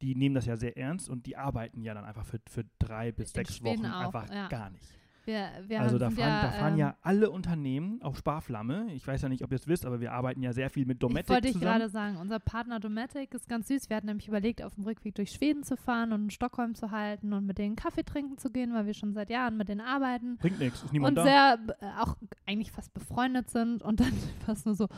die 0.00 0.14
nehmen 0.14 0.34
das 0.34 0.46
ja 0.46 0.56
sehr 0.56 0.76
ernst 0.76 1.08
und 1.08 1.26
die 1.26 1.36
arbeiten 1.36 1.82
ja 1.82 1.94
dann 1.94 2.04
einfach 2.04 2.24
für, 2.24 2.40
für 2.48 2.64
drei 2.78 3.12
bis 3.12 3.30
In 3.30 3.34
sechs 3.34 3.56
Schweden 3.56 3.82
Wochen 3.82 3.92
auch, 3.92 4.06
einfach 4.06 4.30
ja. 4.32 4.48
gar 4.48 4.70
nicht. 4.70 4.84
Wir, 5.30 5.68
wir 5.68 5.80
also 5.80 5.98
da 5.98 6.10
fahren, 6.10 6.18
ja, 6.18 6.42
da 6.42 6.50
fahren 6.50 6.72
ähm, 6.72 6.78
ja 6.78 6.96
alle 7.02 7.30
Unternehmen 7.30 8.02
auf 8.02 8.18
Sparflamme. 8.18 8.92
Ich 8.94 9.06
weiß 9.06 9.22
ja 9.22 9.28
nicht, 9.28 9.44
ob 9.44 9.52
ihr 9.52 9.56
es 9.56 9.66
wisst, 9.66 9.86
aber 9.86 10.00
wir 10.00 10.12
arbeiten 10.12 10.42
ja 10.42 10.52
sehr 10.52 10.70
viel 10.70 10.86
mit 10.86 10.96
ich 10.96 11.00
Dometic 11.00 11.28
wollte 11.28 11.48
ich 11.48 11.54
zusammen. 11.54 11.78
gerade 11.78 11.88
sagen, 11.90 12.16
unser 12.16 12.38
Partner 12.38 12.80
Dometic 12.80 13.34
ist 13.34 13.48
ganz 13.48 13.68
süß. 13.68 13.88
Wir 13.88 13.96
hatten 13.96 14.06
nämlich 14.06 14.28
überlegt, 14.28 14.62
auf 14.62 14.74
dem 14.74 14.84
Rückweg 14.84 15.14
durch 15.14 15.30
Schweden 15.30 15.62
zu 15.62 15.76
fahren 15.76 16.12
und 16.12 16.24
in 16.24 16.30
Stockholm 16.30 16.74
zu 16.74 16.90
halten 16.90 17.32
und 17.32 17.46
mit 17.46 17.58
denen 17.58 17.76
Kaffee 17.76 18.02
trinken 18.02 18.38
zu 18.38 18.50
gehen, 18.50 18.74
weil 18.74 18.86
wir 18.86 18.94
schon 18.94 19.14
seit 19.14 19.30
Jahren 19.30 19.56
mit 19.56 19.68
denen 19.68 19.80
arbeiten. 19.80 20.36
Bringt 20.38 20.58
nichts, 20.58 20.82
ist 20.82 20.92
niemand 20.92 21.18
und 21.18 21.24
da. 21.24 21.24
sehr 21.24 21.76
äh, 21.80 22.00
auch 22.00 22.16
eigentlich 22.46 22.72
fast 22.72 22.92
befreundet 22.92 23.50
sind 23.50 23.82
und 23.82 24.00
dann 24.00 24.12
fast 24.46 24.66
nur 24.66 24.74
so, 24.74 24.88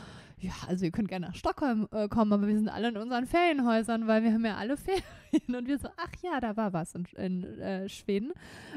ja, 0.43 0.51
also 0.67 0.83
ihr 0.83 0.91
könnt 0.91 1.07
gerne 1.07 1.27
nach 1.27 1.35
Stockholm 1.35 1.87
äh, 1.91 2.09
kommen, 2.09 2.33
aber 2.33 2.47
wir 2.47 2.57
sind 2.57 2.67
alle 2.67 2.89
in 2.89 2.97
unseren 2.97 3.25
Ferienhäusern, 3.25 4.07
weil 4.07 4.23
wir 4.23 4.33
haben 4.33 4.45
ja 4.45 4.57
alle 4.57 4.75
Ferien 4.77 5.55
und 5.55 5.67
wir 5.67 5.77
so, 5.79 5.87
ach 5.95 6.11
ja, 6.21 6.41
da 6.41 6.57
war 6.57 6.73
was 6.73 6.95
in, 6.95 7.05
in 7.15 7.43
äh, 7.59 7.87
Schweden. 7.87 8.33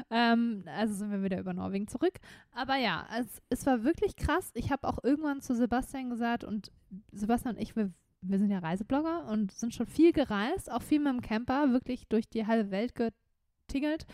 Ähm, 0.09 0.63
also 0.65 0.93
sind 0.93 1.11
wir 1.11 1.23
wieder 1.23 1.39
über 1.39 1.53
Norwegen 1.53 1.87
zurück. 1.87 2.13
Aber 2.53 2.77
ja, 2.77 3.05
es, 3.19 3.41
es 3.49 3.65
war 3.65 3.83
wirklich 3.83 4.15
krass. 4.15 4.51
Ich 4.53 4.71
habe 4.71 4.87
auch 4.87 5.03
irgendwann 5.03 5.41
zu 5.41 5.55
Sebastian 5.55 6.09
gesagt 6.09 6.45
und 6.45 6.71
Sebastian 7.11 7.55
und 7.55 7.61
ich, 7.61 7.75
wir, 7.75 7.91
wir 8.21 8.39
sind 8.39 8.49
ja 8.49 8.59
Reiseblogger 8.59 9.27
und 9.27 9.51
sind 9.51 9.73
schon 9.73 9.87
viel 9.87 10.13
gereist, 10.13 10.71
auch 10.71 10.81
viel 10.81 10.99
mit 10.99 11.11
dem 11.11 11.21
Camper, 11.21 11.73
wirklich 11.73 12.07
durch 12.07 12.29
die 12.29 12.47
halbe 12.47 12.71
Welt 12.71 12.93
getingelt. 12.95 14.05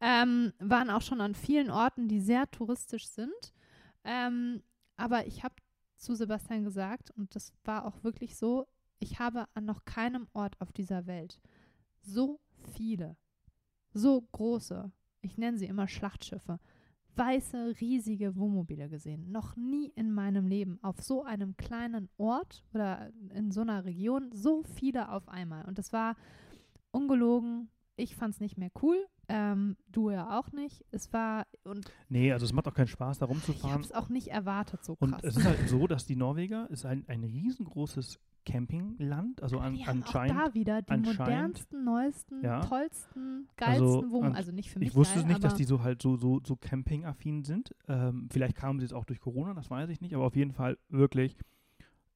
Ähm, 0.00 0.52
waren 0.58 0.90
auch 0.90 1.02
schon 1.02 1.20
an 1.20 1.36
vielen 1.36 1.70
Orten, 1.70 2.08
die 2.08 2.20
sehr 2.20 2.50
touristisch 2.50 3.06
sind. 3.06 3.52
Ähm, 4.04 4.62
aber 4.96 5.26
ich 5.26 5.44
habe 5.44 5.54
zu 6.06 6.14
Sebastian 6.14 6.64
gesagt, 6.64 7.10
und 7.10 7.34
das 7.34 7.52
war 7.64 7.84
auch 7.84 8.04
wirklich 8.04 8.36
so, 8.36 8.66
ich 9.00 9.18
habe 9.18 9.46
an 9.54 9.64
noch 9.64 9.84
keinem 9.84 10.28
Ort 10.32 10.58
auf 10.60 10.72
dieser 10.72 11.06
Welt 11.06 11.40
so 12.00 12.40
viele, 12.74 13.16
so 13.92 14.22
große, 14.32 14.92
ich 15.20 15.36
nenne 15.36 15.58
sie 15.58 15.66
immer 15.66 15.88
Schlachtschiffe, 15.88 16.60
weiße, 17.16 17.74
riesige 17.80 18.36
Wohnmobile 18.36 18.88
gesehen. 18.88 19.32
Noch 19.32 19.56
nie 19.56 19.88
in 19.96 20.12
meinem 20.12 20.46
Leben 20.46 20.78
auf 20.82 21.02
so 21.02 21.24
einem 21.24 21.56
kleinen 21.56 22.08
Ort 22.18 22.64
oder 22.72 23.10
in 23.34 23.50
so 23.50 23.62
einer 23.62 23.84
Region 23.84 24.30
so 24.32 24.62
viele 24.62 25.10
auf 25.10 25.28
einmal. 25.28 25.64
Und 25.64 25.78
das 25.78 25.92
war 25.92 26.14
ungelogen. 26.92 27.68
Ich 27.96 28.14
fand 28.14 28.34
es 28.34 28.40
nicht 28.40 28.58
mehr 28.58 28.70
cool. 28.82 29.06
Ähm, 29.28 29.76
du 29.90 30.10
ja 30.10 30.38
auch 30.38 30.52
nicht. 30.52 30.84
Es 30.92 31.12
war, 31.12 31.46
und 31.64 31.90
Nee, 32.08 32.32
also 32.32 32.44
es 32.44 32.52
macht 32.52 32.68
auch 32.68 32.74
keinen 32.74 32.86
Spaß, 32.86 33.18
da 33.18 33.26
ich 33.26 33.30
habe 33.30 33.40
rumzufahren. 33.40 33.80
es 33.82 33.92
auch 33.92 34.08
nicht 34.08 34.28
erwartet, 34.28 34.84
so 34.84 34.96
Und 35.00 35.10
krass. 35.12 35.20
es 35.24 35.36
ist 35.36 35.44
halt 35.44 35.68
so, 35.68 35.86
dass 35.86 36.06
die 36.06 36.14
Norweger 36.16 36.70
ist 36.70 36.86
ein, 36.86 37.04
ein 37.08 37.24
riesengroßes 37.24 38.20
Campingland, 38.44 39.42
also 39.42 39.58
an, 39.58 39.74
die 39.74 39.84
haben 39.86 40.02
auch 40.02 40.06
anscheinend. 40.06 40.38
da 40.38 40.54
wieder 40.54 40.80
die 40.82 40.90
anscheinend- 40.92 41.18
modernsten, 41.18 41.84
neuesten, 41.84 42.44
Ja. 42.44 42.60
tollsten, 42.60 43.48
Also, 43.60 43.84
geilsten 43.84 44.10
Wohnungen. 44.12 44.30
und 44.30 44.36
Also 44.36 44.52
nicht 44.52 44.70
für 44.70 44.78
mich 44.78 44.88
Ich 44.90 44.94
wusste 44.94 45.14
geil, 45.14 45.22
es 45.24 45.28
nicht, 45.28 45.42
dass 45.44 45.54
die 45.56 45.64
so 45.64 45.82
halt 45.82 46.00
so, 46.00 46.16
so, 46.16 46.40
so 46.44 46.54
campingaffin 46.56 47.42
sind. 47.44 47.74
Ähm, 47.88 48.28
vielleicht 48.30 48.54
kamen 48.56 48.78
sie 48.78 48.84
jetzt 48.84 48.94
auch 48.94 49.04
durch 49.04 49.20
Corona, 49.20 49.54
das 49.54 49.68
weiß 49.70 49.90
ich 49.90 50.00
nicht, 50.00 50.14
aber 50.14 50.24
auf 50.26 50.36
jeden 50.36 50.52
Fall 50.52 50.78
wirklich. 50.88 51.36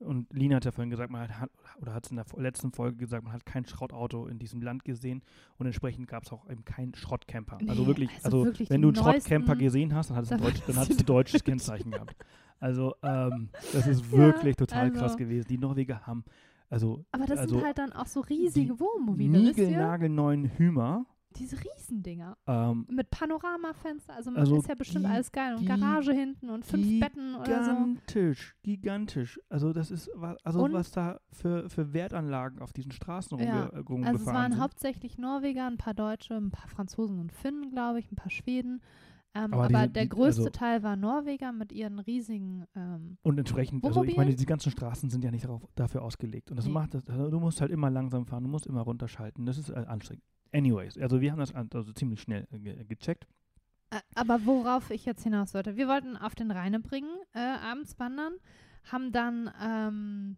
Und 0.00 0.33
Lina 0.33 0.57
hat 0.57 0.64
ja 0.64 0.73
vorhin 0.73 0.88
gesagt, 0.88 1.11
man 1.11 1.28
hat, 1.38 1.50
oder 1.80 1.92
hat 1.92 2.07
es 2.07 2.11
in 2.11 2.16
der 2.16 2.25
letzten 2.38 2.73
Folge 2.73 2.97
gesagt, 2.97 3.23
man 3.23 3.35
hat 3.35 3.45
kein 3.45 3.66
Schrottauto 3.66 4.26
in 4.26 4.38
diesem 4.38 4.62
Land 4.62 4.85
gesehen 4.85 5.23
und 5.59 5.66
entsprechend 5.66 6.09
gab 6.09 6.25
es 6.25 6.33
auch 6.33 6.49
eben 6.50 6.64
keinen 6.64 6.95
Schrottcamper. 6.95 7.59
also 7.69 7.83
Nee, 7.83 7.87
wirklich, 7.87 8.11
also 8.23 8.38
also, 8.38 8.45
wirklich 8.47 8.71
wenn 8.71 8.80
die 8.80 8.92
du 8.92 9.00
einen 9.00 9.12
Schrottcamper 9.12 9.57
gesehen 9.57 9.95
hast, 9.95 10.09
dann 10.09 10.16
hat 10.16 10.25
es 10.25 10.33
ein, 10.33 10.38
dann 10.38 10.47
Deutsch, 10.47 10.62
dann 10.66 10.76
warst 10.76 10.90
hat 10.90 10.90
es 10.90 10.97
du 10.97 11.02
ein 11.02 11.07
deutsches 11.16 11.45
Kennzeichen 11.45 11.90
gehabt. 11.90 12.16
Also 12.61 12.95
ähm, 13.02 13.50
das 13.75 13.87
ist 13.87 14.11
wirklich 14.12 14.57
total 14.57 14.90
krass 14.90 15.02
also- 15.02 15.16
gewesen. 15.16 15.49
Die 15.49 15.59
Norweger 15.59 16.07
haben, 16.07 16.25
also 16.71 17.04
aber 17.12 17.26
das 17.26 17.38
also 17.40 17.57
sind 17.57 17.66
halt 17.66 17.78
dann 17.78 17.92
auch 17.92 18.07
so 18.07 18.21
riesige 18.21 18.73
die 18.75 18.80
Wohnmobile, 18.80 19.33
wisst 19.33 19.59
ihr? 19.59 19.66
niegelnagelneuen 19.66 20.45
Hümer 20.57 21.04
Diese 21.37 21.56
Riesendinger. 21.56 22.37
Ähm, 22.46 22.87
Mit 22.90 23.08
Panoramafenster. 23.10 24.14
Also, 24.14 24.30
man 24.30 24.40
Also 24.40 24.56
ist 24.56 24.68
ja 24.68 24.75
bestimmt 24.75 25.06
alles 25.06 25.30
geil. 25.30 25.54
Und 25.56 25.64
Garage 25.64 26.12
hinten 26.12 26.50
und 26.50 26.64
fünf 26.64 27.00
Betten 27.00 27.34
oder 27.37 27.64
so. 27.64 27.70
gigantisch, 27.70 28.56
gigantisch. 28.62 29.40
Also 29.49 29.72
das 29.72 29.90
ist, 29.90 30.10
also 30.44 30.64
Und- 30.64 30.72
was 30.72 30.90
da 30.90 31.20
für, 31.32 31.68
für 31.70 31.92
Wertanlagen 31.92 32.60
auf 32.60 32.72
diesen 32.72 32.92
Straßen 32.92 33.38
Ja, 33.38 33.66
rumge 33.66 33.78
rumgefahren 33.88 34.04
Also 34.06 34.20
es 34.20 34.26
waren 34.34 34.52
sind. 34.52 34.60
hauptsächlich 34.60 35.18
Norweger, 35.18 35.66
ein 35.66 35.76
paar 35.78 35.94
Deutsche, 35.94 36.34
ein 36.34 36.50
paar 36.50 36.68
Franzosen 36.68 37.18
und 37.20 37.32
Finnen, 37.32 37.70
glaube 37.70 38.00
ich, 38.00 38.10
ein 38.10 38.16
paar 38.16 38.30
Schweden. 38.30 38.80
Ähm, 39.32 39.54
Aber 39.54 39.66
aber 39.66 39.68
diese- 39.68 39.88
der 39.90 40.02
die- 40.02 40.08
größte 40.08 40.40
also- 40.42 40.50
Teil 40.50 40.82
war 40.82 40.96
Norweger 40.96 41.52
mit 41.52 41.70
ihren 41.70 42.00
riesigen 42.00 42.64
ähm, 42.75 43.16
Und 43.22 43.38
entsprechend, 43.38 43.84
also 43.84 44.02
ich 44.02 44.16
meine, 44.16 44.34
die 44.34 44.44
ganzen 44.46 44.72
Straßen 44.72 45.08
sind 45.08 45.22
ja 45.22 45.30
nicht 45.30 45.44
darauf, 45.44 45.62
dafür 45.76 46.02
ausgelegt. 46.02 46.50
Und 46.50 46.56
das 46.56 46.66
Nee. 46.66 46.72
macht 46.72 46.94
das, 46.94 47.08
also 47.08 47.30
du 47.30 47.38
musst 47.38 47.60
halt 47.60 47.70
immer 47.70 47.88
langsam 47.90 48.26
fahren, 48.26 48.42
du 48.42 48.50
musst 48.50 48.66
immer 48.66 48.80
runterschalten. 48.80 49.46
Das 49.46 49.56
ist 49.56 49.70
äh, 49.70 49.75
anstrengend. 49.87 50.25
Anyways, 50.52 50.99
also 50.99 51.21
wir 51.21 51.33
haben 51.33 51.38
das 51.38 51.54
also 51.54 51.92
ziemlich 51.92 52.21
schnell 52.21 52.47
äh, 52.50 52.59
ge 52.59 52.85
gecheckt. 52.85 53.26
Aber 54.14 54.47
worauf 54.47 54.90
ich 54.90 55.04
jetzt 55.04 55.25
hinaus 55.25 55.52
wollte, 55.52 55.76
wir 55.76 55.88
wollten 55.88 56.16
auf 56.16 56.35
den 56.37 56.50
Rheine 56.52 56.78
bringen, 56.78 57.11
äh, 57.33 57.40
abends 57.40 57.99
wandern, 57.99 58.35
haben 58.90 59.11
dann, 59.11 59.50
ähm, 59.61 60.37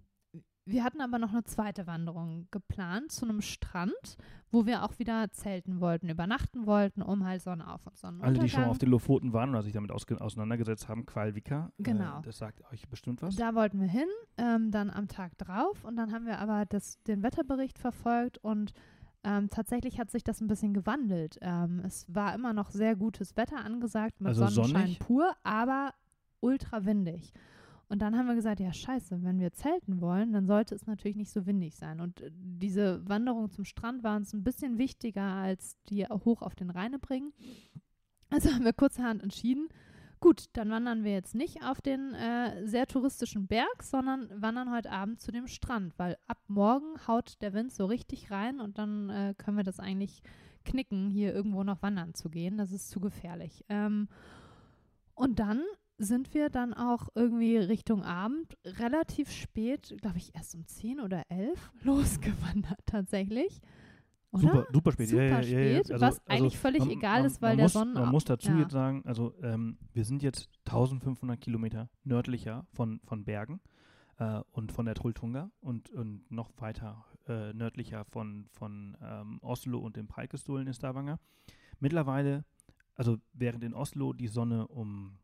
wir 0.64 0.84
hatten 0.84 1.02
aber 1.02 1.18
noch 1.18 1.32
eine 1.32 1.44
zweite 1.44 1.86
Wanderung 1.86 2.48
geplant 2.50 3.12
zu 3.12 3.26
einem 3.26 3.42
Strand, 3.42 4.16
wo 4.50 4.64
wir 4.64 4.84
auch 4.84 4.98
wieder 4.98 5.30
zelten 5.32 5.80
wollten, 5.80 6.08
übernachten 6.08 6.64
wollten, 6.66 7.02
um 7.02 7.26
halt 7.26 7.42
Sonnenauf- 7.42 7.86
und 7.86 7.98
Sonnenuntergang. 7.98 8.36
Alle, 8.40 8.44
die 8.44 8.48
schon 8.48 8.64
auf 8.64 8.78
den 8.78 8.88
Lofoten 8.88 9.32
waren 9.34 9.50
oder 9.50 9.62
sich 9.62 9.72
damit 9.74 9.90
auseinandergesetzt 9.90 10.88
haben, 10.88 11.04
Qualvika, 11.04 11.70
Genau. 11.78 12.20
äh, 12.20 12.22
das 12.22 12.38
sagt 12.38 12.62
euch 12.72 12.88
bestimmt 12.88 13.20
was. 13.20 13.36
Da 13.36 13.54
wollten 13.54 13.80
wir 13.80 13.88
hin, 13.88 14.08
ähm, 14.38 14.70
dann 14.70 14.88
am 14.88 15.08
Tag 15.08 15.36
drauf 15.36 15.84
und 15.84 15.96
dann 15.96 16.12
haben 16.12 16.24
wir 16.24 16.38
aber 16.38 16.64
das, 16.64 17.02
den 17.02 17.22
Wetterbericht 17.22 17.78
verfolgt 17.78 18.38
und 18.38 18.72
ähm, 19.24 19.50
tatsächlich 19.50 19.98
hat 19.98 20.10
sich 20.10 20.24
das 20.24 20.40
ein 20.40 20.48
bisschen 20.48 20.74
gewandelt. 20.74 21.38
Ähm, 21.40 21.80
es 21.84 22.06
war 22.12 22.34
immer 22.34 22.52
noch 22.52 22.70
sehr 22.70 22.96
gutes 22.96 23.36
Wetter 23.36 23.64
angesagt 23.64 24.20
mit 24.20 24.28
Also 24.28 24.46
Sonnenschein 24.46 24.82
sonnig? 24.82 24.98
pur, 24.98 25.36
aber 25.44 25.94
ultra 26.40 26.84
windig. 26.84 27.32
Und 27.88 28.00
dann 28.00 28.16
haben 28.16 28.26
wir 28.26 28.34
gesagt, 28.34 28.58
ja 28.58 28.72
scheiße, 28.72 29.22
wenn 29.22 29.38
wir 29.38 29.52
zelten 29.52 30.00
wollen, 30.00 30.32
dann 30.32 30.46
sollte 30.46 30.74
es 30.74 30.86
natürlich 30.86 31.16
nicht 31.16 31.30
so 31.30 31.44
windig 31.46 31.76
sein. 31.76 32.00
Und 32.00 32.22
äh, 32.22 32.30
diese 32.32 33.06
Wanderung 33.08 33.50
zum 33.50 33.64
Strand 33.64 34.02
war 34.02 34.16
uns 34.16 34.32
ein 34.32 34.42
bisschen 34.44 34.78
wichtiger 34.78 35.22
als 35.22 35.76
die 35.88 36.06
hoch 36.06 36.42
auf 36.42 36.54
den 36.54 36.70
Rheine 36.70 36.98
bringen. 36.98 37.32
Also 38.30 38.50
haben 38.50 38.64
wir 38.64 38.72
kurzerhand 38.72 39.22
entschieden, 39.22 39.68
gut, 40.22 40.46
dann 40.54 40.70
wandern 40.70 41.04
wir 41.04 41.12
jetzt 41.12 41.34
nicht 41.34 41.62
auf 41.64 41.82
den 41.82 42.14
äh, 42.14 42.66
sehr 42.66 42.86
touristischen 42.86 43.48
Berg, 43.48 43.82
sondern 43.82 44.30
wandern 44.40 44.72
heute 44.72 44.90
Abend 44.90 45.20
zu 45.20 45.32
dem 45.32 45.48
Strand, 45.48 45.92
weil 45.98 46.16
ab 46.28 46.38
morgen 46.46 46.94
haut 47.06 47.42
der 47.42 47.52
Wind 47.52 47.72
so 47.72 47.84
richtig 47.84 48.30
rein 48.30 48.60
und 48.60 48.78
dann 48.78 49.10
äh, 49.10 49.34
können 49.36 49.56
wir 49.56 49.64
das 49.64 49.80
eigentlich 49.80 50.22
knicken, 50.64 51.10
hier 51.10 51.34
irgendwo 51.34 51.64
noch 51.64 51.82
wandern 51.82 52.14
zu 52.14 52.30
gehen. 52.30 52.56
Das 52.56 52.70
ist 52.70 52.88
zu 52.88 53.00
gefährlich. 53.00 53.64
Ähm, 53.68 54.08
und 55.14 55.40
dann 55.40 55.64
sind 55.98 56.34
wir 56.34 56.50
dann 56.50 56.72
auch 56.72 57.08
irgendwie 57.14 57.56
Richtung 57.56 58.02
Abend 58.04 58.56
relativ 58.64 59.30
spät, 59.30 59.94
glaube 60.00 60.18
ich 60.18 60.34
erst 60.34 60.54
um 60.54 60.66
10 60.66 61.00
oder 61.00 61.24
11 61.28 61.72
losgewandert 61.82 62.80
tatsächlich. 62.86 63.60
Oder? 64.32 64.40
Super, 64.42 64.66
super 64.72 64.92
spät. 64.92 65.08
Super 65.10 65.22
ja, 65.22 65.40
ja, 65.40 65.58
ja, 65.58 65.58
ja. 65.60 65.80
spät, 65.84 65.92
Also- 65.92 66.06
was 66.06 66.18
also 66.18 66.22
eigentlich 66.26 66.58
völlig 66.58 66.80
man- 66.80 66.90
egal 66.90 67.24
ist, 67.24 67.42
weil 67.42 67.50
man 67.50 67.56
der 67.58 67.64
muss, 67.66 67.72
Sonnen... 67.72 67.94
Man 67.94 68.08
muss 68.10 68.24
dazu 68.24 68.50
jetzt 68.52 68.72
sagen, 68.72 69.02
also 69.04 69.34
ähm, 69.42 69.78
wir 69.92 70.04
sind 70.04 70.22
jetzt 70.22 70.48
1500 70.66 71.40
Kilometer 71.40 71.88
nördlicher 72.04 72.66
von, 72.72 73.00
von 73.04 73.24
Bergen 73.24 73.60
äh, 74.18 74.40
und 74.52 74.72
von 74.72 74.86
der 74.86 74.94
Trolltunga 74.94 75.50
und, 75.60 75.90
und 75.90 76.30
noch 76.30 76.50
weiter 76.56 77.04
äh, 77.28 77.52
nördlicher 77.52 78.04
von, 78.06 78.48
von 78.52 78.96
ähm, 79.02 79.38
Oslo 79.42 79.78
und 79.78 79.96
dem 79.96 80.08
Preikestolen 80.08 80.66
in 80.66 80.74
Stavanger. 80.74 81.20
Mittlerweile, 81.78 82.44
also 82.94 83.18
während 83.34 83.62
in 83.64 83.74
Oslo 83.74 84.12
die 84.14 84.28
Sonne 84.28 84.66
um 84.68 85.18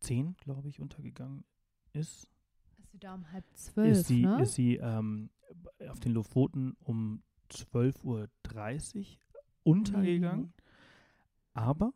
10, 0.00 0.36
glaube 0.38 0.68
ich, 0.68 0.80
untergegangen 0.80 1.44
ist, 1.92 2.28
Ist 2.78 2.92
sie 2.92 2.98
da 2.98 3.14
um 3.14 3.30
halb 3.32 3.44
zwölf, 3.54 3.98
ist 3.98 4.06
sie, 4.06 4.24
ne? 4.24 4.40
ist 4.42 4.54
sie 4.54 4.76
ähm, 4.76 5.30
auf 5.88 6.00
den 6.00 6.12
Lofoten 6.12 6.76
um 6.84 7.22
12.30 7.50 8.04
Uhr 8.04 8.28
untergegangen, 9.62 10.46
Mhm. 10.46 10.52
aber 11.54 11.92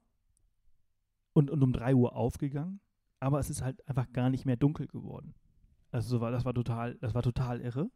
und, 1.33 1.51
und 1.51 1.63
um 1.63 1.73
3 1.73 1.95
Uhr 1.95 2.15
aufgegangen, 2.17 2.81
aber 3.21 3.39
es 3.39 3.51
ist 3.51 3.63
halt 3.63 3.87
einfach 3.89 4.13
gar 4.13 4.31
nicht 4.31 4.45
mehr 4.45 4.57
dunkel 4.57 4.87
geworden. 4.87 5.35
Also 5.91 6.19
das 6.19 6.45
war 6.45 6.55
total, 6.55 6.97
das 6.97 7.15
war 7.15 7.23
total 7.23 7.61
irre. 7.61 7.91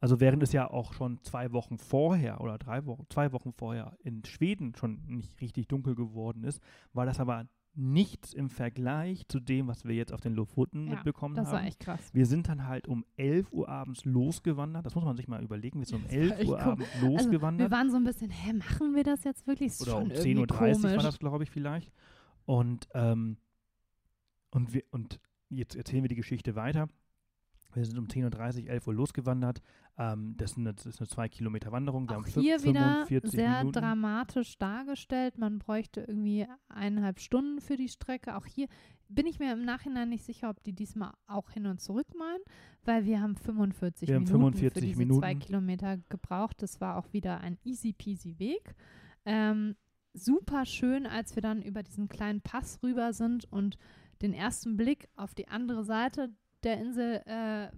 Also 0.00 0.20
während 0.20 0.42
es 0.42 0.52
ja 0.52 0.70
auch 0.70 0.92
schon 0.92 1.22
zwei 1.22 1.52
Wochen 1.52 1.78
vorher 1.78 2.40
oder 2.42 2.58
drei 2.58 2.84
Wochen, 2.84 3.06
zwei 3.08 3.32
Wochen 3.32 3.52
vorher 3.52 3.96
in 4.02 4.22
Schweden 4.24 4.74
schon 4.74 5.02
nicht 5.06 5.40
richtig 5.40 5.68
dunkel 5.68 5.94
geworden 5.94 6.44
ist, 6.44 6.60
war 6.92 7.06
das 7.06 7.20
aber 7.20 7.46
nichts 7.76 8.32
im 8.32 8.50
Vergleich 8.50 9.26
zu 9.28 9.40
dem, 9.40 9.66
was 9.66 9.84
wir 9.84 9.94
jetzt 9.94 10.12
auf 10.12 10.20
den 10.20 10.34
Lofoten 10.34 10.86
Ja, 10.86 10.94
mitbekommen 10.94 11.34
Das 11.34 11.48
haben. 11.48 11.54
war 11.54 11.64
echt 11.64 11.80
krass. 11.80 12.10
Wir 12.12 12.26
sind 12.26 12.48
dann 12.48 12.66
halt 12.66 12.86
um 12.86 13.04
11 13.16 13.52
Uhr 13.52 13.68
abends 13.68 14.04
losgewandert. 14.04 14.86
Das 14.86 14.94
muss 14.94 15.04
man 15.04 15.16
sich 15.16 15.26
mal 15.28 15.42
überlegen. 15.42 15.80
Wir 15.80 15.86
sind 15.86 15.96
um 15.96 16.02
Das 16.04 16.12
war 16.12 16.18
11 16.20 16.38
echt 16.38 16.48
Uhr 16.50 16.60
abends 16.60 16.88
Also, 16.94 17.06
losgewandert. 17.06 17.70
wir 17.70 17.76
waren 17.76 17.90
so 17.90 17.96
ein 17.96 18.04
bisschen, 18.04 18.30
hä, 18.30 18.52
machen 18.52 18.94
wir 18.94 19.02
das 19.04 19.24
jetzt 19.24 19.46
wirklich? 19.46 19.72
Ist 19.72 19.82
oder 19.82 19.98
um 19.98 20.10
irgendwie 20.10 20.44
10.30 20.44 20.84
Uhr 20.84 20.96
war 20.96 21.02
das, 21.02 21.18
glaube 21.18 21.44
ich, 21.44 21.50
vielleicht. 21.50 21.92
Und, 22.46 22.88
ähm, 22.94 23.38
und, 24.50 24.72
wir, 24.72 24.84
und 24.90 25.18
jetzt 25.48 25.74
erzählen 25.74 26.04
wir 26.04 26.08
die 26.08 26.14
Geschichte 26.14 26.54
weiter. 26.54 26.88
Wir 27.74 27.84
sind 27.84 27.98
um 27.98 28.06
10.30 28.06 28.64
Uhr, 28.64 28.70
11 28.70 28.86
Uhr 28.86 28.94
losgewandert. 28.94 29.62
Ähm, 29.98 30.34
das, 30.36 30.52
ist 30.52 30.58
eine, 30.58 30.74
das 30.74 30.86
ist 30.86 31.00
eine 31.00 31.08
2 31.08 31.28
Kilometer 31.28 31.72
Wanderung. 31.72 32.08
Wir 32.08 32.18
Auch 32.18 32.24
haben 32.26 32.40
hier 32.40 32.62
wieder 32.62 33.06
45 33.06 33.30
sehr 33.30 33.58
Minuten. 33.58 33.80
dramatisch 33.80 34.58
dargestellt. 34.58 35.38
Man 35.38 35.58
bräuchte 35.58 36.00
irgendwie 36.00 36.46
eineinhalb 36.68 37.20
Stunden 37.20 37.60
für 37.60 37.76
die 37.76 37.88
Strecke. 37.88 38.36
Auch 38.36 38.46
hier 38.46 38.68
bin 39.08 39.26
ich 39.26 39.38
mir 39.38 39.52
im 39.52 39.64
Nachhinein 39.64 40.08
nicht 40.08 40.24
sicher, 40.24 40.50
ob 40.50 40.62
die 40.62 40.72
diesmal 40.72 41.12
auch 41.26 41.50
hin 41.50 41.66
und 41.66 41.80
zurück 41.80 42.06
meinen, 42.16 42.42
weil 42.84 43.04
wir 43.04 43.20
haben 43.20 43.36
45 43.36 44.08
Wir 44.08 44.16
haben 44.16 44.24
Minuten 44.24 44.40
45 44.58 44.72
für 44.72 44.86
diese 44.86 44.98
Minuten. 44.98 45.20
zwei 45.20 45.34
Kilometer 45.34 45.98
gebraucht. 46.08 46.62
Das 46.62 46.80
war 46.80 46.96
auch 46.96 47.12
wieder 47.12 47.40
ein 47.40 47.58
easy 47.64 47.92
peasy 47.92 48.38
Weg. 48.38 48.74
Ähm, 49.24 49.76
super 50.12 50.64
schön, 50.64 51.06
als 51.06 51.34
wir 51.34 51.42
dann 51.42 51.62
über 51.62 51.82
diesen 51.82 52.08
kleinen 52.08 52.40
Pass 52.40 52.80
rüber 52.82 53.12
sind 53.12 53.50
und 53.52 53.78
den 54.22 54.32
ersten 54.32 54.76
Blick 54.76 55.08
auf 55.16 55.34
die 55.34 55.48
andere 55.48 55.84
Seite 55.84 56.30
der 56.64 56.78
Insel 56.78 57.22
äh, 57.26 57.68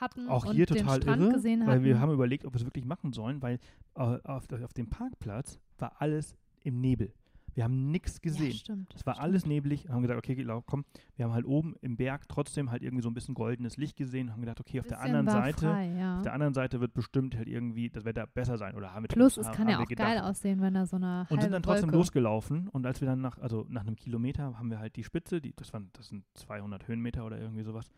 hatten 0.00 0.28
Auch 0.28 0.46
und 0.46 0.54
hier 0.54 0.66
den 0.66 0.78
total 0.78 1.02
Strand 1.02 1.22
irre, 1.22 1.32
gesehen 1.32 1.60
weil 1.60 1.76
hatten. 1.76 1.84
wir 1.84 2.00
haben 2.00 2.12
überlegt, 2.12 2.44
ob 2.44 2.52
wir 2.54 2.60
es 2.60 2.64
wirklich 2.66 2.84
machen 2.84 3.12
sollen, 3.12 3.42
weil 3.42 3.58
äh, 3.94 4.00
auf, 4.00 4.50
auf 4.52 4.72
dem 4.72 4.88
Parkplatz 4.88 5.58
war 5.78 6.00
alles 6.00 6.36
im 6.62 6.80
Nebel. 6.80 7.12
Wir 7.54 7.64
haben 7.64 7.90
nichts 7.90 8.20
gesehen. 8.20 8.52
Ja, 8.52 8.56
stimmt. 8.56 8.94
Es 8.94 9.04
war 9.04 9.14
stimmt. 9.14 9.24
alles 9.24 9.44
neblig 9.44 9.88
haben 9.88 10.02
gesagt, 10.02 10.18
okay, 10.18 10.46
komm, 10.64 10.84
wir 11.16 11.24
haben 11.24 11.32
halt 11.32 11.44
oben 11.44 11.74
im 11.80 11.96
Berg 11.96 12.28
trotzdem 12.28 12.70
halt 12.70 12.82
irgendwie 12.84 13.02
so 13.02 13.10
ein 13.10 13.14
bisschen 13.14 13.34
goldenes 13.34 13.76
Licht 13.76 13.96
gesehen 13.96 14.28
und 14.28 14.34
haben 14.34 14.42
gedacht, 14.42 14.60
okay, 14.60 14.78
auf 14.78 14.86
der 14.86 15.00
anderen 15.00 15.28
Seite, 15.28 15.66
Frei, 15.66 15.92
ja. 15.98 16.18
auf 16.18 16.22
der 16.22 16.34
anderen 16.34 16.54
Seite 16.54 16.80
wird 16.80 16.94
bestimmt 16.94 17.36
halt 17.36 17.48
irgendwie 17.48 17.90
das 17.90 18.04
Wetter 18.04 18.28
besser 18.28 18.58
sein 18.58 18.76
oder 18.76 18.94
haben 18.94 19.02
wir 19.02 19.08
Plus, 19.08 19.36
es 19.38 19.50
kann 19.50 19.68
ja 19.68 19.80
auch 19.80 19.88
wir 19.88 19.96
geil 19.96 20.14
gedacht. 20.14 20.30
aussehen, 20.30 20.60
wenn 20.60 20.74
da 20.74 20.86
so 20.86 20.96
eine 20.96 21.26
Und 21.30 21.42
sind 21.42 21.50
dann 21.50 21.64
trotzdem 21.64 21.88
Wolke. 21.88 21.96
losgelaufen 21.96 22.68
und 22.68 22.86
als 22.86 23.00
wir 23.00 23.08
dann 23.08 23.20
nach, 23.20 23.38
also 23.38 23.66
nach 23.68 23.80
einem 23.80 23.96
Kilometer 23.96 24.56
haben 24.56 24.70
wir 24.70 24.78
halt 24.78 24.94
die 24.94 25.02
Spitze, 25.02 25.40
die, 25.40 25.52
das 25.56 25.72
waren, 25.72 25.90
das 25.94 26.10
sind 26.10 26.24
200 26.34 26.86
Höhenmeter 26.86 27.26
oder 27.26 27.40
irgendwie 27.40 27.64
sowas, 27.64 27.90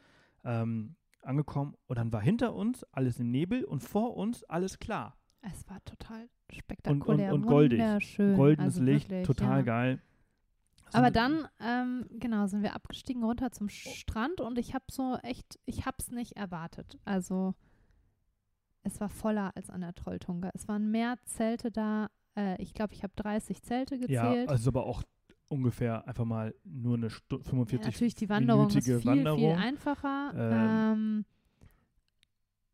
ähm, 0.44 0.96
angekommen 1.22 1.74
und 1.86 1.98
dann 1.98 2.12
war 2.12 2.20
hinter 2.20 2.54
uns 2.54 2.84
alles 2.92 3.18
im 3.18 3.30
Nebel 3.30 3.64
und 3.64 3.82
vor 3.82 4.16
uns 4.16 4.44
alles 4.44 4.78
klar. 4.78 5.16
Es 5.42 5.68
war 5.68 5.82
total 5.84 6.28
spektakulär. 6.52 7.32
und 7.32 7.46
goldig. 7.46 7.80
Wunderschön. 7.80 8.36
Goldenes 8.36 8.74
also 8.74 8.82
Licht, 8.84 9.10
wirklich, 9.10 9.26
total 9.26 9.58
ja. 9.58 9.62
geil. 9.62 10.02
Aber 10.92 11.10
dann, 11.10 11.46
ähm, 11.60 12.06
genau, 12.10 12.46
sind 12.46 12.62
wir 12.62 12.74
abgestiegen 12.74 13.22
runter 13.22 13.52
zum 13.52 13.68
Strand 13.68 14.40
und 14.40 14.58
ich 14.58 14.74
habe 14.74 14.84
so 14.90 15.16
echt, 15.22 15.58
ich 15.64 15.86
habe 15.86 15.96
es 16.00 16.10
nicht 16.10 16.36
erwartet. 16.36 16.98
Also 17.04 17.54
es 18.82 19.00
war 19.00 19.08
voller 19.08 19.52
als 19.56 19.70
an 19.70 19.82
der 19.82 19.94
Trolltunga. 19.94 20.50
Es 20.54 20.66
waren 20.68 20.90
mehr 20.90 21.16
Zelte 21.24 21.70
da. 21.70 22.08
Äh, 22.36 22.60
ich 22.60 22.74
glaube, 22.74 22.94
ich 22.94 23.02
habe 23.02 23.12
30 23.16 23.62
Zelte 23.62 23.94
Ja, 23.94 24.30
gezählt. 24.30 24.48
also 24.48 24.70
aber 24.70 24.84
auch 24.84 25.02
ungefähr 25.50 26.06
einfach 26.06 26.24
mal 26.24 26.54
nur 26.64 26.96
eine 26.96 27.10
Stu 27.10 27.36
Ja, 27.36 27.42
45 27.42 27.92
natürlich, 27.92 28.14
die 28.14 28.28
Wanderung 28.28 28.68
ist 28.68 28.84
viel, 28.84 29.00
viel 29.00 29.06
Wanderung. 29.06 29.56
einfacher. 29.56 30.32
Ähm. 30.36 30.92
Ähm, 30.92 31.24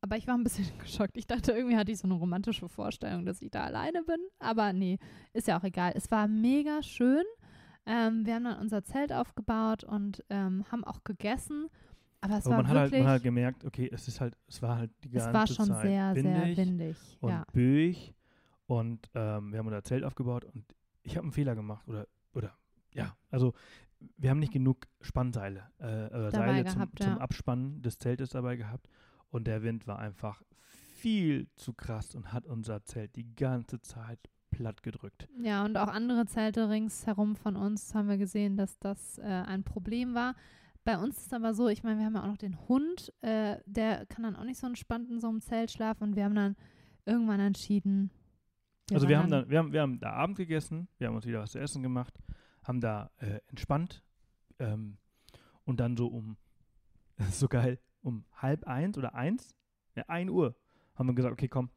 aber 0.02 0.16
ich 0.16 0.26
war 0.26 0.34
ein 0.36 0.44
bisschen 0.44 0.66
geschockt. 0.78 1.16
Ich 1.16 1.26
dachte, 1.26 1.52
irgendwie 1.52 1.76
hatte 1.76 1.90
ich 1.90 1.98
so 1.98 2.06
eine 2.06 2.14
romantische 2.14 2.68
Vorstellung, 2.68 3.24
dass 3.24 3.42
ich 3.42 3.50
da 3.50 3.64
alleine 3.64 4.02
bin. 4.02 4.18
Aber 4.38 4.72
nee, 4.72 4.98
ist 5.32 5.48
ja 5.48 5.58
auch 5.58 5.64
egal. 5.64 5.92
Es 5.96 6.10
war 6.10 6.28
mega 6.28 6.82
schön. 6.82 7.24
Ähm, 7.86 8.26
wir 8.26 8.34
haben 8.34 8.44
dann 8.44 8.58
unser 8.60 8.84
Zelt 8.84 9.12
aufgebaut 9.12 9.84
und 9.84 10.22
ähm, 10.30 10.64
haben 10.70 10.84
auch 10.84 11.02
gegessen. 11.04 11.68
Aber 12.20 12.38
es 12.38 12.46
Aber 12.46 12.56
war 12.56 12.62
man 12.62 12.68
hat, 12.68 12.76
halt, 12.76 12.92
wirklich, 12.92 13.04
man 13.04 13.14
hat 13.14 13.22
gemacht, 13.22 13.64
okay, 13.64 13.90
es 13.92 14.08
ist 14.08 14.20
halt, 14.20 14.36
es 14.48 14.60
war 14.62 14.76
halt 14.78 14.90
die 15.04 15.08
es 15.08 15.24
ganze 15.24 15.32
war 15.32 15.46
schon 15.46 15.66
Zeit 15.68 15.82
sehr, 15.82 16.14
windig 16.14 16.56
sehr 16.56 16.66
windig. 16.66 16.96
und 17.20 17.30
Ja. 17.30 17.44
böig 17.52 18.14
und 18.66 19.08
ähm, 19.14 19.52
wir 19.52 19.58
haben 19.60 19.66
unser 19.66 19.84
Zelt 19.84 20.02
aufgebaut 20.02 20.44
und 20.44 20.64
ich 21.02 21.16
habe 21.16 21.24
einen 21.24 21.32
Fehler 21.32 21.54
gemacht 21.54 21.86
oder 21.86 22.08
ja, 22.96 23.16
also 23.30 23.54
wir 24.16 24.30
haben 24.30 24.38
nicht 24.38 24.52
genug 24.52 24.86
Spannseile 25.00 25.64
äh, 25.78 26.08
Dabei 26.10 26.30
Seile 26.30 26.64
gehabt, 26.64 26.98
zum, 26.98 27.06
zum 27.06 27.16
ja. 27.16 27.20
Abspannen 27.20 27.82
des 27.82 27.98
Zeltes 27.98 28.30
dabei 28.30 28.56
gehabt 28.56 28.88
und 29.30 29.46
der 29.46 29.62
Wind 29.62 29.86
war 29.86 29.98
einfach 29.98 30.42
viel 30.96 31.48
zu 31.56 31.72
krass 31.72 32.14
und 32.14 32.32
hat 32.32 32.46
unser 32.46 32.84
Zelt 32.84 33.16
die 33.16 33.34
ganze 33.34 33.80
Zeit 33.80 34.18
platt 34.50 34.82
gedrückt. 34.82 35.28
Ja, 35.42 35.64
und 35.64 35.76
auch 35.76 35.88
andere 35.88 36.26
Zelte 36.26 36.70
ringsherum 36.70 37.36
von 37.36 37.56
uns 37.56 37.94
haben 37.94 38.08
wir 38.08 38.16
gesehen, 38.16 38.56
dass 38.56 38.78
das 38.78 39.18
äh, 39.18 39.22
ein 39.22 39.64
Problem 39.64 40.14
war. 40.14 40.34
Bei 40.84 40.98
uns 40.98 41.18
ist 41.18 41.26
es 41.26 41.32
aber 41.32 41.52
so, 41.52 41.68
ich 41.68 41.82
meine, 41.82 41.98
wir 41.98 42.06
haben 42.06 42.14
ja 42.14 42.22
auch 42.22 42.28
noch 42.28 42.36
den 42.36 42.56
Hund, 42.68 43.12
äh, 43.20 43.56
der 43.66 44.06
kann 44.06 44.22
dann 44.22 44.36
auch 44.36 44.44
nicht 44.44 44.58
so 44.58 44.66
entspannt 44.66 45.10
in 45.10 45.20
so 45.20 45.28
einem 45.28 45.40
Zelt 45.40 45.70
schlafen 45.70 46.04
und 46.04 46.16
wir 46.16 46.24
haben 46.24 46.34
dann 46.34 46.56
irgendwann 47.04 47.40
entschieden. 47.40 48.10
also 48.92 49.08
wir 49.08 49.18
haben 49.18 49.30
dann, 49.30 49.50
wir 49.50 49.58
haben, 49.58 49.72
wir 49.72 49.82
haben 49.82 49.98
da 49.98 50.12
Abend 50.12 50.36
gegessen, 50.36 50.88
wir 50.98 51.08
haben 51.08 51.16
uns 51.16 51.26
wieder 51.26 51.40
was 51.40 51.52
zu 51.52 51.58
essen 51.58 51.82
gemacht, 51.82 52.18
haben 52.66 52.80
da 52.80 53.10
äh, 53.18 53.40
entspannt 53.48 54.02
ähm, 54.58 54.98
und 55.64 55.80
dann 55.80 55.96
so 55.96 56.06
um, 56.08 56.36
so 57.30 57.48
geil, 57.48 57.78
um 58.02 58.24
halb 58.32 58.66
eins 58.66 58.98
oder 58.98 59.14
eins, 59.14 59.54
ja, 59.94 60.04
ein 60.08 60.28
Uhr, 60.28 60.56
haben 60.94 61.08
wir 61.08 61.14
gesagt, 61.14 61.32
okay, 61.32 61.48
komm, 61.48 61.70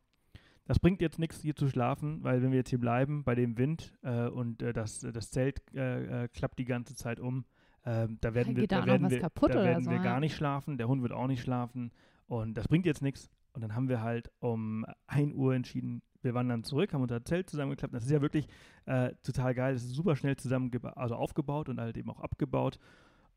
das 0.65 0.79
bringt 0.79 1.01
jetzt 1.01 1.17
nichts, 1.17 1.41
hier 1.41 1.55
zu 1.55 1.67
schlafen, 1.67 2.23
weil 2.23 2.41
wenn 2.41 2.51
wir 2.51 2.59
jetzt 2.59 2.69
hier 2.69 2.79
bleiben 2.79 3.23
bei 3.23 3.33
dem 3.35 3.57
Wind 3.57 3.97
äh, 4.03 4.27
und 4.27 4.61
äh, 4.61 4.71
das, 4.71 4.99
das 4.99 5.31
Zelt 5.31 5.61
äh, 5.73 6.25
äh 6.25 6.27
klappt 6.27 6.59
die 6.59 6.65
ganze 6.65 6.95
Zeit 6.95 7.19
um, 7.19 7.45
ähm, 7.85 8.17
da 8.21 8.33
werden 8.33 8.55
wir, 8.55 8.67
da 8.67 8.85
werden 8.85 9.09
wir, 9.09 9.19
da 9.19 9.63
werden 9.63 9.85
so, 9.85 9.91
wir 9.91 9.99
gar 9.99 10.19
nicht 10.19 10.35
schlafen, 10.35 10.77
der 10.77 10.87
Hund 10.87 11.01
wird 11.01 11.11
auch 11.11 11.27
nicht 11.27 11.41
schlafen 11.41 11.91
und 12.27 12.55
das 12.55 12.67
bringt 12.67 12.85
jetzt 12.85 13.01
nichts. 13.01 13.29
Und 13.53 13.61
dann 13.61 13.75
haben 13.75 13.89
wir 13.89 14.01
halt 14.01 14.31
um 14.39 14.85
1 15.07 15.33
Uhr 15.33 15.55
entschieden, 15.55 16.03
wir 16.21 16.33
wandern 16.33 16.63
zurück, 16.63 16.93
haben 16.93 17.01
unser 17.01 17.23
Zelt 17.23 17.49
zusammengeklappt. 17.49 17.93
Das 17.93 18.03
ist 18.03 18.11
ja 18.11 18.21
wirklich 18.21 18.47
äh, 18.85 19.13
total 19.23 19.53
geil. 19.53 19.73
Das 19.73 19.83
ist 19.83 19.95
super 19.95 20.15
schnell 20.15 20.35
zusammen 20.35 20.71
also 20.95 21.15
aufgebaut 21.15 21.69
und 21.69 21.79
halt 21.79 21.97
eben 21.97 22.09
auch 22.09 22.19
abgebaut. 22.19 22.79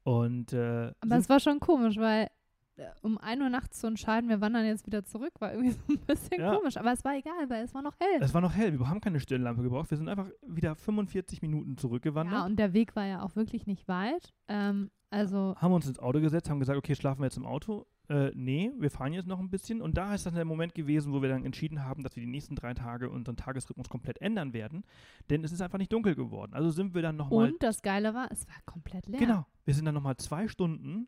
Und, 0.05 0.53
äh, 0.53 0.93
Aber 1.01 1.17
es 1.17 1.29
war 1.29 1.39
schon 1.39 1.61
komisch, 1.61 1.97
weil 1.97 2.29
äh, 2.77 2.87
um 3.03 3.19
1 3.19 3.41
Uhr 3.43 3.51
nachts 3.51 3.81
zu 3.81 3.87
entscheiden, 3.87 4.29
wir 4.29 4.41
wandern 4.41 4.65
jetzt 4.65 4.87
wieder 4.87 5.05
zurück, 5.05 5.33
war 5.41 5.53
irgendwie 5.53 5.71
so 5.87 5.93
ein 5.93 5.99
bisschen 5.99 6.41
ja. 6.41 6.55
komisch. 6.55 6.77
Aber 6.77 6.93
es 6.93 7.05
war 7.05 7.17
egal, 7.17 7.49
weil 7.49 7.65
es 7.65 7.75
war 7.75 7.83
noch 7.83 7.95
hell. 8.01 8.21
Es 8.21 8.35
war 8.35 8.41
noch 8.41 8.55
hell. 8.55 8.79
Wir 8.79 8.89
haben 8.89 9.01
keine 9.01 9.21
Stirnlampe 9.21 9.63
gebraucht. 9.63 9.91
Wir 9.91 9.99
sind 9.99 10.09
einfach 10.09 10.29
wieder 10.47 10.75
45 10.75 11.43
Minuten 11.43 11.77
zurückgewandert. 11.77 12.35
Ja, 12.35 12.47
und 12.47 12.59
der 12.59 12.73
Weg 12.73 12.97
war 12.97 13.07
ja 13.07 13.23
auch 13.23 13.37
wirklich 13.37 13.67
nicht 13.67 13.87
weit. 13.89 14.33
Ähm, 14.49 14.91
also 15.11 15.55
haben 15.59 15.75
uns 15.75 15.87
ins 15.87 15.99
Auto 15.99 16.21
gesetzt, 16.21 16.49
haben 16.49 16.59
gesagt, 16.59 16.79
okay, 16.79 16.95
schlafen 16.95 17.21
wir 17.21 17.27
jetzt 17.27 17.37
im 17.37 17.45
Auto. 17.45 17.87
Äh, 18.09 18.31
nee, 18.35 18.73
wir 18.79 18.91
fahren 18.91 19.13
jetzt 19.13 19.27
noch 19.27 19.39
ein 19.39 19.51
bisschen. 19.51 19.81
Und 19.81 19.97
da 19.97 20.15
ist 20.15 20.27
dann 20.27 20.35
der 20.35 20.45
Moment 20.45 20.75
gewesen, 20.75 21.13
wo 21.13 21.23
wir 21.23 21.29
dann 21.29 21.45
entschieden 21.45 21.85
haben, 21.85 22.03
dass 22.03 22.17
wir 22.17 22.23
die 22.23 22.31
nächsten 22.31 22.57
drei 22.57 22.75
Tage 22.75 23.11
unseren 23.11 23.37
Tagesrhythmus 23.37 23.89
komplett 23.89 24.21
ändern 24.21 24.53
werden. 24.53 24.85
Denn 25.31 25.45
es 25.45 25.53
ist 25.53 25.61
einfach 25.61 25.79
nicht 25.79 25.93
dunkel 25.93 26.15
geworden. 26.15 26.53
Also 26.55 26.71
sind 26.71 26.95
wir 26.95 27.03
dann 27.03 27.17
nochmal. 27.17 27.53
Und 27.53 27.63
das 27.63 27.83
Geile 27.83 28.15
war, 28.15 28.31
es 28.31 28.47
war 28.49 28.57
komplett 28.67 29.07
leer. 29.07 29.21
Genau. 29.21 29.47
Wir 29.65 29.75
sind 29.75 29.85
dann 29.85 29.95
nochmal 29.95 30.17
zwei 30.17 30.49
Stunden 30.49 31.07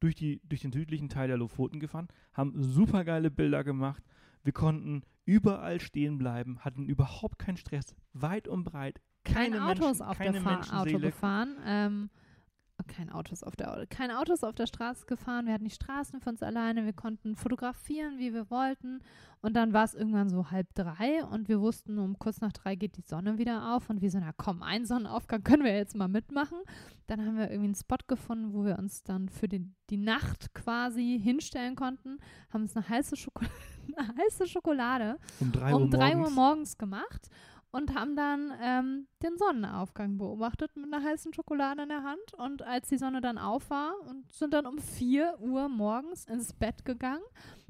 durch, 0.00 0.14
die, 0.14 0.40
durch 0.44 0.60
den 0.60 0.72
südlichen 0.72 1.08
Teil 1.08 1.28
der 1.28 1.36
Lofoten 1.36 1.80
gefahren, 1.80 2.08
haben 2.32 2.52
super 2.62 3.04
geile 3.04 3.30
Bilder 3.30 3.64
gemacht. 3.64 4.02
Wir 4.44 4.52
konnten 4.52 5.02
überall 5.24 5.80
stehen 5.80 6.18
bleiben, 6.18 6.60
hatten 6.60 6.86
überhaupt 6.86 7.38
keinen 7.38 7.56
Stress, 7.56 7.94
weit 8.12 8.48
und 8.48 8.64
breit. 8.64 9.00
Keine, 9.24 9.64
Autos 9.64 9.98
Menschen, 9.98 10.02
auf 10.02 10.16
keine 10.16 10.40
der 10.40 10.80
Auto 10.80 10.98
gefahren. 10.98 11.56
Ähm, 11.66 12.10
kein 12.88 13.10
Autos 13.10 13.42
auf 13.42 13.54
der 13.54 13.86
keine 13.88 14.18
Autos 14.18 14.42
auf 14.42 14.54
der 14.54 14.66
Straße 14.66 15.06
gefahren. 15.06 15.46
Wir 15.46 15.54
hatten 15.54 15.64
die 15.64 15.70
Straßen 15.70 16.20
für 16.20 16.30
uns 16.30 16.42
alleine. 16.42 16.84
Wir 16.84 16.92
konnten 16.92 17.36
fotografieren, 17.36 18.18
wie 18.18 18.34
wir 18.34 18.50
wollten. 18.50 19.00
Und 19.40 19.54
dann 19.54 19.72
war 19.72 19.84
es 19.84 19.94
irgendwann 19.94 20.28
so 20.28 20.50
halb 20.50 20.74
drei 20.74 21.24
und 21.24 21.48
wir 21.48 21.60
wussten, 21.60 21.98
um 21.98 22.18
kurz 22.18 22.40
nach 22.40 22.52
drei 22.52 22.74
geht 22.74 22.96
die 22.96 23.02
Sonne 23.02 23.38
wieder 23.38 23.74
auf. 23.76 23.88
Und 23.88 24.00
wir 24.00 24.10
so, 24.10 24.18
na 24.18 24.32
komm, 24.36 24.62
einen 24.62 24.86
Sonnenaufgang 24.86 25.44
können 25.44 25.62
wir 25.62 25.76
jetzt 25.76 25.94
mal 25.94 26.08
mitmachen. 26.08 26.58
Dann 27.06 27.24
haben 27.24 27.36
wir 27.36 27.50
irgendwie 27.50 27.66
einen 27.66 27.74
Spot 27.76 27.96
gefunden, 28.08 28.52
wo 28.52 28.64
wir 28.64 28.78
uns 28.78 29.04
dann 29.04 29.28
für 29.28 29.48
die, 29.48 29.70
die 29.90 29.96
Nacht 29.96 30.54
quasi 30.54 31.20
hinstellen 31.22 31.76
konnten. 31.76 32.18
Haben 32.52 32.62
uns 32.62 32.76
eine 32.76 32.88
heiße, 32.88 33.16
Schoko 33.16 33.44
eine 33.96 34.08
heiße 34.18 34.48
Schokolade 34.48 35.18
um 35.38 35.52
drei, 35.52 35.74
um 35.74 35.82
Uhr, 35.82 35.90
drei 35.90 36.14
morgens. 36.16 36.28
Uhr 36.28 36.34
morgens 36.34 36.78
gemacht 36.78 37.28
und 37.70 37.94
haben 37.94 38.16
dann 38.16 38.52
ähm, 38.62 39.08
den 39.22 39.36
Sonnenaufgang 39.36 40.16
beobachtet 40.16 40.74
mit 40.76 40.92
einer 40.92 41.04
heißen 41.04 41.34
Schokolade 41.34 41.82
in 41.82 41.88
der 41.88 42.02
Hand. 42.02 42.34
Und 42.36 42.62
als 42.62 42.88
die 42.88 42.96
Sonne 42.96 43.20
dann 43.20 43.36
auf 43.36 43.68
war 43.68 43.94
und 44.08 44.30
sind 44.32 44.54
dann 44.54 44.66
um 44.66 44.78
4 44.78 45.38
Uhr 45.40 45.68
morgens 45.68 46.24
ins 46.24 46.54
Bett 46.54 46.84
gegangen, 46.84 47.24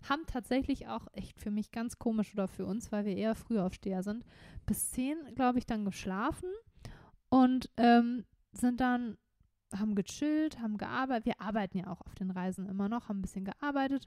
haben 0.09 0.23
tatsächlich 0.27 0.87
auch 0.87 1.07
echt 1.13 1.41
für 1.41 1.51
mich 1.51 1.73
ganz 1.73 1.99
komisch 1.99 2.33
oder 2.33 2.47
für 2.47 2.65
uns, 2.65 2.93
weil 2.93 3.05
wir 3.05 3.17
eher 3.17 3.35
Frühaufsteher 3.35 4.03
sind, 4.03 4.25
bis 4.67 4.91
10, 4.93 5.35
glaube 5.35 5.59
ich, 5.59 5.67
dann 5.67 5.85
geschlafen 5.85 6.51
und 7.29 7.71
ähm, 7.77 8.25
sind 8.53 8.81
dann 8.81 9.19
haben 9.77 9.95
gechillt, 9.95 10.61
haben 10.61 10.79
gearbeitet. 10.79 11.27
Wir 11.27 11.41
arbeiten 11.43 11.77
ja 11.77 11.89
auch 11.89 12.01
auf 12.01 12.15
den 12.15 12.31
Reisen 12.31 12.67
immer 12.67 12.89
noch, 12.89 13.09
haben 13.09 13.19
ein 13.19 13.23
bisschen 13.23 13.45
gearbeitet 13.45 14.07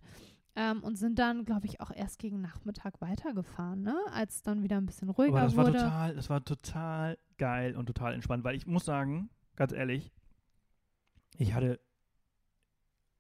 ähm, 0.56 0.84
und 0.84 0.98
sind 0.98 1.18
dann, 1.20 1.46
glaube 1.46 1.66
ich, 1.66 1.80
auch 1.80 1.92
erst 1.92 2.20
gegen 2.20 2.42
Nachmittag 2.42 3.00
weitergefahren, 3.02 3.82
ne? 3.82 3.96
als 4.12 4.36
es 4.36 4.44
dann 4.44 4.64
wieder 4.64 4.78
ein 4.78 4.86
bisschen 4.86 5.10
ruhiger 5.10 5.38
Aber 5.38 5.46
das 5.46 5.56
wurde. 5.56 5.74
War 5.74 5.84
total, 5.84 6.16
das 6.16 6.30
war 6.30 6.44
total 6.44 7.18
geil 7.38 7.76
und 7.76 7.86
total 7.86 8.14
entspannt, 8.14 8.44
weil 8.44 8.56
ich 8.56 8.68
muss 8.68 8.86
sagen, 8.86 9.30
ganz 9.56 9.72
ehrlich, 9.72 10.12
ich 11.38 11.54
hatte, 11.54 11.80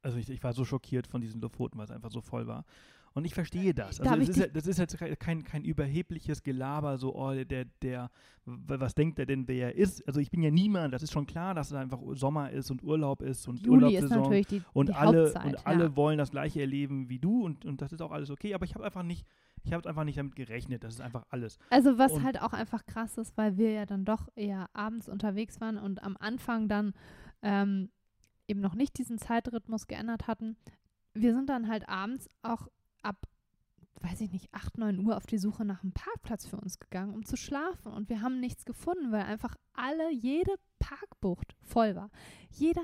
also 0.01 0.17
ich, 0.17 0.29
ich 0.29 0.43
war 0.43 0.53
so 0.53 0.65
schockiert 0.65 1.07
von 1.07 1.21
diesen 1.21 1.41
Lofoten, 1.41 1.77
weil 1.77 1.85
es 1.85 1.91
einfach 1.91 2.11
so 2.11 2.21
voll 2.21 2.47
war. 2.47 2.65
Und 3.13 3.26
ich 3.26 3.34
verstehe 3.34 3.74
das. 3.74 4.00
Also 4.00 4.15
das, 4.15 4.30
ist, 4.30 4.38
ja, 4.38 4.47
das 4.47 4.67
ist 4.67 4.80
jetzt 4.80 4.97
kein, 5.19 5.43
kein 5.43 5.65
überhebliches 5.65 6.43
Gelaber, 6.43 6.97
so, 6.97 7.13
oh, 7.13 7.34
der, 7.34 7.65
der, 7.82 8.10
was 8.45 8.95
denkt 8.95 9.19
er 9.19 9.26
denn, 9.26 9.50
wer 9.50 9.67
er 9.67 9.76
ist? 9.76 10.08
Also 10.08 10.21
ich 10.21 10.32
bin 10.32 10.41
ja 10.41 10.50
niemand, 10.50 10.93
das 10.93 11.04
ist 11.04 11.12
schon 11.12 11.26
klar, 11.26 11.54
dass 11.54 11.71
es 11.71 11.74
einfach 11.74 12.00
Sommer 12.13 12.52
ist 12.52 12.71
und 12.71 12.84
Urlaub 12.84 13.21
ist 13.21 13.47
und 13.50 13.60
Juli 13.60 13.86
Urlaubssaison. 13.86 14.10
Ist 14.10 14.15
natürlich 14.15 14.47
die, 14.47 14.62
und 14.74 14.89
die 14.89 14.93
alle, 14.93 15.26
Hauptzeit, 15.26 15.45
und 15.45 15.67
alle 15.67 15.84
ja. 15.86 15.95
wollen 15.97 16.17
das 16.17 16.32
gleiche 16.32 16.62
erleben 16.62 17.10
wie 17.10 17.19
du 17.19 17.43
und, 17.43 17.65
und 17.65 17.82
das 17.82 17.91
ist 17.91 18.02
auch 18.02 18.12
alles 18.12 18.30
okay, 18.30 18.54
aber 18.54 18.63
ich 18.63 18.76
habe 18.76 18.86
einfach 18.86 19.04
nicht, 19.04 19.28
ich 19.63 19.74
habe 19.74 19.88
einfach 19.89 20.06
nicht 20.06 20.17
damit 20.17 20.38
gerechnet, 20.38 20.86
das 20.86 20.93
ist 20.93 21.02
einfach 21.02 21.26
alles. 21.30 21.60
Also 21.69 21.97
was 21.97 22.13
und 22.13 22.24
halt 22.24 22.41
auch 22.41 22.54
einfach 22.54 22.86
krass 22.86 23.17
ist, 23.17 23.36
weil 23.36 23.58
wir 23.58 23.71
ja 23.71 23.86
dann 23.86 24.06
doch 24.06 24.30
eher 24.36 24.69
abends 24.71 25.10
unterwegs 25.10 25.60
waren 25.60 25.78
und 25.78 26.02
am 26.02 26.15
Anfang 26.17 26.69
dann 26.69 26.93
ähm, 27.41 27.89
eben 28.47 28.62
noch 28.62 28.74
nicht 28.74 28.97
diesen 28.97 29.17
Zeitrhythmus 29.17 29.88
geändert 29.88 30.28
hatten. 30.28 30.56
Wir 31.13 31.34
sind 31.34 31.50
dann 31.50 31.67
halt 31.67 31.89
abends 31.89 32.30
auch 32.41 32.69
ab, 33.03 33.27
weiß 34.01 34.21
ich 34.21 34.31
nicht, 34.31 34.53
8, 34.53 34.77
9 34.77 34.99
Uhr 35.05 35.17
auf 35.17 35.25
die 35.25 35.37
Suche 35.37 35.65
nach 35.65 35.83
einem 35.83 35.93
Parkplatz 35.93 36.45
für 36.45 36.57
uns 36.57 36.79
gegangen, 36.79 37.13
um 37.13 37.25
zu 37.25 37.37
schlafen. 37.37 37.91
Und 37.91 38.09
wir 38.09 38.21
haben 38.21 38.39
nichts 38.39 38.65
gefunden, 38.65 39.11
weil 39.11 39.23
einfach 39.23 39.55
alle, 39.73 40.11
jede 40.11 40.55
Parkbucht 40.79 41.55
voll 41.61 41.95
war. 41.95 42.09
Jeder 42.49 42.83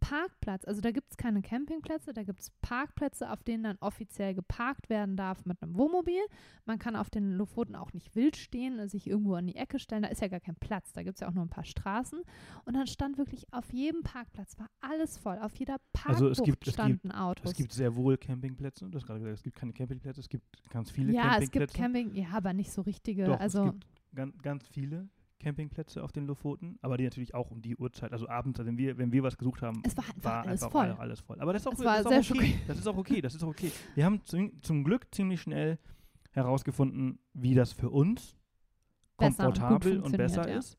Parkplatz, 0.00 0.64
also 0.64 0.80
da 0.80 0.90
gibt 0.90 1.10
es 1.10 1.16
keine 1.16 1.42
Campingplätze, 1.42 2.12
da 2.12 2.22
gibt 2.22 2.40
es 2.40 2.50
Parkplätze, 2.62 3.30
auf 3.30 3.42
denen 3.42 3.64
dann 3.64 3.78
offiziell 3.80 4.34
geparkt 4.34 4.88
werden 4.88 5.16
darf 5.16 5.44
mit 5.44 5.62
einem 5.62 5.76
Wohnmobil. 5.76 6.20
Man 6.64 6.78
kann 6.78 6.96
auf 6.96 7.10
den 7.10 7.32
Lofoten 7.32 7.74
auch 7.74 7.92
nicht 7.92 8.14
wild 8.14 8.36
stehen, 8.36 8.88
sich 8.88 9.06
irgendwo 9.06 9.34
an 9.34 9.46
die 9.46 9.56
Ecke 9.56 9.78
stellen, 9.78 10.02
da 10.02 10.08
ist 10.08 10.20
ja 10.20 10.28
gar 10.28 10.40
kein 10.40 10.56
Platz, 10.56 10.92
da 10.92 11.02
gibt 11.02 11.16
es 11.16 11.20
ja 11.20 11.28
auch 11.28 11.34
nur 11.34 11.44
ein 11.44 11.50
paar 11.50 11.64
Straßen. 11.64 12.22
Und 12.64 12.74
dann 12.74 12.86
stand 12.86 13.18
wirklich 13.18 13.52
auf 13.52 13.72
jedem 13.72 14.02
Parkplatz, 14.02 14.58
war 14.58 14.68
alles 14.80 15.18
voll, 15.18 15.38
auf 15.38 15.54
jeder 15.56 15.78
Parkbucht 15.92 16.22
also 16.22 16.28
es 16.28 16.42
gibt, 16.42 16.66
standen 16.66 16.96
es 16.96 17.02
gibt, 17.02 17.14
Autos. 17.14 17.50
Es 17.50 17.56
gibt 17.56 17.72
sehr 17.72 17.94
wohl 17.94 18.16
Campingplätze, 18.16 18.88
du 18.88 18.96
hast 18.96 19.06
gerade 19.06 19.20
gesagt, 19.20 19.38
es 19.38 19.42
gibt 19.42 19.56
keine 19.56 19.72
Campingplätze, 19.72 20.20
es 20.20 20.28
gibt 20.28 20.70
ganz 20.70 20.90
viele 20.90 21.12
ja, 21.12 21.22
Campingplätze. 21.22 21.58
Ja, 21.58 21.64
es 21.64 21.72
gibt 21.72 21.74
Camping, 21.74 22.14
ja, 22.14 22.28
aber 22.32 22.52
nicht 22.52 22.72
so 22.72 22.82
richtige. 22.82 23.24
Doch, 23.24 23.40
also 23.40 23.64
es 23.64 23.72
gibt 23.72 23.86
ganz, 24.14 24.38
ganz 24.42 24.68
viele 24.68 25.08
Campingplätze 25.38 26.02
auf 26.02 26.12
den 26.12 26.26
Lofoten, 26.26 26.78
aber 26.82 26.96
die 26.96 27.04
natürlich 27.04 27.34
auch 27.34 27.50
um 27.50 27.62
die 27.62 27.76
Uhrzeit, 27.76 28.12
also 28.12 28.28
abends, 28.28 28.58
also 28.58 28.68
wenn 28.68 28.78
wir, 28.78 28.98
wenn 28.98 29.12
wir 29.12 29.22
was 29.22 29.36
gesucht 29.36 29.62
haben, 29.62 29.82
es 29.84 29.96
war 29.96 30.04
einfach, 30.04 30.24
war 30.24 30.46
alles, 30.46 30.62
einfach 30.62 30.70
voll. 30.72 30.96
alles 30.98 31.20
voll. 31.20 31.40
Aber 31.40 31.52
das 31.52 31.62
ist 31.62 31.66
auch, 31.68 31.74
das 31.74 32.00
ist 32.00 32.06
auch 32.06 32.36
okay. 32.36 32.54
Das 32.66 32.78
ist 32.78 32.86
auch 32.86 32.96
okay, 32.96 33.20
das 33.20 33.34
ist 33.34 33.42
auch 33.42 33.48
okay. 33.48 33.72
Wir 33.94 34.04
haben 34.04 34.24
zum, 34.24 34.62
zum 34.62 34.84
Glück 34.84 35.06
ziemlich 35.12 35.40
schnell 35.40 35.78
herausgefunden, 36.32 37.18
wie 37.32 37.54
das 37.54 37.72
für 37.72 37.90
uns 37.90 38.36
besser 39.16 39.44
komfortabel 39.44 39.98
und, 39.98 40.06
und 40.06 40.16
besser 40.16 40.48
ja. 40.48 40.58
ist 40.58 40.78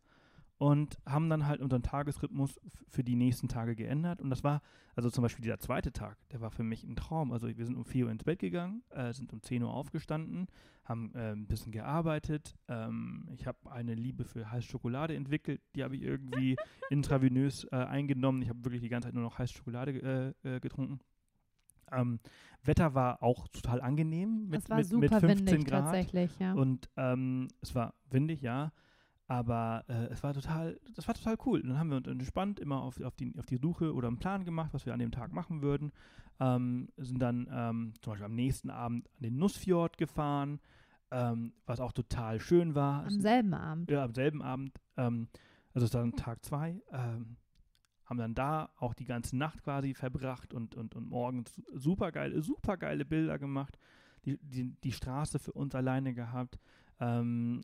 und 0.60 0.98
haben 1.06 1.30
dann 1.30 1.48
halt 1.48 1.62
unseren 1.62 1.84
Tagesrhythmus 1.84 2.60
für 2.90 3.02
die 3.02 3.16
nächsten 3.16 3.48
Tage 3.48 3.78
geändert. 3.78 4.22
Und 4.22 4.30
das 4.30 4.44
war, 4.44 4.62
also 4.94 5.10
zum 5.10 5.22
Beispiel 5.22 5.42
dieser 5.42 5.58
zweite 5.58 5.94
Tag, 5.94 6.18
der 6.32 6.42
war 6.42 6.52
für 6.52 6.64
mich 6.64 6.84
ein 6.84 6.98
Traum. 6.98 7.32
Also 7.32 7.48
wir 7.48 7.66
sind 7.66 7.78
um 7.78 7.86
4 7.86 8.06
Uhr 8.06 8.12
ins 8.12 8.26
Bett 8.26 8.40
gegangen, 8.40 8.84
äh, 8.90 9.14
sind 9.14 9.32
um 9.32 9.42
10 9.42 9.64
Uhr 9.64 9.74
aufgestanden, 9.74 10.48
haben 10.84 11.16
äh, 11.16 11.32
ein 11.32 11.48
bisschen 11.48 11.72
gearbeitet. 11.72 12.58
Ähm, 12.68 13.30
ich 13.32 13.48
habe 13.48 13.72
eine 13.72 13.96
Liebe 13.96 14.26
für 14.26 14.52
heiße 14.52 14.68
Schokolade 14.68 15.16
entwickelt, 15.16 15.62
die 15.76 15.84
habe 15.84 15.96
ich 15.96 16.02
irgendwie 16.02 16.58
intravenös 16.90 17.64
äh, 17.72 17.78
eingenommen. 17.78 18.42
Ich 18.42 18.50
habe 18.50 18.66
wirklich 18.66 18.82
die 18.82 18.90
ganze 18.90 19.08
Zeit 19.08 19.16
nur 19.16 19.24
noch 19.24 19.40
heiße 19.40 19.54
Schokolade 19.54 20.36
äh, 20.44 20.56
äh, 20.56 20.60
getrunken. 20.60 21.00
Ähm, 21.94 22.20
Wetter 22.64 22.94
war 22.94 23.24
auch 23.24 23.48
total 23.48 23.80
angenehm 23.80 24.50
mit, 24.50 24.68
mit, 24.68 24.92
mit 24.92 25.10
15 25.10 25.64
Grad. 25.64 25.86
Tatsächlich, 25.86 26.38
ja. 26.38 26.52
Und 26.52 26.90
ähm, 26.98 27.48
es 27.62 27.74
war 27.74 27.94
windig, 28.10 28.42
ja. 28.42 28.74
Aber 29.30 29.86
äh, 29.88 30.08
es 30.08 30.24
war 30.24 30.34
total, 30.34 30.80
das 30.96 31.08
war 31.08 31.14
total 31.14 31.38
cool. 31.46 31.62
Und 31.62 31.70
dann 31.70 31.78
haben 31.78 31.92
wir 31.92 31.98
uns 31.98 32.08
entspannt 32.08 32.60
immer 32.60 32.82
auf, 32.82 33.00
auf, 33.00 33.16
die, 33.16 33.32
auf 33.38 33.46
die 33.46 33.58
Suche 33.58 33.94
oder 33.94 34.08
einen 34.08 34.18
Plan 34.18 34.44
gemacht, 34.44 34.74
was 34.74 34.88
wir 34.88 34.94
an 34.94 35.00
dem 35.00 35.12
Tag 35.12 35.34
machen 35.34 35.62
würden. 35.62 35.92
Ähm, 36.40 36.90
sind 36.98 37.20
dann 37.20 37.48
ähm, 37.52 37.94
zum 38.02 38.14
Beispiel 38.14 38.26
am 38.26 38.34
nächsten 38.34 38.72
Abend 38.72 39.08
an 39.18 39.22
den 39.22 39.38
Nussfjord 39.38 40.00
gefahren, 40.00 40.60
ähm, 41.12 41.54
was 41.68 41.80
auch 41.80 41.92
total 41.92 42.40
schön 42.40 42.74
war. 42.74 43.04
Am 43.04 43.22
selben 43.22 43.54
Abend. 43.54 43.92
Ja, 43.92 44.04
am 44.04 44.16
selben 44.16 44.42
Abend. 44.42 44.82
Ähm, 44.98 45.28
also 45.76 45.86
es 45.86 45.92
ist 45.92 45.94
dann 45.94 46.14
Tag 46.14 46.44
zwei. 46.44 46.82
Ähm, 46.92 47.38
haben 48.06 48.18
dann 48.18 48.34
da 48.34 48.72
auch 48.78 48.96
die 48.96 49.06
ganze 49.06 49.38
Nacht 49.38 49.62
quasi 49.62 49.94
verbracht 49.94 50.56
und, 50.56 50.74
und, 50.74 50.96
und 50.96 51.08
morgens 51.08 51.62
super 51.76 52.12
geile, 52.12 52.42
super 52.42 52.78
geile 52.78 53.06
Bilder 53.06 53.38
gemacht. 53.38 53.78
Die, 54.26 54.40
die, 54.42 54.74
die 54.84 54.92
Straße 54.92 55.38
für 55.38 55.52
uns 55.52 55.76
alleine 55.76 56.16
gehabt. 56.16 56.58
Ähm, 57.00 57.62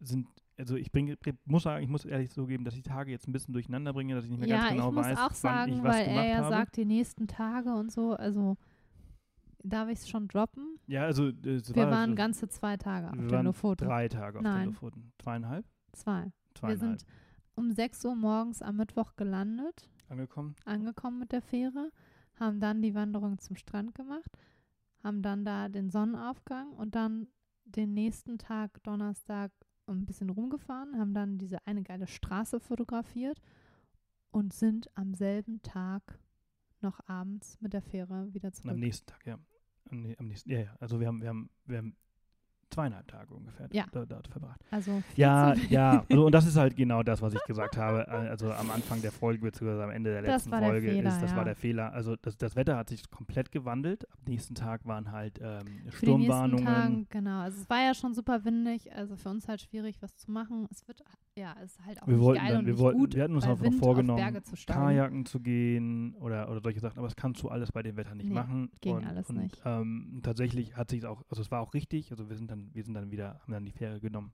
sind, 0.00 0.26
also 0.58 0.76
ich 0.76 0.92
bringe, 0.92 1.16
muss 1.46 1.64
sagen, 1.64 1.82
ich 1.82 1.88
muss 1.90 2.04
ehrlich 2.04 2.30
zugeben, 2.30 2.64
dass 2.64 2.74
ich 2.74 2.82
die 2.82 2.88
Tage 2.88 3.10
jetzt 3.10 3.26
ein 3.28 3.32
bisschen 3.32 3.52
durcheinander 3.52 3.92
bringe, 3.92 4.14
dass 4.14 4.24
ich 4.24 4.30
nicht 4.30 4.40
mehr 4.40 4.48
ja, 4.48 4.58
ganz 4.58 4.70
genau 4.70 4.88
ich 4.90 4.94
muss 4.94 5.06
weiß, 5.06 5.18
auch 5.18 5.22
wann 5.30 5.34
sagen, 5.34 5.72
ich 5.72 5.82
was 5.82 5.94
weil 5.96 6.04
gemacht 6.04 6.24
er 6.24 6.28
ja 6.30 6.36
habe. 6.38 6.48
sagt, 6.54 6.76
die 6.76 6.84
nächsten 6.84 7.26
Tage 7.26 7.74
und 7.74 7.90
so, 7.92 8.12
also 8.14 8.56
darf 9.62 9.88
ich 9.88 9.98
es 10.00 10.08
schon 10.08 10.28
droppen? 10.28 10.78
ja, 10.86 11.04
also 11.04 11.28
es 11.28 11.74
Wir 11.74 11.84
war, 11.84 11.90
waren 11.90 12.14
ganze 12.16 12.48
zwei 12.48 12.76
Tage 12.76 13.08
auf 13.08 13.14
wir 13.14 13.22
den 13.22 13.30
waren 13.30 13.46
Lofoten. 13.46 13.84
drei 13.86 14.08
Tage 14.08 14.38
auf 14.38 14.44
Nein. 14.44 14.60
den 14.68 14.74
Lofoten. 14.74 15.12
Zweieinhalb? 15.18 15.64
Zwei. 15.92 16.24
Wir 16.24 16.32
Zweieinhalb. 16.54 16.80
sind 17.00 17.06
um 17.56 17.70
6 17.72 18.04
Uhr 18.04 18.14
morgens 18.16 18.62
am 18.62 18.76
Mittwoch 18.76 19.16
gelandet, 19.16 19.88
angekommen. 20.08 20.54
angekommen 20.64 21.18
mit 21.20 21.32
der 21.32 21.42
Fähre, 21.42 21.90
haben 22.38 22.60
dann 22.60 22.82
die 22.82 22.94
Wanderung 22.94 23.38
zum 23.38 23.56
Strand 23.56 23.94
gemacht, 23.94 24.30
haben 25.02 25.22
dann 25.22 25.44
da 25.44 25.68
den 25.68 25.88
Sonnenaufgang 25.90 26.70
und 26.72 26.94
dann 26.94 27.28
den 27.64 27.94
nächsten 27.94 28.38
Tag, 28.38 28.82
Donnerstag, 28.82 29.50
ein 29.92 30.06
bisschen 30.06 30.30
rumgefahren, 30.30 30.98
haben 30.98 31.14
dann 31.14 31.38
diese 31.38 31.66
eine 31.66 31.82
geile 31.82 32.06
Straße 32.06 32.60
fotografiert 32.60 33.40
und 34.30 34.52
sind 34.52 34.88
am 34.96 35.14
selben 35.14 35.62
Tag 35.62 36.18
noch 36.80 37.00
abends 37.06 37.60
mit 37.60 37.72
der 37.72 37.82
Fähre 37.82 38.32
wieder 38.32 38.48
Am 38.48 38.52
zurück. 38.54 38.76
nächsten 38.76 39.06
Tag, 39.06 39.26
ja. 39.26 39.38
Am, 39.90 40.14
am 40.18 40.26
nächsten, 40.26 40.50
ja, 40.50 40.60
ja. 40.60 40.76
Also 40.80 41.00
wir 41.00 41.06
haben, 41.06 41.20
wir 41.22 41.28
haben, 41.28 41.50
wir 41.66 41.78
haben 41.78 41.96
zweieinhalb 42.74 43.06
Tage 43.08 43.32
ungefähr 43.34 43.68
Ja. 43.72 43.86
da, 43.92 44.04
dort 44.04 44.28
verbracht. 44.28 44.60
Also 44.70 45.02
Ja, 45.16 45.54
14 45.54 45.72
ja. 45.72 46.04
Also, 46.10 46.26
und 46.26 46.32
das 46.32 46.46
ist 46.46 46.56
halt 46.56 46.76
genau 46.76 47.02
das, 47.02 47.22
was 47.22 47.34
ich 47.34 47.44
gesagt 47.44 47.76
habe. 47.76 48.06
Also 48.34 48.52
am 48.52 48.70
Anfang 48.70 49.00
der 49.02 49.12
Folge, 49.12 49.42
beziehungsweise 49.42 49.84
am 49.84 49.90
Ende 49.90 50.10
der 50.10 50.22
letzten 50.22 50.50
der 50.50 50.60
Folge 50.60 50.88
Fehler, 50.88 51.08
ist, 51.08 51.22
das 51.22 51.30
ja. 51.30 51.36
war 51.36 51.44
der 51.44 51.54
Fehler. 51.54 51.92
Also 51.92 52.16
das, 52.16 52.36
das 52.36 52.56
Wetter 52.56 52.76
hat 52.76 52.88
sich 52.88 53.08
komplett 53.10 53.52
gewandelt. 53.52 54.06
Am 54.12 54.24
nächsten 54.26 54.54
Tag 54.54 54.84
waren 54.86 55.12
halt 55.12 55.38
ähm, 55.40 55.60
Für 55.90 56.06
die 56.06 56.12
nächsten 56.14 56.24
Sturmwarnungen. 56.24 56.64
Tage, 56.64 57.06
genau. 57.10 57.40
Also 57.40 57.60
es 57.60 57.70
war 57.70 57.82
ja 57.82 57.94
schon 57.94 58.14
super 58.14 58.44
windig, 58.44 58.92
also 58.94 59.16
für 59.16 59.28
uns 59.28 59.46
halt 59.48 59.60
schwierig, 59.60 59.96
was 60.00 60.16
zu 60.16 60.30
machen. 60.30 60.66
Es 60.70 60.86
wird, 60.88 61.02
ja, 61.36 61.54
es 61.62 61.72
ist 61.72 61.84
halt 61.84 62.02
auch 62.02 62.06
Wir 62.06 62.20
wollten 62.20 62.42
geil 62.42 62.52
dann, 62.52 62.60
und 62.60 62.66
wir 62.66 62.78
wollten, 62.78 62.98
gut, 62.98 63.14
wir 63.14 63.22
hatten 63.24 63.34
uns 63.34 63.46
Wind 63.46 63.78
vorgenommen, 63.78 64.44
zu. 64.44 64.54
Kajaken 64.66 65.26
zu 65.26 65.40
gehen 65.40 66.14
oder, 66.16 66.48
oder 66.50 66.60
solche 66.60 66.80
Sachen, 66.80 66.98
aber 66.98 67.08
das 67.08 67.16
kannst 67.16 67.42
du 67.42 67.48
alles 67.48 67.72
bei 67.72 67.82
dem 67.82 67.96
Wetter 67.96 68.14
nicht 68.14 68.28
Nee, 68.28 68.34
machen. 68.34 68.70
ging 68.80 68.96
und, 68.96 69.04
alles 69.04 69.28
und, 69.28 69.36
nicht. 69.38 69.60
Ähm, 69.64 70.20
tatsächlich 70.22 70.76
hat 70.76 70.90
sich 70.90 71.04
auch, 71.06 71.22
also 71.28 71.42
es 71.42 71.50
war 71.50 71.60
auch 71.60 71.74
richtig, 71.74 72.10
also 72.10 72.28
wir 72.28 72.36
sind 72.36 72.50
dann, 72.50 72.70
wir 72.72 72.84
sind 72.84 72.94
dann 72.94 73.10
wieder, 73.10 73.40
haben 73.40 73.52
dann 73.52 73.64
die 73.64 73.72
Fähre 73.72 74.00
genommen, 74.00 74.30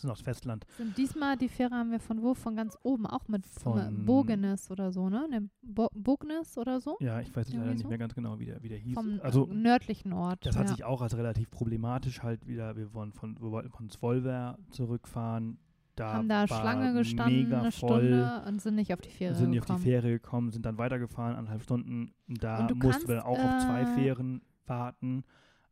sind 0.00 0.10
aufs 0.10 0.22
Festland. 0.22 0.64
Sind 0.76 0.96
diesmal 0.96 1.36
die 1.36 1.48
Fähre 1.48 1.74
haben 1.74 1.90
wir 1.90 2.00
von 2.00 2.22
wo? 2.22 2.34
Von 2.34 2.54
ganz 2.56 2.76
oben, 2.82 3.06
auch 3.06 3.26
mit 3.28 3.46
Von- 3.46 4.04
Bogenes 4.04 4.70
oder 4.70 4.92
so, 4.92 5.08
ne? 5.08 5.26
ne 5.28 5.48
Bo 5.62 5.88
Bognes 5.92 6.56
oder 6.56 6.80
so? 6.80 6.96
Ja, 7.00 7.20
ich 7.20 7.34
weiß 7.34 7.48
jetzt 7.48 7.54
leider 7.54 7.64
Irgendwie 7.64 7.74
nicht 7.74 7.82
so? 7.82 7.88
mehr 7.88 7.98
ganz 7.98 8.14
genau, 8.14 8.38
wie 8.38 8.46
der, 8.46 8.62
wie 8.62 8.68
der 8.68 8.78
hieß. 8.78 8.94
Vom 8.94 9.20
also 9.22 9.46
nördlichen 9.46 10.12
Ort. 10.12 10.46
Das 10.46 10.56
hat 10.56 10.66
ja. 10.68 10.72
sich 10.74 10.84
auch 10.84 11.02
als 11.02 11.16
relativ 11.16 11.50
problematisch 11.50 12.22
halt 12.22 12.46
wieder, 12.46 12.76
wir 12.76 12.94
wollen 12.94 13.12
von, 13.12 13.40
wir 13.40 13.50
wollten 13.50 13.70
von 13.70 13.90
Svolver 13.90 14.58
zurückfahren. 14.70 15.58
Da 15.98 16.12
haben 16.14 16.28
da 16.28 16.46
Schlange 16.46 16.92
gestanden, 16.94 17.44
mega 17.44 17.60
eine 17.60 17.72
voll, 17.72 18.00
Stunde 18.00 18.42
und 18.46 18.60
sind 18.62 18.74
nicht 18.76 18.92
auf 18.92 19.00
die 19.00 19.10
Fähre 19.10 19.34
sind 19.34 19.50
nicht 19.50 19.60
auf 19.60 19.66
gekommen. 19.66 19.84
die 19.84 19.90
Fähre 19.90 20.10
gekommen, 20.10 20.50
sind 20.50 20.64
dann 20.64 20.78
weitergefahren, 20.78 21.36
anderthalb 21.36 21.62
Stunden. 21.62 22.12
Und 22.28 22.42
Da 22.42 22.68
mussten 22.74 23.08
wir 23.08 23.22
kannst, 23.22 23.26
auch 23.26 23.38
auf 23.38 23.64
zwei 23.64 23.82
äh, 23.82 23.94
Fähren 23.94 24.42
warten, 24.66 25.24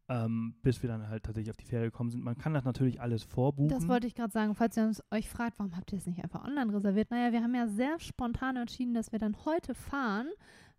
ähm, 0.08 0.54
bis 0.62 0.82
wir 0.82 0.88
dann 0.88 1.08
halt 1.08 1.24
tatsächlich 1.24 1.50
auf 1.50 1.56
die 1.56 1.64
Fähre 1.64 1.84
gekommen 1.84 2.10
sind. 2.10 2.22
Man 2.22 2.38
kann 2.38 2.54
das 2.54 2.64
natürlich 2.64 3.00
alles 3.00 3.22
vorbuchen. 3.24 3.68
Das 3.68 3.88
wollte 3.88 4.06
ich 4.06 4.14
gerade 4.14 4.32
sagen, 4.32 4.54
falls 4.54 4.76
ihr 4.76 4.84
uns, 4.84 5.02
euch 5.10 5.28
fragt, 5.28 5.58
warum 5.58 5.76
habt 5.76 5.92
ihr 5.92 5.98
es 5.98 6.06
nicht 6.06 6.22
einfach 6.22 6.44
online 6.44 6.72
reserviert? 6.72 7.10
Naja, 7.10 7.32
wir 7.32 7.42
haben 7.42 7.54
ja 7.54 7.66
sehr 7.68 7.98
spontan 7.98 8.56
entschieden, 8.56 8.94
dass 8.94 9.12
wir 9.12 9.18
dann 9.18 9.36
heute 9.44 9.74
fahren 9.74 10.28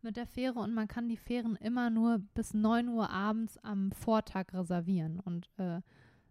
mit 0.01 0.15
der 0.15 0.27
Fähre 0.27 0.59
und 0.59 0.73
man 0.73 0.87
kann 0.87 1.09
die 1.09 1.17
Fähren 1.17 1.55
immer 1.55 1.89
nur 1.89 2.19
bis 2.35 2.53
9 2.53 2.87
Uhr 2.87 3.09
abends 3.09 3.57
am 3.63 3.91
Vortag 3.91 4.53
reservieren. 4.53 5.19
Und 5.19 5.49
äh, 5.57 5.81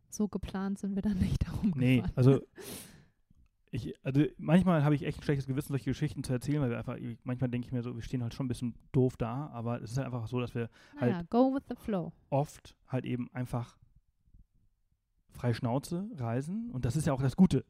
so 0.09 0.29
geplant 0.29 0.79
sind 0.79 0.95
wir 0.95 1.03
dann 1.03 1.19
nicht 1.19 1.45
darum 1.47 1.73
Nee, 1.77 2.03
also 2.15 2.41
ich, 3.71 3.95
also 4.05 4.23
manchmal 4.39 4.85
habe 4.85 4.95
ich 4.95 5.05
echt 5.05 5.19
ein 5.19 5.23
schlechtes 5.23 5.47
Gewissen, 5.47 5.69
solche 5.69 5.91
Geschichten 5.91 6.23
zu 6.23 6.33
erzählen, 6.33 6.61
weil 6.61 6.71
wir 6.71 6.79
einfach, 6.79 6.97
manchmal 7.25 7.51
denke 7.51 7.67
ich 7.67 7.73
mir 7.73 7.83
so, 7.83 7.95
wir 7.95 8.03
stehen 8.03 8.23
halt 8.23 8.35
schon 8.35 8.47
ein 8.47 8.49
bisschen 8.49 8.75
doof 8.93 9.17
da, 9.17 9.49
aber 9.49 9.83
es 9.83 9.93
ist 9.93 9.97
halt 9.99 10.07
einfach 10.07 10.27
so, 10.29 10.41
dass 10.41 10.55
wir 10.55 10.71
naja, 11.01 11.23
go 11.31 11.55
with 11.55 11.65
the 11.69 11.77
flow. 11.77 12.13
oft 12.31 12.77
halt 12.89 13.05
eben 13.05 13.29
einfach 13.33 13.77
frei 15.31 15.53
Schnauze 15.53 16.09
reisen. 16.17 16.71
Und 16.73 16.85
das 16.85 16.97
ist 16.97 17.07
ja 17.07 17.13
auch 17.13 17.23
das 17.23 17.37
Gute. 17.37 17.65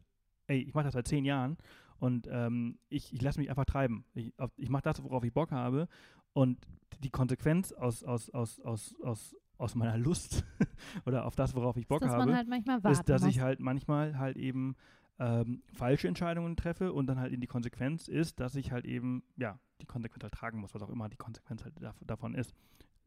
Ey, 0.47 0.59
ich 0.59 0.75
mache 0.75 0.85
das 0.85 0.95
seit 0.95 1.09
zehn 1.09 1.25
Jahren 1.25 1.57
und 1.99 2.29
ähm, 2.31 2.79
ich, 2.89 3.13
ich 3.13 3.23
lasse 3.23 3.41
mich 3.41 3.51
einfach 3.51 3.65
treiben. 3.65 4.05
Ich, 4.15 4.33
ich 4.57 4.69
mache 4.69 4.83
das, 4.83 5.03
worauf 5.03 5.25
ich 5.25 5.33
Bock 5.33 5.51
habe. 5.51 5.89
Und 6.33 6.59
die 7.01 7.11
Konsequenz 7.11 7.73
aus, 7.73 8.05
aus, 8.05 8.31
aus, 8.31 8.61
aus, 8.61 8.95
aus, 9.03 9.37
aus 9.59 9.75
meiner 9.75 9.97
Lust 9.97 10.45
oder 11.07 11.25
auf 11.25 11.35
das, 11.35 11.55
worauf 11.55 11.77
ich 11.77 11.89
Bock 11.89 12.01
dass 12.01 12.13
habe, 12.13 12.35
halt 12.35 12.49
ist, 12.85 13.09
dass 13.09 13.23
muss. 13.23 13.31
ich 13.31 13.41
halt 13.41 13.61
manchmal 13.61 14.19
halt 14.19 14.37
eben 14.37 14.77
ähm, 15.19 15.63
falsche 15.73 16.09
Entscheidungen 16.09 16.57
treffe 16.57 16.93
und 16.93 17.07
dann 17.07 17.19
halt 17.19 17.33
in 17.33 17.41
die 17.41 17.47
Konsequenz 17.47 18.09
ist, 18.09 18.41
dass 18.41 18.55
ich 18.55 18.73
halt 18.73 18.85
eben, 18.85 19.23
ja, 19.37 19.59
die 19.81 19.87
Konsequenz 19.87 20.23
halt 20.23 20.35
tragen 20.35 20.61
muss, 20.61 20.75
was 20.75 20.83
auch 20.83 20.91
immer 20.91 21.09
die 21.09 21.17
Konsequenz 21.17 21.65
halt 21.65 21.75
dav 21.81 21.97
davon 22.05 22.35
ist. 22.35 22.55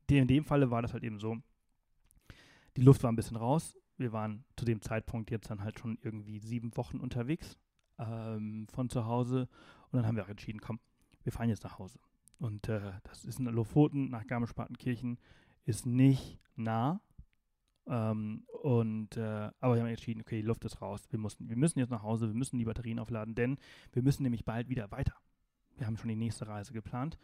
In 0.10 0.28
dem 0.28 0.44
Falle 0.44 0.72
war 0.72 0.82
das 0.82 0.94
halt 0.94 1.04
eben 1.04 1.20
so, 1.20 1.38
die 2.78 2.82
Luft 2.82 3.04
war 3.04 3.12
ein 3.12 3.16
bisschen 3.16 3.38
raus. 3.38 3.76
Wir 3.98 4.12
waren 4.12 4.44
zu 4.56 4.66
dem 4.66 4.82
Zeitpunkt 4.82 5.30
jetzt 5.30 5.52
dann 5.52 5.64
halt 5.64 5.80
schon 5.80 6.00
irgendwie 6.02 6.40
sieben 6.40 6.76
Wochen 6.78 7.00
unterwegs 7.00 7.58
ähm, 8.00 8.68
von 8.72 8.90
zu 8.90 9.06
Hause 9.06 9.48
und 9.92 9.98
dann 9.98 10.08
haben 10.08 10.16
wir 10.16 10.24
auch 10.24 10.30
entschieden, 10.30 10.62
komm, 10.62 10.80
wir 11.24 11.32
fahren 11.32 11.50
jetzt 11.50 11.64
nach 11.64 11.78
Hause. 11.78 12.00
Und 12.40 12.70
äh, 12.70 12.94
das 13.04 13.26
ist 13.26 13.40
in 13.40 13.46
Lofoten 13.46 14.10
nach 14.10 14.26
Garmisch-Partenkirchen, 14.26 15.20
ist 15.66 15.86
nicht 15.86 16.40
nah, 16.56 17.02
ähm, 17.90 18.44
und 18.62 19.18
äh, 19.18 19.50
aber 19.60 19.76
wir 19.76 19.82
haben 19.82 19.90
entschieden, 19.90 20.22
okay, 20.22 20.42
die 20.42 20.48
Luft 20.48 20.64
ist 20.66 20.82
raus. 20.82 21.02
Wir 21.10 21.20
mussten, 21.20 21.50
wir 21.50 21.56
müssen 21.58 21.80
jetzt 21.80 21.90
nach 21.90 22.04
Hause, 22.04 22.28
wir 22.28 22.36
müssen 22.36 22.58
die 22.58 22.66
Batterien 22.66 23.00
aufladen, 23.00 23.36
denn 23.36 23.58
wir 23.94 24.04
müssen 24.04 24.24
nämlich 24.24 24.46
bald 24.46 24.70
wieder 24.70 24.92
weiter. 24.92 25.14
Wir 25.78 25.88
haben 25.88 25.98
schon 25.98 26.10
die 26.10 26.16
nächste 26.16 26.48
Reise 26.48 26.74
geplant 26.74 27.18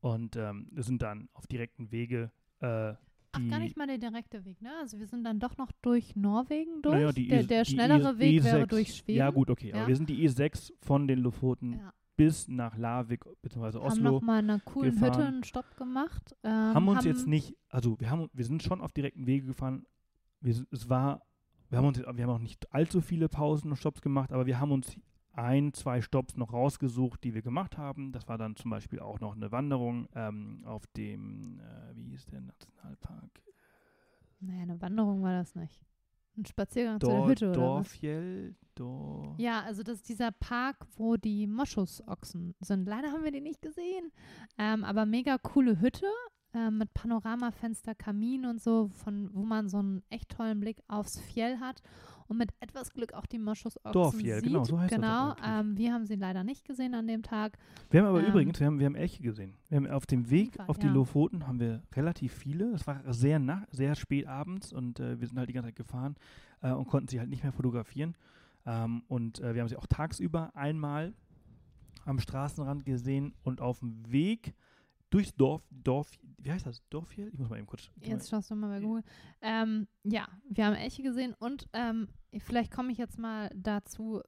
und 0.00 0.36
ähm, 0.36 0.68
wir 0.70 0.82
sind 0.82 1.02
dann 1.02 1.28
auf 1.32 1.46
direkten 1.46 1.90
Wege. 1.90 2.30
Äh, 2.60 2.94
Ach, 3.36 3.40
gar 3.50 3.58
nicht 3.58 3.76
mal 3.76 3.86
der 3.88 3.98
direkte 3.98 4.44
Weg, 4.44 4.62
ne? 4.62 4.70
Also 4.80 4.98
wir 5.00 5.06
sind 5.06 5.24
dann 5.24 5.40
doch 5.40 5.56
noch 5.56 5.72
durch 5.82 6.14
Norwegen 6.14 6.82
durch. 6.82 6.94
naja, 6.94 7.10
die 7.12 7.26
der, 7.26 7.42
der 7.42 7.64
schnellere 7.64 8.18
Weg 8.18 8.40
E6, 8.42 8.44
wäre 8.44 8.66
durch 8.68 8.94
Schweden. 8.94 9.18
Ja, 9.18 9.30
gut, 9.30 9.50
okay. 9.50 9.70
Ja. 9.70 9.76
Aber 9.76 9.88
wir 9.88 9.96
sind 9.96 10.08
die 10.08 10.28
E6 10.28 10.72
von 10.80 11.08
den 11.08 11.18
Lofoten 11.18 11.72
Ja. 11.72 11.92
bis 12.16 12.46
nach 12.46 12.76
Larvik 12.76 13.24
bzw. 13.42 13.78
haben 13.78 13.78
Oslo. 13.78 14.10
noch 14.12 14.20
mal 14.22 14.38
in 14.38 14.50
einer 14.50 14.60
coolen 14.60 14.92
gefahren. 14.92 15.12
Hütte 15.14 15.26
einen 15.26 15.42
Stopp 15.44 15.76
gemacht. 15.76 16.36
Ähm, 16.44 16.50
haben 16.52 16.86
uns 16.86 17.04
jetzt 17.04 17.26
nicht, 17.26 17.56
also 17.68 17.98
wir 17.98 18.08
haben, 18.10 18.30
wir 18.32 18.44
sind 18.44 18.62
schon 18.62 18.80
auf 18.80 18.92
direkten 18.92 19.26
Wege 19.26 19.46
gefahren. 19.46 19.84
Wir, 20.44 20.66
es 20.70 20.88
war, 20.90 21.22
wir 21.70 21.78
haben 21.78 21.86
uns, 21.86 21.98
wir 21.98 22.06
haben 22.06 22.30
auch 22.30 22.38
nicht 22.38 22.72
allzu 22.72 23.00
viele 23.00 23.28
Pausen 23.28 23.70
und 23.70 23.76
Stops 23.76 24.02
gemacht, 24.02 24.30
aber 24.30 24.44
wir 24.44 24.60
haben 24.60 24.72
uns 24.72 24.96
ein, 25.32 25.72
zwei 25.72 26.02
Stops 26.02 26.36
noch 26.36 26.52
rausgesucht, 26.52 27.24
die 27.24 27.32
wir 27.32 27.40
gemacht 27.40 27.78
haben. 27.78 28.12
Das 28.12 28.28
war 28.28 28.36
dann 28.36 28.54
zum 28.54 28.70
Beispiel 28.70 29.00
auch 29.00 29.20
noch 29.20 29.34
eine 29.34 29.50
Wanderung 29.50 30.06
ähm, 30.14 30.62
auf 30.66 30.86
dem, 30.88 31.60
äh, 31.60 31.96
wie 31.96 32.10
hieß 32.10 32.26
der 32.26 32.42
Nationalpark? 32.42 33.42
Naja, 34.40 34.62
eine 34.62 34.80
Wanderung 34.82 35.22
war 35.22 35.32
das 35.32 35.54
nicht. 35.54 35.80
Ein 36.36 36.44
Spaziergang 36.44 37.00
zu 37.00 37.06
der 37.06 37.16
Dor 37.16 37.28
Hütte? 37.28 37.52
Dorfjell, 37.52 38.54
Dor 38.74 39.36
Ja, 39.38 39.62
also 39.62 39.82
das 39.82 39.96
ist 39.96 40.08
dieser 40.08 40.30
Park, 40.32 40.76
wo 40.96 41.16
die 41.16 41.46
Moschusochsen 41.46 42.54
sind. 42.60 42.86
Leider 42.86 43.12
haben 43.12 43.24
wir 43.24 43.32
die 43.32 43.40
nicht 43.40 43.62
gesehen. 43.62 44.12
Ähm, 44.58 44.84
aber 44.84 45.06
mega 45.06 45.38
coole 45.38 45.80
Hütte 45.80 46.06
ähm, 46.54 46.78
mit 46.78 46.94
Panoramafenster, 46.94 47.94
Kamin 47.94 48.46
und 48.46 48.60
so, 48.62 48.88
von 48.88 49.30
wo 49.34 49.42
man 49.42 49.68
so 49.68 49.78
einen 49.78 50.02
echt 50.10 50.30
tollen 50.30 50.60
Blick 50.60 50.78
aufs 50.88 51.18
Fjell 51.20 51.58
hat 51.60 51.82
und 52.26 52.38
mit 52.38 52.50
etwas 52.60 52.90
Glück 52.92 53.12
auch 53.12 53.26
die 53.26 53.38
Moschusochsen 53.38 53.92
Dorfjell, 53.92 54.40
sieht. 54.40 54.44
genau, 54.48 54.64
so 54.64 54.78
heißt 54.78 54.92
das 54.92 54.96
Genau, 55.00 55.30
auch 55.32 55.36
wirklich. 55.36 55.52
ähm, 55.60 55.76
wir 55.76 55.92
haben 55.92 56.06
sie 56.06 56.14
leider 56.14 56.42
nicht 56.44 56.64
gesehen 56.64 56.94
an 56.94 57.06
dem 57.06 57.22
Tag. 57.22 57.58
Wir 57.90 58.00
haben 58.00 58.08
aber 58.08 58.20
Ähm, 58.22 58.30
übrigens, 58.30 58.58
wir 58.60 58.66
haben, 58.66 58.78
wir 58.78 58.86
haben 58.86 58.94
Elche 58.94 59.22
gesehen. 59.22 59.54
Wir 59.68 59.76
haben 59.76 59.86
auf 59.88 60.06
dem 60.06 60.30
Weg 60.30 60.54
Fall, 60.54 60.66
auf 60.68 60.78
die 60.78 60.86
ja. 60.86 60.92
Lofoten 60.92 61.46
haben 61.46 61.60
wir 61.60 61.82
relativ 61.94 62.32
viele. 62.32 62.72
Es 62.72 62.86
war 62.86 63.02
sehr 63.12 63.38
nach, 63.38 63.66
sehr 63.70 63.94
spät 63.94 64.26
abends 64.26 64.72
und 64.72 65.00
äh, 65.00 65.20
wir 65.20 65.28
sind 65.28 65.38
halt 65.38 65.48
die 65.48 65.52
ganze 65.52 65.68
Zeit 65.68 65.76
gefahren 65.76 66.14
äh, 66.62 66.72
und 66.72 66.86
konnten 66.88 67.08
sie 67.08 67.18
halt 67.20 67.28
nicht 67.28 67.42
mehr 67.42 67.52
fotografieren. 67.52 68.14
Ähm, 68.66 69.02
und 69.08 69.40
äh, 69.40 69.54
wir 69.54 69.60
haben 69.60 69.68
sie 69.68 69.76
auch 69.76 69.86
tagsüber 69.86 70.50
einmal 70.56 71.12
am 72.06 72.18
Straßenrand 72.18 72.84
gesehen 72.86 73.34
und 73.42 73.60
auf 73.60 73.80
dem 73.80 74.10
Weg 74.10 74.54
durchs 75.14 75.34
Dorf, 75.36 75.62
Dorf, 75.70 76.10
wie 76.38 76.50
heißt 76.50 76.66
das? 76.66 76.82
Dorfjell? 76.90 77.28
Ich 77.32 77.38
muss 77.38 77.48
mal 77.48 77.58
eben 77.58 77.66
kurz. 77.66 77.88
Jetzt 78.00 78.28
schaust 78.28 78.50
du 78.50 78.56
mal 78.56 78.68
bei 78.68 78.84
Google. 78.84 79.04
Ähm, 79.40 79.86
ja, 80.02 80.26
wir 80.50 80.66
haben 80.66 80.74
Elche 80.74 81.02
gesehen 81.02 81.34
und 81.38 81.68
ähm, 81.72 82.08
vielleicht 82.38 82.72
komme 82.72 82.90
ich 82.90 82.98
jetzt 82.98 83.16
mal 83.18 83.48
dazu, 83.54 84.22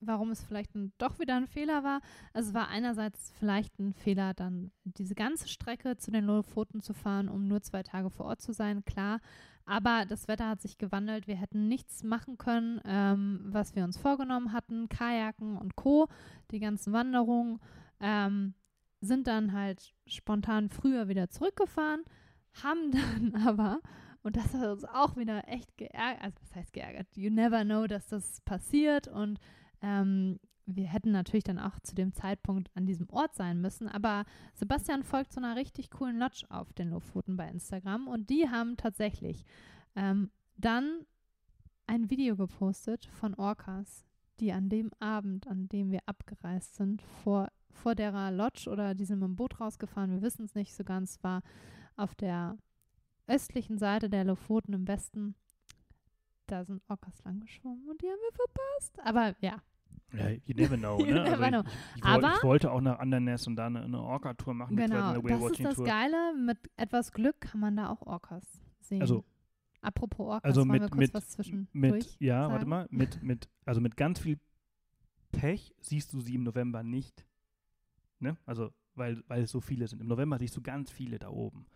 warum 0.00 0.32
es 0.32 0.42
vielleicht 0.42 0.72
doch 0.98 1.20
wieder 1.20 1.36
ein 1.36 1.46
Fehler 1.46 1.84
war. 1.84 2.00
Es 2.32 2.54
war 2.54 2.68
einerseits 2.68 3.30
vielleicht 3.38 3.78
ein 3.78 3.94
Fehler, 3.94 4.34
dann 4.34 4.72
diese 4.82 5.14
ganze 5.14 5.48
Strecke 5.48 5.96
zu 5.96 6.10
den 6.10 6.24
Lofoten 6.24 6.80
zu 6.80 6.92
fahren, 6.92 7.28
um 7.28 7.46
nur 7.46 7.62
zwei 7.62 7.84
Tage 7.84 8.10
vor 8.10 8.26
Ort 8.26 8.40
zu 8.40 8.52
sein, 8.52 8.84
klar. 8.84 9.20
Aber 9.64 10.06
das 10.06 10.26
Wetter 10.26 10.48
hat 10.48 10.60
sich 10.60 10.78
gewandelt. 10.78 11.28
Wir 11.28 11.36
hätten 11.36 11.68
nichts 11.68 12.02
machen 12.02 12.36
können, 12.36 12.80
ähm, 12.84 13.42
was 13.44 13.76
wir 13.76 13.84
uns 13.84 13.96
vorgenommen 13.96 14.52
hatten. 14.52 14.88
Kajaken 14.88 15.56
und 15.56 15.76
Co., 15.76 16.08
die 16.50 16.58
ganzen 16.58 16.92
Wanderungen. 16.92 17.60
Ähm, 18.00 18.54
sind 19.00 19.26
dann 19.26 19.52
halt 19.52 19.94
spontan 20.06 20.68
früher 20.68 21.08
wieder 21.08 21.30
zurückgefahren, 21.30 22.04
haben 22.62 22.92
dann 22.92 23.34
aber 23.46 23.80
Und 24.22 24.36
das 24.36 24.52
hat 24.54 24.68
uns 24.68 24.84
auch 24.84 25.16
wieder 25.16 25.48
echt 25.48 25.76
geärgert. 25.78 26.22
Also, 26.22 26.36
was 26.42 26.54
heißt 26.54 26.72
geärgert? 26.72 27.06
You 27.16 27.30
never 27.30 27.64
know, 27.64 27.86
dass 27.86 28.08
das 28.08 28.40
passiert. 28.42 29.08
Und 29.08 29.38
ähm, 29.80 30.38
wir 30.66 30.86
hätten 30.86 31.10
natürlich 31.10 31.44
dann 31.44 31.58
auch 31.58 31.78
zu 31.80 31.94
dem 31.94 32.12
Zeitpunkt 32.12 32.70
an 32.76 32.86
diesem 32.86 33.08
Ort 33.10 33.34
sein 33.34 33.60
müssen. 33.60 33.88
Aber 33.88 34.24
Sebastian 34.54 35.02
folgt 35.02 35.32
so 35.32 35.40
einer 35.40 35.56
richtig 35.56 35.90
coolen 35.90 36.18
Lodge 36.18 36.44
auf 36.50 36.72
den 36.74 36.90
Lofoten 36.90 37.36
bei 37.36 37.48
Instagram. 37.48 38.08
Und 38.08 38.30
die 38.30 38.48
haben 38.48 38.76
tatsächlich 38.76 39.44
ähm, 39.96 40.30
dann 40.56 41.06
ein 41.86 42.10
Video 42.10 42.36
gepostet 42.36 43.06
von 43.06 43.34
Orcas, 43.34 44.04
die 44.38 44.52
an 44.52 44.68
dem 44.68 44.90
Abend, 45.00 45.46
an 45.48 45.68
dem 45.68 45.90
wir 45.90 46.00
abgereist 46.06 46.76
sind, 46.76 47.02
vor, 47.02 47.50
vor 47.72 47.94
der 47.94 48.30
Lodge 48.30 48.68
oder 48.70 48.94
die 48.94 49.04
sind 49.04 49.20
mit 49.20 49.28
dem 49.28 49.36
Boot 49.36 49.60
rausgefahren, 49.60 50.10
wir 50.10 50.22
wissen 50.22 50.44
es 50.44 50.54
nicht 50.54 50.74
so 50.74 50.84
ganz, 50.84 51.22
war 51.22 51.42
auf 51.96 52.14
der 52.14 52.56
östlichen 53.26 53.78
Seite 53.78 54.10
der 54.10 54.24
Lofoten 54.24 54.72
im 54.72 54.88
Westen. 54.88 55.34
Da 56.46 56.64
sind 56.64 56.82
Orcas 56.88 57.22
lang 57.24 57.40
geschwommen 57.40 57.88
und 57.88 58.02
die 58.02 58.06
haben 58.06 58.18
wir 58.18 58.32
verpasst. 58.32 58.98
Aber 59.04 59.34
ja. 59.40 59.62
Ja, 60.12 60.28
you 60.44 60.54
never 60.56 60.76
know, 60.76 60.98
ne? 61.04 61.22
never 61.22 61.38
also 61.44 61.48
know. 61.48 61.60
Ich, 61.94 61.96
ich, 61.98 62.04
Aber- 62.04 62.22
wollte, 62.22 62.36
ich 62.38 62.42
wollte 62.42 62.70
auch 62.72 62.80
nach 62.80 62.98
Anderness 62.98 63.46
und 63.46 63.56
da 63.56 63.66
eine, 63.66 63.82
eine 63.82 64.02
Orca-Tour 64.02 64.54
machen, 64.54 64.76
Genau, 64.76 65.20
das 65.20 65.50
ist 65.52 65.64
das. 65.64 65.84
Geile. 65.84 66.34
Mit 66.34 66.58
etwas 66.76 67.12
Glück 67.12 67.40
kann 67.40 67.60
man 67.60 67.76
da 67.76 67.88
auch 67.90 68.02
Orcas 68.02 68.44
sehen. 68.80 69.00
Also- 69.00 69.24
Apropos 69.82 70.26
Orcas, 70.26 70.44
Also 70.44 70.64
mit, 70.66 70.82
wir 70.82 70.88
kurz 70.88 70.98
mit, 70.98 71.14
was 71.14 71.28
zwischendurch 71.30 71.72
mit, 71.72 72.16
ja, 72.20 72.42
warte 72.48 72.58
sagen? 72.58 72.68
mal, 72.68 72.86
mit, 72.90 73.22
mit, 73.22 73.48
also 73.64 73.80
mit 73.80 73.96
ganz 73.96 74.18
viel 74.18 74.38
Pech 75.32 75.74
siehst 75.80 76.12
du 76.12 76.20
sie 76.20 76.34
im 76.34 76.42
November 76.42 76.82
nicht. 76.82 77.24
Ne? 78.20 78.36
Also, 78.46 78.70
weil, 78.94 79.22
weil 79.28 79.42
es 79.42 79.50
so 79.50 79.60
viele 79.60 79.86
sind. 79.88 80.00
Im 80.00 80.08
November 80.08 80.38
siehst 80.38 80.56
du 80.56 80.60
ganz 80.62 80.90
viele 80.90 81.18
da 81.18 81.28
oben. 81.30 81.66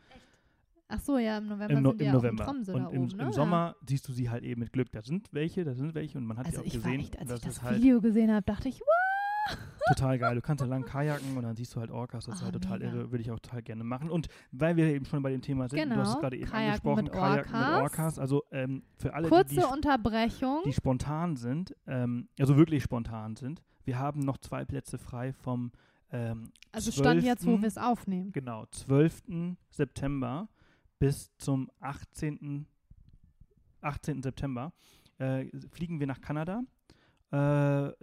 Ach 0.88 1.00
so, 1.00 1.16
ja, 1.18 1.38
im 1.38 1.46
November 1.48 1.72
Im, 1.74 1.82
no 1.82 1.90
sind 1.92 2.00
im 2.02 2.06
ja 2.06 2.12
November. 2.12 2.44
im 2.44 2.50
und 2.50 2.68
da 2.68 2.72
im, 2.74 2.84
oben, 2.86 3.06
ne? 3.06 3.12
im 3.14 3.18
Ja. 3.28 3.32
Sommer 3.32 3.76
siehst 3.88 4.06
du 4.06 4.12
sie 4.12 4.28
halt 4.28 4.44
eben 4.44 4.60
mit 4.60 4.72
Glück. 4.72 4.92
Da 4.92 5.02
sind 5.02 5.32
welche, 5.32 5.64
da 5.64 5.74
sind 5.74 5.94
welche 5.94 6.18
und 6.18 6.26
man 6.26 6.36
hat 6.36 6.46
Also 6.46 6.58
die 6.58 6.62
auch 6.62 6.66
ich 6.66 6.72
gesehen. 6.74 6.92
war 6.92 6.98
echt, 7.00 7.18
als 7.18 7.30
ich 7.32 7.40
das 7.40 7.48
ist 7.56 7.62
halt 7.62 7.78
Video 7.78 8.00
gesehen 8.02 8.30
habe, 8.30 8.42
dachte 8.44 8.68
ich, 8.68 8.80
wow. 8.80 9.56
total 9.88 10.18
geil. 10.18 10.34
Du 10.34 10.42
kannst 10.42 10.60
da 10.62 10.66
lang 10.66 10.84
kajaken 10.84 11.36
und 11.36 11.42
dann 11.42 11.56
siehst 11.56 11.74
du 11.74 11.80
halt 11.80 11.90
Orcas. 11.90 12.26
Das 12.26 12.34
ist 12.36 12.40
Ah, 12.42 12.44
halt 12.44 12.54
total 12.54 12.78
mega. 12.80 12.92
irre. 12.92 13.10
Würde 13.10 13.22
ich 13.22 13.30
auch 13.30 13.40
total 13.40 13.62
gerne 13.62 13.82
machen. 13.84 14.10
Und 14.10 14.28
weil 14.52 14.76
wir 14.76 14.86
eben 14.86 15.06
schon 15.06 15.22
bei 15.22 15.30
dem 15.30 15.40
Thema 15.40 15.68
sind, 15.70 15.78
du 15.90 15.96
hast 15.96 16.08
es 16.08 16.14
Genau, 16.14 16.20
gerade 16.20 16.36
eben 16.36 16.46
Kajaken 16.50 16.66
angesprochen, 16.68 17.04
mit 17.04 17.12
Kajaken 17.12 17.52
mit 17.52 17.60
Orcas. 17.68 17.80
Orcas. 17.82 18.18
Also 18.18 18.44
ähm, 18.50 18.82
für 18.98 19.14
alle, 19.14 19.28
Kurze 19.30 19.54
die, 19.54 19.60
die 19.60 19.64
Unterbrechung. 19.64 20.60
die 20.66 20.72
spontan 20.74 21.36
sind, 21.36 21.74
ähm, 21.86 22.28
also 22.38 22.56
wirklich 22.58 22.82
spontan 22.82 23.36
sind. 23.36 23.62
Wir 23.84 23.98
haben 23.98 24.20
noch 24.20 24.36
zwei 24.38 24.64
Plätze 24.66 24.98
frei 24.98 25.32
vom 25.32 25.72
ähm, 26.14 26.52
Also 26.72 26.90
stand 26.92 27.22
jetzt, 27.22 27.44
wo 27.44 27.50
12.. 27.56 27.60
wir 27.62 27.68
es 27.68 27.78
aufnehmen. 27.78 28.32
genau 28.32 28.66
12. 28.66 29.56
September 29.70 30.48
bis 30.98 31.36
zum 31.36 31.70
18. 31.80 32.66
18. 33.80 34.22
September 34.22 34.72
äh, 35.18 35.46
fliegen 35.68 36.00
wir 36.00 36.06
nach 36.06 36.20
Kanada, 36.20 36.62
äh, 37.32 37.36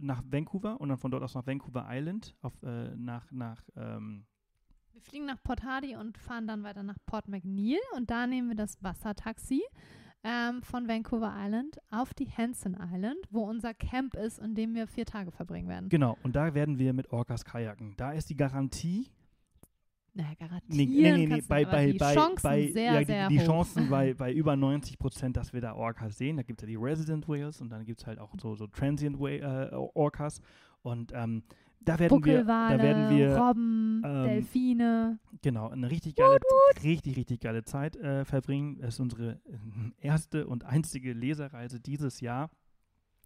nach 0.01 0.21
Vancouver 0.25 0.79
und 0.79 0.89
dann 0.89 0.97
von 0.97 1.09
dort 1.09 1.23
aus 1.23 1.33
nach 1.33 1.47
Vancouver 1.47 1.87
Island, 1.89 2.35
auf, 2.41 2.53
äh, 2.63 2.95
nach, 2.95 3.31
nach 3.31 3.63
ähm, 3.75 4.25
Wir 4.93 5.01
fliegen 5.01 5.25
nach 5.25 5.41
Port 5.41 5.63
Hardy 5.63 5.95
und 5.95 6.17
fahren 6.17 6.45
dann 6.47 6.63
weiter 6.63 6.83
nach 6.83 6.97
Port 7.05 7.27
McNeil 7.27 7.79
und 7.95 8.11
da 8.11 8.27
nehmen 8.27 8.49
wir 8.49 8.55
das 8.55 8.81
Wassertaxi 8.83 9.61
ähm, 10.23 10.61
von 10.61 10.87
Vancouver 10.87 11.33
Island 11.35 11.77
auf 11.89 12.13
die 12.13 12.27
Hanson 12.27 12.75
Island, 12.79 13.17
wo 13.29 13.43
unser 13.43 13.73
Camp 13.73 14.15
ist, 14.15 14.39
in 14.39 14.55
dem 14.55 14.75
wir 14.75 14.87
vier 14.87 15.05
Tage 15.05 15.31
verbringen 15.31 15.67
werden. 15.67 15.89
genau, 15.89 16.17
und 16.23 16.35
da 16.35 16.53
werden 16.53 16.77
wir 16.77 16.93
mit 16.93 17.11
Orcas 17.11 17.43
kajaken. 17.43 17.95
Da 17.97 18.11
ist 18.11 18.29
die 18.29 18.35
Garantie, 18.35 19.09
naja, 20.13 20.29
Nee, 20.31 20.35
garantieren 20.35 20.89
nee, 20.91 21.11
nee, 21.11 21.27
nee, 21.27 21.41
du 21.41 21.47
bei, 21.47 21.65
bei, 21.65 21.91
die 21.91 21.97
bei, 21.97 22.13
Chancen 22.13 22.43
bei 22.43 22.71
sehr, 22.71 22.93
ja, 22.93 22.99
die, 22.99 23.05
sehr 23.05 23.27
die 23.29 23.39
hoch. 23.39 23.45
Chancen 23.45 23.89
bei, 23.89 24.13
bei 24.17 24.33
über 24.33 24.55
90 24.55 24.99
Prozent, 24.99 25.37
dass 25.37 25.53
wir 25.53 25.61
da 25.61 25.73
Orcas 25.73 26.17
sehen. 26.17 26.35
Da 26.37 26.43
gibt 26.43 26.61
es 26.61 26.63
ja 26.63 26.67
die 26.67 26.75
Resident 26.75 27.27
Whales 27.29 27.61
und 27.61 27.69
dann 27.69 27.85
gibt 27.85 28.01
es 28.01 28.07
halt 28.07 28.19
auch 28.19 28.33
so, 28.41 28.55
so 28.55 28.67
Transient 28.67 29.19
Whale, 29.19 29.71
äh, 29.71 29.75
Orcas. 29.75 30.41
Und 30.81 31.13
ähm, 31.15 31.43
da 31.83 31.99
werden 31.99 32.23
wir, 32.23 32.37
Buckelwale, 32.37 32.77
da 32.77 32.83
werden 32.83 33.17
wir 33.17 33.35
Robben, 33.37 34.01
ähm, 34.05 34.23
Delfine. 34.23 35.19
genau 35.41 35.69
eine 35.69 35.89
richtig 35.89 36.15
geile, 36.15 36.37
richtig, 36.83 37.17
richtig 37.17 37.41
geile 37.41 37.63
Zeit 37.63 37.95
äh, 37.97 38.23
verbringen. 38.25 38.77
Das 38.79 38.95
ist 38.95 38.99
unsere 38.99 39.33
äh, 39.33 39.37
erste 40.07 40.47
und 40.47 40.63
einzige 40.65 41.13
Lesereise 41.13 41.79
dieses 41.79 42.21
Jahr. 42.21 42.49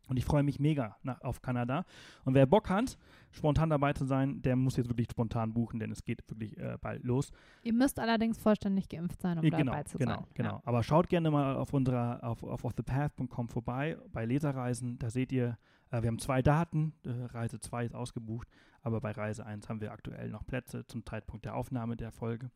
Und 0.07 0.17
ich 0.17 0.25
freue 0.25 0.43
mich 0.43 0.59
mega 0.59 0.95
nach, 1.01 1.19
auf 1.21 1.41
Kanada. 1.41 1.83
Und 2.25 2.35
wer 2.35 2.45
Bock 2.45 2.69
hat, 2.69 2.95
spontan 3.31 3.71
dabei 3.71 3.91
zu 3.93 4.05
sein, 4.05 4.39
der 4.43 4.55
muss 4.55 4.77
jetzt 4.77 4.87
wirklich 4.87 5.07
spontan 5.09 5.51
buchen, 5.51 5.79
denn 5.79 5.91
es 5.91 6.03
geht 6.03 6.21
wirklich 6.29 6.55
äh, 6.59 6.77
bald 6.79 7.03
los. 7.03 7.31
Ihr 7.63 7.73
müsst 7.73 7.99
allerdings 7.99 8.37
vollständig 8.37 8.87
geimpft 8.87 9.19
sein, 9.19 9.39
um 9.39 9.43
Ja, 9.43 9.49
dabei 9.49 9.63
genau, 9.63 9.83
zu 9.83 9.97
genau, 9.97 10.15
sein. 10.17 10.25
genau. 10.35 10.61
Aber 10.63 10.83
schaut 10.83 11.09
gerne 11.09 11.31
mal 11.31 11.55
auf 11.55 11.73
unserer 11.73 12.23
auf, 12.23 12.43
auf 12.43 12.63
offthepath.com 12.63 13.49
vorbei 13.49 13.97
bei 14.13 14.25
Leserreisen. 14.25 14.99
Da 14.99 15.09
seht 15.09 15.31
ihr, 15.31 15.47
äh, 15.47 15.55
wir 16.01 16.07
haben 16.07 16.19
zwei 16.19 16.41
Daten. 16.41 16.93
Äh, 17.05 17.25
Reise 17.25 17.59
2 17.59 17.85
ist 17.85 17.95
ausgebucht, 17.95 18.47
aber 18.81 19.01
bei 19.01 19.11
Reise 19.11 19.45
1 19.45 19.69
haben 19.69 19.81
wir 19.81 19.91
aktuell 19.91 20.29
noch 20.29 20.45
Plätze 20.45 20.85
zum 20.87 21.05
Zeitpunkt 21.05 21.45
der 21.45 21.55
Aufnahme 21.55 21.95
der 21.95 22.11
Folge. 22.11 22.51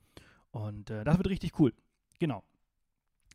Und 0.51 0.89
äh, 0.89 1.03
das 1.03 1.17
wird 1.17 1.29
richtig 1.29 1.59
cool. 1.59 1.73
Genau. 2.19 2.43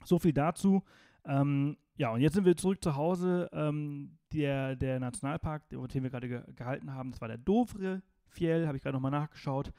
So 0.04 0.18
viel 0.18 0.32
dazu. 0.32 0.82
Ähm, 1.24 1.76
ja, 1.96 2.10
und 2.10 2.20
jetzt 2.20 2.34
sind 2.34 2.44
wir 2.44 2.56
zurück 2.56 2.82
zu 2.82 2.96
Hause. 2.96 3.48
Ähm, 3.52 4.18
der, 4.32 4.76
der 4.76 4.98
Nationalpark, 4.98 5.68
den 5.68 6.02
wir 6.02 6.10
gerade 6.10 6.28
ge 6.28 6.42
gehalten 6.54 6.92
haben, 6.92 7.12
das 7.12 7.20
war 7.20 7.28
der 7.28 7.38
Dovre 7.38 8.02
Fjell, 8.26 8.66
habe 8.66 8.76
ich 8.76 8.82
gerade 8.82 8.94
nochmal 8.96 9.12
nachgeschaut. 9.12 9.72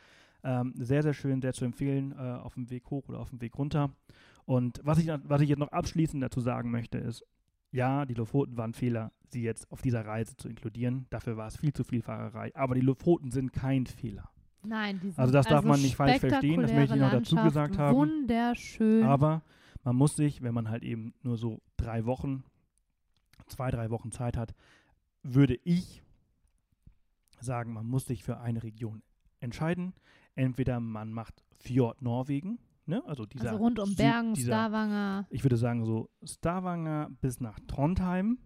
Ähm, 0.43 0.73
sehr, 0.77 1.03
sehr 1.03 1.13
schön, 1.13 1.41
sehr 1.41 1.53
zu 1.53 1.65
empfehlen, 1.65 2.13
äh, 2.13 2.39
auf 2.39 2.53
dem 2.53 2.69
Weg 2.69 2.89
hoch 2.89 3.09
oder 3.09 3.19
auf 3.19 3.29
dem 3.29 3.41
Weg 3.41 3.57
runter. 3.57 3.91
Und 4.45 4.79
was 4.83 4.99
ich, 4.99 5.07
was 5.07 5.41
ich 5.41 5.49
jetzt 5.49 5.59
noch 5.59 5.71
abschließend 5.71 6.21
dazu 6.23 6.39
sagen 6.39 6.71
möchte, 6.71 6.99
ist, 6.99 7.25
ja, 7.75 8.05
die 8.05 8.13
Lofoten 8.13 8.57
waren 8.57 8.73
Fehler, 8.73 9.11
sie 9.29 9.43
jetzt 9.43 9.69
auf 9.71 9.81
dieser 9.81 10.05
Reise 10.05 10.35
zu 10.37 10.47
inkludieren. 10.47 11.07
Dafür 11.09 11.35
war 11.35 11.47
es 11.47 11.57
viel 11.57 11.73
zu 11.73 11.83
viel 11.83 12.01
Fahrerei. 12.01 12.55
Aber 12.55 12.73
die 12.73 12.81
Lofoten 12.81 13.31
sind 13.31 13.51
kein 13.51 13.85
Fehler. 13.85 14.29
Nein, 14.63 14.99
die 15.01 15.09
sind 15.09 15.19
Also 15.19 15.33
das 15.33 15.45
darf 15.45 15.65
man 15.65 15.81
nicht 15.81 15.95
falsch 15.95 16.19
verstehen, 16.19 16.61
das 16.61 16.71
möchte 16.71 16.95
ich 16.95 17.01
noch 17.01 17.11
dazu 17.11 17.35
gesagt 17.35 17.77
haben. 17.77 17.97
Wunderschön. 17.97 19.03
Aber 19.03 19.43
man 19.83 19.95
muss 19.95 20.15
sich, 20.15 20.41
wenn 20.41 20.53
man 20.53 20.69
halt 20.69 20.83
eben 20.83 21.13
nur 21.21 21.37
so 21.37 21.61
drei 21.77 22.05
Wochen, 22.05 22.43
zwei, 23.47 23.69
drei 23.69 23.89
Wochen 23.91 24.11
Zeit 24.11 24.37
hat, 24.37 24.55
würde 25.21 25.59
ich 25.63 26.01
sagen, 27.41 27.73
man 27.73 27.85
muss 27.85 28.05
sich 28.05 28.23
für 28.23 28.39
eine 28.39 28.63
Region 28.63 29.03
entscheiden. 29.39 29.93
Entweder 30.33 30.79
man 30.79 31.11
macht 31.11 31.43
Fjord 31.59 32.01
Norwegen, 32.01 32.57
ne? 32.85 33.03
also 33.05 33.25
dieser 33.25 33.51
also 33.51 33.57
rund 33.63 33.79
um 33.79 33.89
Süd- 33.89 33.97
Bergen, 33.97 34.33
dieser, 34.33 34.53
Stavanger. 34.53 35.27
ich 35.29 35.43
würde 35.43 35.57
sagen 35.57 35.85
so 35.85 36.09
Stavanger 36.23 37.09
bis 37.21 37.39
nach 37.39 37.59
Trondheim 37.67 38.39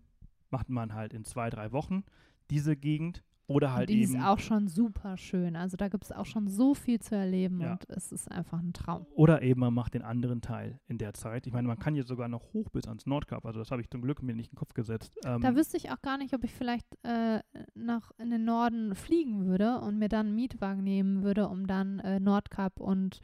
macht 0.49 0.69
man 0.69 0.93
halt 0.93 1.13
in 1.13 1.23
zwei, 1.25 1.49
drei 1.49 1.71
Wochen 1.71 2.03
diese 2.49 2.75
Gegend 2.75 3.23
oder 3.45 3.73
halt 3.73 3.89
und 3.89 3.95
die 3.95 4.03
eben 4.03 4.15
ist 4.15 4.21
auch 4.23 4.37
schon 4.37 4.67
super 4.67 5.17
schön. 5.17 5.55
Also 5.55 5.75
da 5.75 5.87
gibt 5.87 6.03
es 6.03 6.11
auch 6.11 6.27
schon 6.27 6.47
so 6.47 6.75
viel 6.75 6.99
zu 6.99 7.15
erleben 7.15 7.61
Ja. 7.61 7.71
und 7.71 7.89
es 7.89 8.11
ist 8.11 8.31
einfach 8.31 8.59
ein 8.59 8.73
Traum. 8.73 9.07
Oder 9.15 9.41
eben 9.41 9.59
man 9.59 9.73
macht 9.73 9.95
den 9.95 10.03
anderen 10.03 10.41
Teil 10.41 10.79
in 10.87 10.99
der 10.99 11.15
Zeit. 11.15 11.47
Ich 11.47 11.53
meine, 11.53 11.67
man 11.67 11.79
kann 11.79 11.95
jetzt 11.95 12.09
sogar 12.09 12.27
noch 12.27 12.53
hoch 12.53 12.69
bis 12.69 12.87
ans 12.87 13.07
Nordkap. 13.07 13.43
Also 13.47 13.57
das 13.57 13.71
habe 13.71 13.81
ich 13.81 13.89
zum 13.89 14.03
Glück 14.03 14.21
mir 14.21 14.35
nicht 14.35 14.49
in 14.49 14.53
den 14.53 14.59
Kopf 14.59 14.75
gesetzt. 14.75 15.17
Ähm, 15.25 15.41
Da 15.41 15.55
wüsste 15.55 15.77
ich 15.77 15.89
auch 15.89 16.01
gar 16.03 16.19
nicht, 16.19 16.35
ob 16.35 16.43
ich 16.43 16.53
vielleicht 16.53 16.85
äh, 17.03 17.39
nach 17.73 18.11
in 18.19 18.29
den 18.29 18.45
Norden 18.45 18.93
fliegen 18.93 19.45
würde 19.47 19.79
und 19.79 19.97
mir 19.97 20.09
dann 20.09 20.27
einen 20.27 20.35
Mietwagen 20.35 20.83
nehmen 20.83 21.23
würde, 21.23 21.47
um 21.47 21.65
dann 21.65 21.97
äh, 22.01 22.19
Nordkap 22.19 22.79
und 22.79 23.19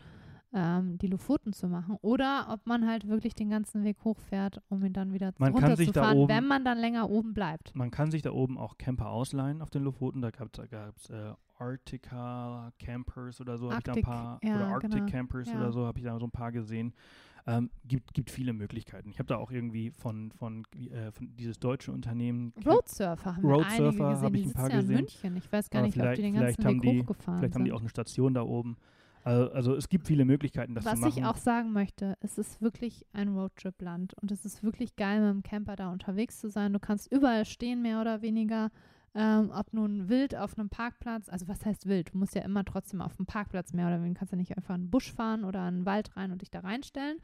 ähm, 0.58 0.98
die 0.98 1.08
Lofoten 1.08 1.52
zu 1.54 1.68
machen. 1.68 1.98
Oder 2.02 2.48
ob 2.50 2.66
man 2.66 2.88
halt 2.88 3.08
wirklich 3.10 3.36
den 3.36 3.50
ganzen 3.50 3.84
Weg 3.84 3.98
hochfährt, 4.06 4.62
um 4.70 4.84
ihn 4.86 4.94
dann 4.94 5.12
wieder 5.14 5.34
Man 5.38 5.54
kann 5.54 5.76
sich 5.76 5.92
da 5.92 6.02
runterzufahren, 6.02 6.18
oben- 6.18 6.30
wenn 6.34 6.48
man 6.48 6.64
dann 6.66 6.78
länger 6.80 7.10
oben 7.10 7.34
bleibt. 7.34 7.76
man 7.76 7.92
kann 7.92 8.10
sich 8.10 8.22
da 8.22 8.32
oben 8.32 8.58
auch 8.58 8.78
Camper 8.78 9.10
ausleihen 9.10 9.62
auf 9.62 9.70
den 9.70 9.84
Lofoten. 9.84 10.22
Da 10.22 10.32
gab 10.32 10.56
es 10.98 11.10
äh, 11.10 11.34
Arctica 11.60 12.72
Campers 12.80 13.40
oder 13.42 13.58
so. 13.58 13.70
habe 13.72 13.80
ich 13.80 13.84
da 13.84 13.94
ein 13.94 14.02
paar. 14.02 14.40
ja, 14.44 14.56
oder 14.56 14.68
Arctic 14.68 14.92
genau, 14.92 15.06
Campers 15.12 15.50
ja. 15.50 15.56
oder 15.58 15.72
so 15.72 15.86
habe 15.86 16.00
ich 16.00 16.06
da 16.06 16.18
so 16.20 16.26
ein 16.26 16.32
paar 16.32 16.52
gesehen. 16.52 16.94
Ähm, 17.48 17.70
gibt, 17.88 18.14
gibt 18.16 18.32
viele 18.32 18.54
Möglichkeiten. 18.54 19.08
Ich 19.10 19.20
habe 19.20 19.28
da 19.28 19.38
auch 19.38 19.52
irgendwie 19.52 19.92
von, 19.92 20.32
von, 20.32 20.64
äh, 20.92 21.12
von 21.12 21.36
dieses 21.36 21.60
deutsche 21.60 21.92
Unternehmen. 21.92 22.54
Roadsurfer 22.66 23.36
haben 23.36 23.44
wir 23.44 23.52
Roadsurfer 23.52 24.08
einige 24.08 24.10
gesehen. 24.10 24.24
hab 24.26 24.34
ich 24.34 24.42
Die 24.42 24.48
ein 24.48 24.54
paar 24.54 24.70
ja 24.70 24.74
in 24.76 24.82
gesehen. 24.82 24.96
München. 24.96 25.38
Ich 25.38 25.52
weiß 25.52 25.70
gar 25.70 25.80
Aber 25.80 25.86
nicht, 25.88 26.02
ob 26.02 26.14
die 26.16 26.22
den 26.24 26.34
ganzen 26.34 26.58
Weg 26.58 26.66
haben 26.66 26.82
die- 26.82 27.02
hochgefahren 27.02 27.40
Vielleicht 27.40 27.54
haben 27.54 27.60
sind. 27.60 27.66
die 27.66 27.72
auch 27.74 27.80
eine 27.82 27.90
Station 27.90 28.34
da 28.34 28.42
oben. 28.42 28.78
Also, 29.26 29.52
also 29.54 29.76
es 29.76 29.90
gibt 29.90 30.06
viele 30.06 30.24
Möglichkeiten, 30.24 30.76
das 30.76 30.86
Was 30.86 31.00
zu 31.00 31.08
machen. 31.08 31.18
ich 31.18 31.26
auch 31.26 31.38
sagen 31.38 31.74
möchte, 31.74 32.16
es 32.20 32.38
ist 32.38 32.62
wirklich 32.62 33.08
ein 33.12 33.30
Roadtrip-Land 33.30 34.14
und 34.22 34.32
es 34.32 34.46
ist 34.46 34.62
wirklich 34.62 34.96
geil, 34.96 35.20
mit 35.20 35.32
dem 35.32 35.42
Camper 35.42 35.76
da 35.76 35.92
unterwegs 35.92 36.40
zu 36.40 36.48
sein. 36.48 36.74
Du 36.74 36.80
kannst 36.80 37.12
überall 37.12 37.44
stehen, 37.44 37.82
mehr 37.82 38.00
oder 38.02 38.22
weniger. 38.22 38.70
Ähm, 39.16 39.50
ob 39.52 39.74
nun 39.74 40.10
wild 40.10 40.36
auf 40.36 40.60
einem 40.60 40.70
Parkplatz, 40.70 41.28
also 41.30 41.48
was 41.48 41.66
heißt 41.66 41.88
wild? 41.88 42.14
Du 42.14 42.20
musst 42.20 42.36
ja 42.36 42.44
immer 42.44 42.64
trotzdem 42.64 43.02
auf 43.02 43.16
dem 43.16 43.26
Parkplatz 43.26 43.74
mehr 43.74 43.88
oder 43.88 44.00
weniger, 44.00 44.20
kannst 44.20 44.32
ja 44.32 44.38
nicht 44.38 44.56
einfach 44.56 44.76
in 44.76 44.84
den 44.84 44.92
Busch 44.92 45.12
fahren 45.12 45.44
oder 45.44 45.68
in 45.70 45.78
den 45.78 45.86
Wald 45.88 46.16
rein 46.16 46.32
und 46.32 46.44
dich 46.44 46.52
da 46.52 46.60
reinstellen. 46.60 47.18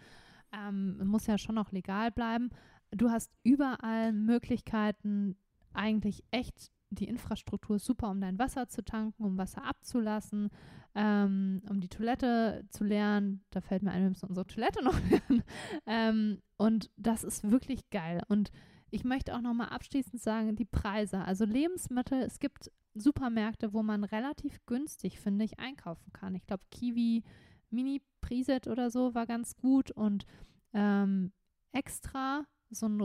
Ähm, 0.58 1.06
muss 1.06 1.28
ja 1.28 1.38
schon 1.38 1.54
noch 1.54 1.72
legal 1.72 2.10
bleiben. 2.10 2.50
Du 2.90 3.12
hast 3.12 3.32
überall 3.44 4.12
Möglichkeiten, 4.12 5.36
eigentlich 5.74 6.24
echt 6.32 6.72
die 6.92 7.06
Infrastruktur 7.06 7.78
ist 7.78 7.86
super, 7.86 8.10
um 8.10 8.20
dein 8.20 8.38
Wasser 8.38 8.68
zu 8.68 8.84
tanken, 8.84 9.24
um 9.24 9.38
Wasser 9.38 9.64
abzulassen, 9.66 10.50
ähm, 10.96 11.62
um 11.70 11.80
die 11.80 11.88
Toilette 11.88 12.66
zu 12.70 12.84
lernen. 12.84 13.44
Da 13.52 13.62
fällt 13.62 13.84
mir 13.84 13.92
ein, 13.92 14.02
wir 14.04 14.10
müssen 14.10 14.28
unsere 14.28 14.48
Toilette 14.48 14.84
noch 14.84 15.00
lernen. 15.10 15.44
ähm, 15.86 16.42
und 16.58 16.90
das 16.98 17.24
ist 17.24 17.50
wirklich 17.50 17.90
geil. 17.90 18.22
Und 18.28 18.52
ich 18.90 19.04
möchte 19.04 19.36
auch 19.36 19.42
nochmal 19.42 19.70
abschließend 19.70 20.22
sagen, 20.22 20.56
die 20.56 20.66
Preise. 20.66 21.24
Also 21.24 21.46
Lebensmittel, 21.46 22.22
es 22.22 22.40
gibt 22.40 22.72
Supermärkte, 22.94 23.74
wo 23.74 23.84
man 23.84 24.04
relativ 24.04 24.60
günstig, 24.66 25.20
finde 25.20 25.46
ich, 25.46 25.60
einkaufen 25.60 26.12
kann. 26.12 26.36
Ich 26.36 26.46
glaube, 26.46 26.64
Kiwi 26.72 27.24
Mini 27.70 28.02
Preset 28.20 28.68
oder 28.68 28.92
so 28.92 29.16
war 29.16 29.26
ganz 29.26 29.56
gut 29.56 29.92
und 29.92 30.26
ähm, 30.74 31.32
extra 31.72 32.46
so 32.70 32.88
ein 32.88 33.02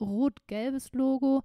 rot-gelbes 0.00 0.92
Logo. 0.92 1.42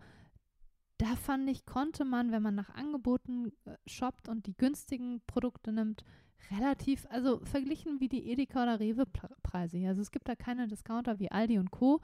Da 1.01 1.15
fand 1.15 1.49
ich, 1.49 1.65
konnte 1.65 2.05
man, 2.05 2.31
wenn 2.31 2.43
man 2.43 2.53
nach 2.53 2.69
Angeboten 2.69 3.51
äh, 3.65 3.75
shoppt 3.87 4.29
und 4.29 4.45
die 4.45 4.55
günstigen 4.55 5.19
Produkte 5.25 5.71
nimmt, 5.71 6.05
relativ, 6.51 7.07
also 7.09 7.39
verglichen 7.43 7.99
wie 7.99 8.07
die 8.07 8.29
Edeka 8.29 8.61
oder 8.61 8.79
Rewe-Preise. 8.79 9.87
Also 9.87 10.03
es 10.03 10.11
gibt 10.11 10.29
da 10.29 10.35
keine 10.35 10.67
Discounter 10.67 11.17
wie 11.17 11.31
Aldi 11.31 11.57
und 11.57 11.71
Co. 11.71 12.01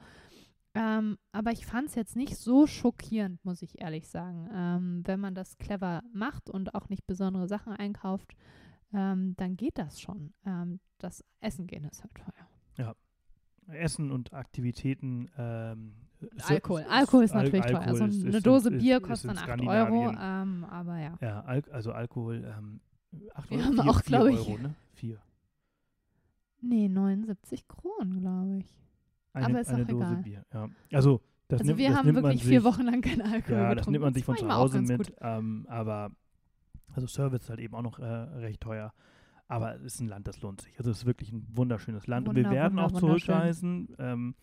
Ähm, 0.74 1.16
aber 1.30 1.52
ich 1.52 1.64
fand 1.64 1.90
es 1.90 1.94
jetzt 1.94 2.16
nicht 2.16 2.36
so 2.38 2.66
schockierend, 2.66 3.44
muss 3.44 3.62
ich 3.62 3.80
ehrlich 3.80 4.08
sagen. 4.08 4.48
Ähm, 4.52 5.02
wenn 5.04 5.20
man 5.20 5.36
das 5.36 5.58
clever 5.58 6.02
macht 6.12 6.50
und 6.50 6.74
auch 6.74 6.88
nicht 6.88 7.06
besondere 7.06 7.46
Sachen 7.46 7.74
einkauft, 7.74 8.34
ähm, 8.92 9.36
dann 9.36 9.56
geht 9.56 9.78
das 9.78 10.00
schon. 10.00 10.34
Ähm, 10.44 10.80
das 10.98 11.24
Essen 11.38 11.68
gehen 11.68 11.84
ist 11.84 12.02
halt 12.02 12.16
teuer. 12.16 12.48
Ja. 12.76 12.94
Essen 13.72 14.10
und 14.10 14.32
Aktivitäten. 14.32 15.30
Ähm, 16.20 16.28
Alkohol. 16.46 16.84
Alkohol 16.88 17.24
ist 17.24 17.34
natürlich 17.34 17.64
Al 17.64 17.72
teuer. 17.72 17.80
Also 17.82 18.04
eine 18.04 18.40
Dose 18.42 18.70
ist, 18.70 18.80
Bier 18.80 19.00
kostet 19.00 19.30
dann 19.30 19.38
8 19.38 19.60
Euro. 19.62 20.12
Ähm, 20.20 20.64
aber 20.64 20.98
ja. 20.98 21.14
Ja, 21.20 21.40
Al 21.42 21.62
also 21.70 21.92
Alkohol. 21.92 22.44
8 22.44 22.58
ähm, 22.58 22.80
Wir 23.48 23.64
haben 23.64 23.80
auch, 23.80 24.02
glaube 24.02 24.32
ich. 24.32 24.38
Euro, 24.40 24.58
ne? 24.58 24.74
4. 24.94 25.18
Nee, 26.60 26.88
79 26.88 27.68
Kronen, 27.68 28.20
glaube 28.20 28.58
ich. 28.58 28.74
Eine, 29.32 29.46
aber 29.46 29.60
ist 29.60 29.68
eine 29.68 29.84
auch 29.84 29.88
Dose 29.88 30.04
egal. 30.04 30.22
Bier. 30.22 30.44
Ja. 30.52 30.68
Also, 30.92 31.20
das 31.46 31.60
also 31.60 31.68
nimmt, 31.70 31.78
wir 31.78 31.88
das 31.88 31.98
haben 31.98 32.14
wirklich 32.14 32.40
sich, 32.40 32.48
vier 32.48 32.64
Wochen 32.64 32.82
lang 32.82 33.00
keinen 33.00 33.22
Alkohol 33.22 33.56
Ja, 33.56 33.68
getrunken. 33.68 33.76
das 33.76 33.86
nimmt 33.88 34.04
man 34.04 34.14
sich 34.14 34.24
von 34.24 34.36
zu 34.36 34.52
Hause 34.52 34.82
mit. 34.82 35.14
Ähm, 35.20 35.66
aber 35.68 36.10
also 36.94 37.06
Service 37.06 37.42
ist 37.42 37.50
halt 37.50 37.60
eben 37.60 37.74
auch 37.74 37.82
noch 37.82 37.98
äh, 37.98 38.04
recht 38.04 38.60
teuer. 38.60 38.92
Aber 39.50 39.76
es 39.76 39.94
ist 39.94 40.00
ein 40.00 40.08
Land, 40.08 40.28
das 40.28 40.42
lohnt 40.42 40.60
sich. 40.60 40.76
Also 40.76 40.90
es 40.90 40.98
ist 40.98 41.06
wirklich 41.06 41.32
ein 41.32 41.46
wunderschönes 41.50 42.06
Land. 42.06 42.26
Wunder, 42.26 42.38
und 42.38 42.44
wir 42.44 42.54
werden 42.54 42.76
wunder, 42.76 42.84
auch 42.84 43.00
zurückreisen. 43.00 43.96
Ähm, 43.98 44.34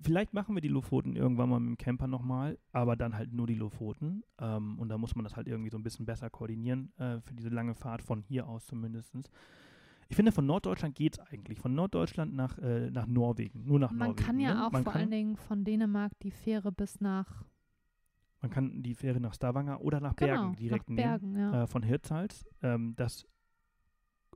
vielleicht 0.00 0.32
machen 0.32 0.54
wir 0.54 0.62
die 0.62 0.68
Lofoten 0.68 1.16
irgendwann 1.16 1.48
mal 1.48 1.58
mit 1.58 1.70
dem 1.70 1.78
Camper 1.78 2.06
nochmal, 2.06 2.56
aber 2.70 2.94
dann 2.94 3.16
halt 3.16 3.32
nur 3.32 3.48
die 3.48 3.56
Lofoten. 3.56 4.22
Ähm, 4.38 4.78
und 4.78 4.88
da 4.90 4.96
muss 4.96 5.16
man 5.16 5.24
das 5.24 5.34
halt 5.34 5.48
irgendwie 5.48 5.70
so 5.70 5.76
ein 5.76 5.82
bisschen 5.82 6.06
besser 6.06 6.30
koordinieren 6.30 6.92
äh, 6.98 7.20
für 7.20 7.34
diese 7.34 7.48
lange 7.48 7.74
Fahrt, 7.74 8.02
von 8.02 8.22
hier 8.22 8.48
aus 8.48 8.66
zumindest. 8.66 9.16
Ich 10.08 10.14
finde, 10.14 10.30
von 10.30 10.46
Norddeutschland 10.46 10.94
geht 10.94 11.18
es 11.18 11.26
eigentlich. 11.26 11.58
Von 11.58 11.74
Norddeutschland 11.74 12.32
nach, 12.32 12.56
äh, 12.58 12.90
nach 12.90 13.06
Norwegen. 13.06 13.64
Nur 13.64 13.80
nach 13.80 13.90
man 13.90 14.10
Norwegen. 14.10 14.16
Man 14.16 14.26
kann 14.26 14.40
ja 14.40 14.54
ne? 14.54 14.66
auch 14.66 14.72
man 14.72 14.84
vor 14.84 14.92
kann, 14.92 15.02
allen 15.02 15.10
Dingen 15.10 15.36
von 15.36 15.64
Dänemark 15.64 16.12
die 16.20 16.30
Fähre 16.30 16.70
bis 16.70 17.00
nach. 17.00 17.44
Man 18.40 18.50
kann 18.50 18.82
die 18.82 18.94
Fähre 18.94 19.20
nach 19.20 19.34
Stavanger 19.34 19.80
oder 19.80 20.00
nach 20.00 20.14
genau, 20.14 20.32
Bergen 20.32 20.56
direkt 20.56 20.90
nach 20.90 20.96
nehmen. 20.96 21.08
Bergen, 21.08 21.36
ja. 21.38 21.62
äh, 21.62 21.66
von 21.66 21.82
Hirtshals. 21.82 22.46
Ähm, 22.62 22.94
das 22.94 23.26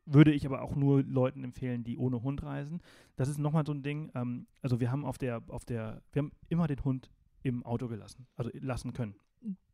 würde 0.06 0.32
ich 0.32 0.46
aber 0.46 0.62
auch 0.62 0.74
nur 0.74 1.02
Leuten 1.02 1.44
empfehlen, 1.44 1.84
die 1.84 1.98
ohne 1.98 2.22
Hund 2.22 2.42
reisen. 2.42 2.80
Das 3.16 3.28
ist 3.28 3.38
nochmal 3.38 3.66
so 3.66 3.72
ein 3.72 3.82
Ding. 3.82 4.10
Ähm, 4.14 4.46
also 4.62 4.80
wir 4.80 4.90
haben 4.90 5.04
auf 5.04 5.18
der, 5.18 5.42
auf 5.48 5.64
der, 5.64 6.02
wir 6.12 6.22
haben 6.22 6.32
immer 6.48 6.66
den 6.66 6.84
Hund 6.84 7.10
im 7.42 7.64
Auto 7.64 7.88
gelassen, 7.88 8.26
also 8.36 8.50
lassen 8.54 8.92
können. 8.92 9.14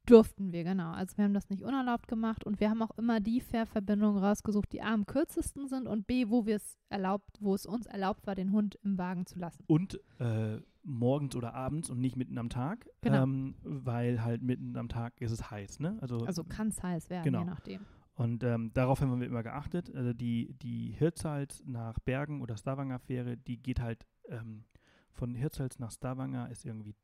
Durften 0.06 0.52
wir, 0.52 0.64
genau. 0.64 0.92
Also 0.92 1.16
wir 1.16 1.24
haben 1.24 1.32
das 1.32 1.48
nicht 1.48 1.62
unerlaubt 1.62 2.08
gemacht 2.08 2.44
und 2.44 2.60
wir 2.60 2.68
haben 2.68 2.82
auch 2.82 2.90
immer 2.98 3.20
die 3.20 3.40
Fährverbindungen 3.40 4.22
rausgesucht, 4.22 4.70
die 4.72 4.82
A 4.82 4.92
am 4.92 5.06
kürzesten 5.06 5.66
sind 5.66 5.88
und 5.88 6.06
B, 6.06 6.28
wo 6.28 6.44
wir 6.44 6.56
es 6.56 6.76
erlaubt, 6.90 7.38
wo 7.40 7.54
es 7.54 7.64
uns 7.64 7.86
erlaubt 7.86 8.26
war, 8.26 8.34
den 8.34 8.52
Hund 8.52 8.78
im 8.82 8.98
Wagen 8.98 9.24
zu 9.24 9.38
lassen. 9.38 9.64
Und 9.66 9.98
äh, 10.18 10.58
morgens 10.82 11.34
oder 11.36 11.54
abends 11.54 11.88
und 11.88 12.00
nicht 12.00 12.16
mitten 12.16 12.36
am 12.36 12.50
Tag, 12.50 12.86
genau. 13.00 13.22
ähm, 13.22 13.54
weil 13.62 14.22
halt 14.22 14.42
mitten 14.42 14.76
am 14.76 14.90
Tag 14.90 15.18
ist 15.22 15.32
es 15.32 15.50
heiß, 15.50 15.80
ne? 15.80 15.96
Also, 16.02 16.18
also 16.26 16.44
kann 16.44 16.68
es 16.68 16.82
heiß 16.82 17.08
werden, 17.08 17.24
genau. 17.24 17.40
je 17.40 17.44
nachdem. 17.46 17.80
Und 18.14 18.44
ähm, 18.44 18.72
darauf 18.72 19.00
haben 19.00 19.18
wir 19.20 19.26
immer 19.26 19.42
geachtet. 19.42 19.92
Also 19.94 20.12
die, 20.12 20.54
die 20.62 20.92
Hirtshals 20.92 21.62
nach 21.66 21.98
Bergen 22.00 22.40
oder 22.42 22.56
Stavanger 22.56 22.98
Fähre, 23.00 23.36
die 23.36 23.60
geht 23.60 23.80
halt 23.80 24.06
ähm, 24.28 24.64
von 25.10 25.34
Hirtshals 25.34 25.78
nach 25.78 25.90
Stavanger 25.90 26.50
ist 26.50 26.64
irgendwie 26.64 26.94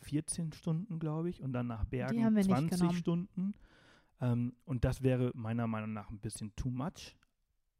14 0.00 0.52
Stunden, 0.52 0.98
glaube 0.98 1.28
ich, 1.28 1.42
und 1.42 1.52
dann 1.52 1.66
nach 1.66 1.84
Bergen 1.84 2.42
20 2.42 2.96
Stunden. 2.96 3.54
Ähm, 4.20 4.54
und 4.64 4.84
das 4.84 5.02
wäre 5.02 5.30
meiner 5.34 5.66
Meinung 5.66 5.92
nach 5.92 6.10
ein 6.10 6.18
bisschen 6.18 6.54
too 6.56 6.70
much 6.70 7.16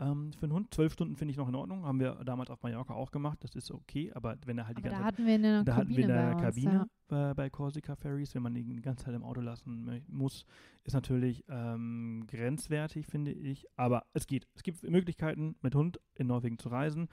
ähm, 0.01 0.33
für 0.33 0.45
einen 0.45 0.53
Hund. 0.53 0.73
Zwölf 0.73 0.93
Stunden 0.93 1.17
finde 1.17 1.33
ich 1.33 1.39
noch 1.39 1.49
in 1.49 1.55
Ordnung. 1.55 1.85
Haben 1.85 2.01
wir 2.01 2.15
damals 2.25 2.51
auf 2.51 2.63
Mallorca 2.63 2.95
auch 2.95 3.11
gemacht. 3.11 3.39
Das 3.43 3.55
ist 3.55 3.71
okay. 3.71 4.13
Aber 4.15 4.37
wenn 4.47 4.59
er 4.59 4.67
halt 4.67 4.79
die 4.79 4.83
aber 4.83 4.91
ganze 4.91 5.03
da 5.03 5.09
Zeit. 5.09 5.15
hatten 5.15 5.27
wir 5.27 5.35
in 5.35 5.43
der 5.43 5.65
da 5.65 5.73
Kabine 5.73 5.81
hatten 5.81 5.97
wir 5.97 6.05
in 6.05 6.09
der 6.09 6.35
bei 6.35 6.41
Kabine 6.41 6.81
uns, 6.81 6.91
ja. 7.11 7.35
bei 7.35 7.51
Corsica 7.51 7.97
Ferries, 7.97 8.35
wenn 8.35 8.43
man 8.43 8.55
ihn 8.57 8.77
die 8.77 8.83
ganze 8.83 9.05
Zeit 9.05 9.15
im 9.15 9.25
Auto 9.25 9.41
lassen 9.41 10.03
muss, 10.09 10.45
ist 10.85 10.95
natürlich 10.95 11.45
ähm, 11.49 12.25
grenzwertig, 12.29 13.07
finde 13.07 13.33
ich. 13.33 13.67
Aber 13.77 14.05
es 14.13 14.27
geht. 14.27 14.47
Es 14.55 14.63
gibt 14.63 14.83
Möglichkeiten, 14.89 15.57
mit 15.63 15.75
Hund 15.75 16.01
in 16.15 16.29
Norwegen 16.29 16.59
zu 16.59 16.69
reisen. 16.69 17.09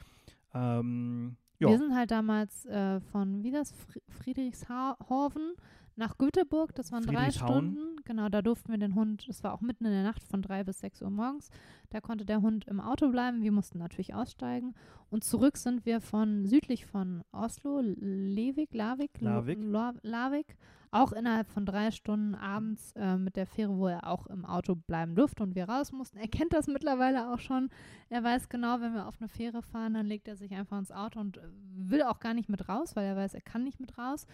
Ähm. 0.54 1.38
Wir 1.58 1.78
sind 1.78 1.96
halt 1.96 2.12
damals 2.12 2.66
äh, 2.66 3.00
von, 3.00 3.42
wie 3.42 3.50
das, 3.50 3.74
Friedrichshafen 4.10 5.54
nach 5.96 6.18
Göteborg, 6.18 6.76
das 6.76 6.92
waren 6.92 7.04
drei 7.04 7.32
Stunden. 7.32 7.96
Genau, 8.06 8.30
da 8.30 8.42
durften 8.42 8.72
wir 8.72 8.78
den 8.78 8.96
Hund, 8.96 9.28
das 9.28 9.44
war 9.44 9.54
auch 9.54 9.62
mitten 9.62 9.86
in 9.86 9.92
der 9.92 10.04
Nacht 10.04 10.24
von 10.24 10.42
drei 10.42 10.64
bis 10.64 10.80
sechs 10.80 11.02
Uhr 11.02 11.10
morgens. 11.10 11.50
Da 11.90 12.02
konnte 12.02 12.26
der 12.26 12.42
Hund 12.42 12.66
im 12.68 12.80
Auto 12.80 13.10
bleiben. 13.10 13.42
Wir 13.42 13.52
mussten 13.52 13.80
natürlich 13.80 14.14
aussteigen. 14.14 14.76
Und 15.10 15.24
zurück 15.24 15.58
sind 15.58 15.86
wir 15.86 16.02
von 16.02 16.46
südlich 16.46 16.86
von 16.86 17.24
Oslo, 17.32 17.82
Levik, 17.82 18.74
Lavik, 18.74 19.22
Lavik, 19.22 19.60
Lavik 20.04 20.58
auch 20.96 21.12
innerhalb 21.12 21.50
von 21.50 21.66
drei 21.66 21.92
Stunden 21.92 22.36
abends 22.36 22.94
äh, 22.96 23.18
mit 23.18 23.36
der 23.36 23.46
Fähre, 23.46 23.78
wo 23.78 23.88
er 23.88 24.08
auch 24.08 24.28
im 24.28 24.46
Auto 24.46 24.76
bleiben 24.76 25.14
durfte 25.14 25.44
und 25.44 25.54
wir 25.54 25.68
raus 25.68 25.92
mussten. 25.92 26.18
Er 26.18 26.30
kennt 26.30 26.54
das 26.54 26.68
mittlerweile 26.68 27.34
auch 27.34 27.40
schon. 27.40 27.70
Er 28.10 28.24
weiß 28.24 28.48
genau, 28.48 28.80
wenn 28.80 28.94
wir 28.94 29.06
auf 29.06 29.18
eine 29.20 29.28
Fähre 29.28 29.62
fahren, 29.62 29.96
dann 29.96 30.06
legt 30.06 30.28
er 30.30 30.38
sich 30.38 30.54
einfach 30.54 30.80
ins 30.80 30.94
Auto 30.94 31.20
und 31.20 31.40
will 31.76 32.02
auch 32.02 32.20
gar 32.20 32.34
nicht 32.34 32.48
mit 32.48 32.70
raus, 32.70 32.96
weil 32.96 33.06
er 33.06 33.18
weiß, 33.18 33.34
er 33.34 33.42
kann 33.42 33.66
nicht 33.66 33.82
mit 33.82 33.98
raus 33.98 34.26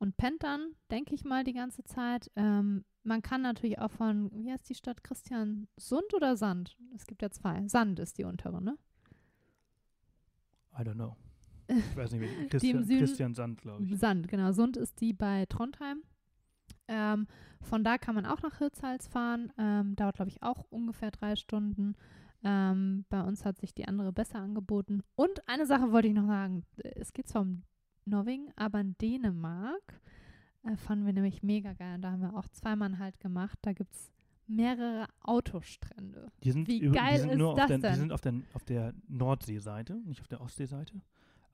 und 0.00 0.16
pennt 0.16 0.42
dann, 0.42 0.74
denke 0.90 1.14
ich 1.14 1.24
mal, 1.24 1.44
die 1.44 1.52
ganze 1.52 1.84
Zeit. 1.84 2.30
Ähm, 2.34 2.84
man 3.02 3.22
kann 3.22 3.42
natürlich 3.42 3.78
auch 3.78 3.90
von, 3.90 4.30
wie 4.32 4.50
heißt 4.50 4.68
die 4.68 4.74
Stadt, 4.74 5.04
Christian, 5.04 5.68
Sund 5.76 6.12
oder 6.14 6.36
Sand? 6.36 6.76
Es 6.96 7.06
gibt 7.06 7.22
ja 7.22 7.30
zwei. 7.30 7.68
Sand 7.68 8.00
ist 8.00 8.16
die 8.18 8.24
untere, 8.24 8.62
ne? 8.62 8.76
I 10.76 10.82
don't 10.82 10.94
know. 10.94 11.16
Ich 11.68 11.96
weiß 11.96 12.10
nicht, 12.12 12.22
wie 12.22 12.48
Christian, 12.48 12.84
Christian 12.84 13.34
Sand, 13.34 13.60
glaube 13.60 13.84
ich. 13.84 13.96
Sand, 13.96 14.26
genau. 14.26 14.50
Sund 14.50 14.76
ist 14.76 15.00
die 15.00 15.12
bei 15.12 15.46
Trondheim. 15.46 16.02
Ähm, 16.88 17.28
von 17.60 17.84
da 17.84 17.96
kann 17.96 18.16
man 18.16 18.26
auch 18.26 18.42
nach 18.42 18.58
Hirtshals 18.58 19.06
fahren. 19.06 19.52
Ähm, 19.56 19.94
dauert, 19.94 20.16
glaube 20.16 20.30
ich, 20.30 20.42
auch 20.42 20.64
ungefähr 20.70 21.12
drei 21.12 21.36
Stunden. 21.36 21.94
Ähm, 22.42 23.04
bei 23.08 23.22
uns 23.22 23.44
hat 23.44 23.58
sich 23.58 23.72
die 23.72 23.86
andere 23.86 24.12
besser 24.12 24.40
angeboten. 24.40 25.02
Und 25.14 25.46
eine 25.46 25.66
Sache 25.66 25.92
wollte 25.92 26.08
ich 26.08 26.14
noch 26.14 26.26
sagen. 26.26 26.64
Es 26.78 27.12
geht 27.12 27.28
zwar 27.28 27.42
um 27.42 27.62
Norwegen, 28.10 28.50
aber 28.56 28.80
in 28.80 28.96
Dänemark 28.98 30.00
äh, 30.64 30.76
fanden 30.76 31.06
wir 31.06 31.12
nämlich 31.12 31.42
mega 31.42 31.72
geil. 31.72 31.96
Und 31.96 32.02
da 32.02 32.12
haben 32.12 32.22
wir 32.22 32.36
auch 32.36 32.48
zweimal 32.48 32.98
halt 32.98 33.18
gemacht. 33.20 33.58
Da 33.62 33.72
gibt 33.72 33.94
es 33.94 34.12
mehrere 34.46 35.06
Autostrände. 35.22 36.30
Die 36.42 36.50
sind 36.50 36.68
Wie 36.68 36.80
über, 36.80 36.94
geil 36.94 37.14
die 37.14 37.20
sind 37.20 37.30
ist 37.30 37.38
nur 37.38 37.54
das 37.54 37.62
auf 37.62 37.68
der, 37.68 37.78
denn? 37.78 37.92
Die 37.92 37.98
sind 37.98 38.12
auf 38.12 38.20
der, 38.20 38.34
auf 38.54 38.64
der 38.64 38.94
Nordseeseite, 39.08 39.94
nicht 40.04 40.20
auf 40.20 40.28
der 40.28 40.40
Ostseeseite. 40.40 41.00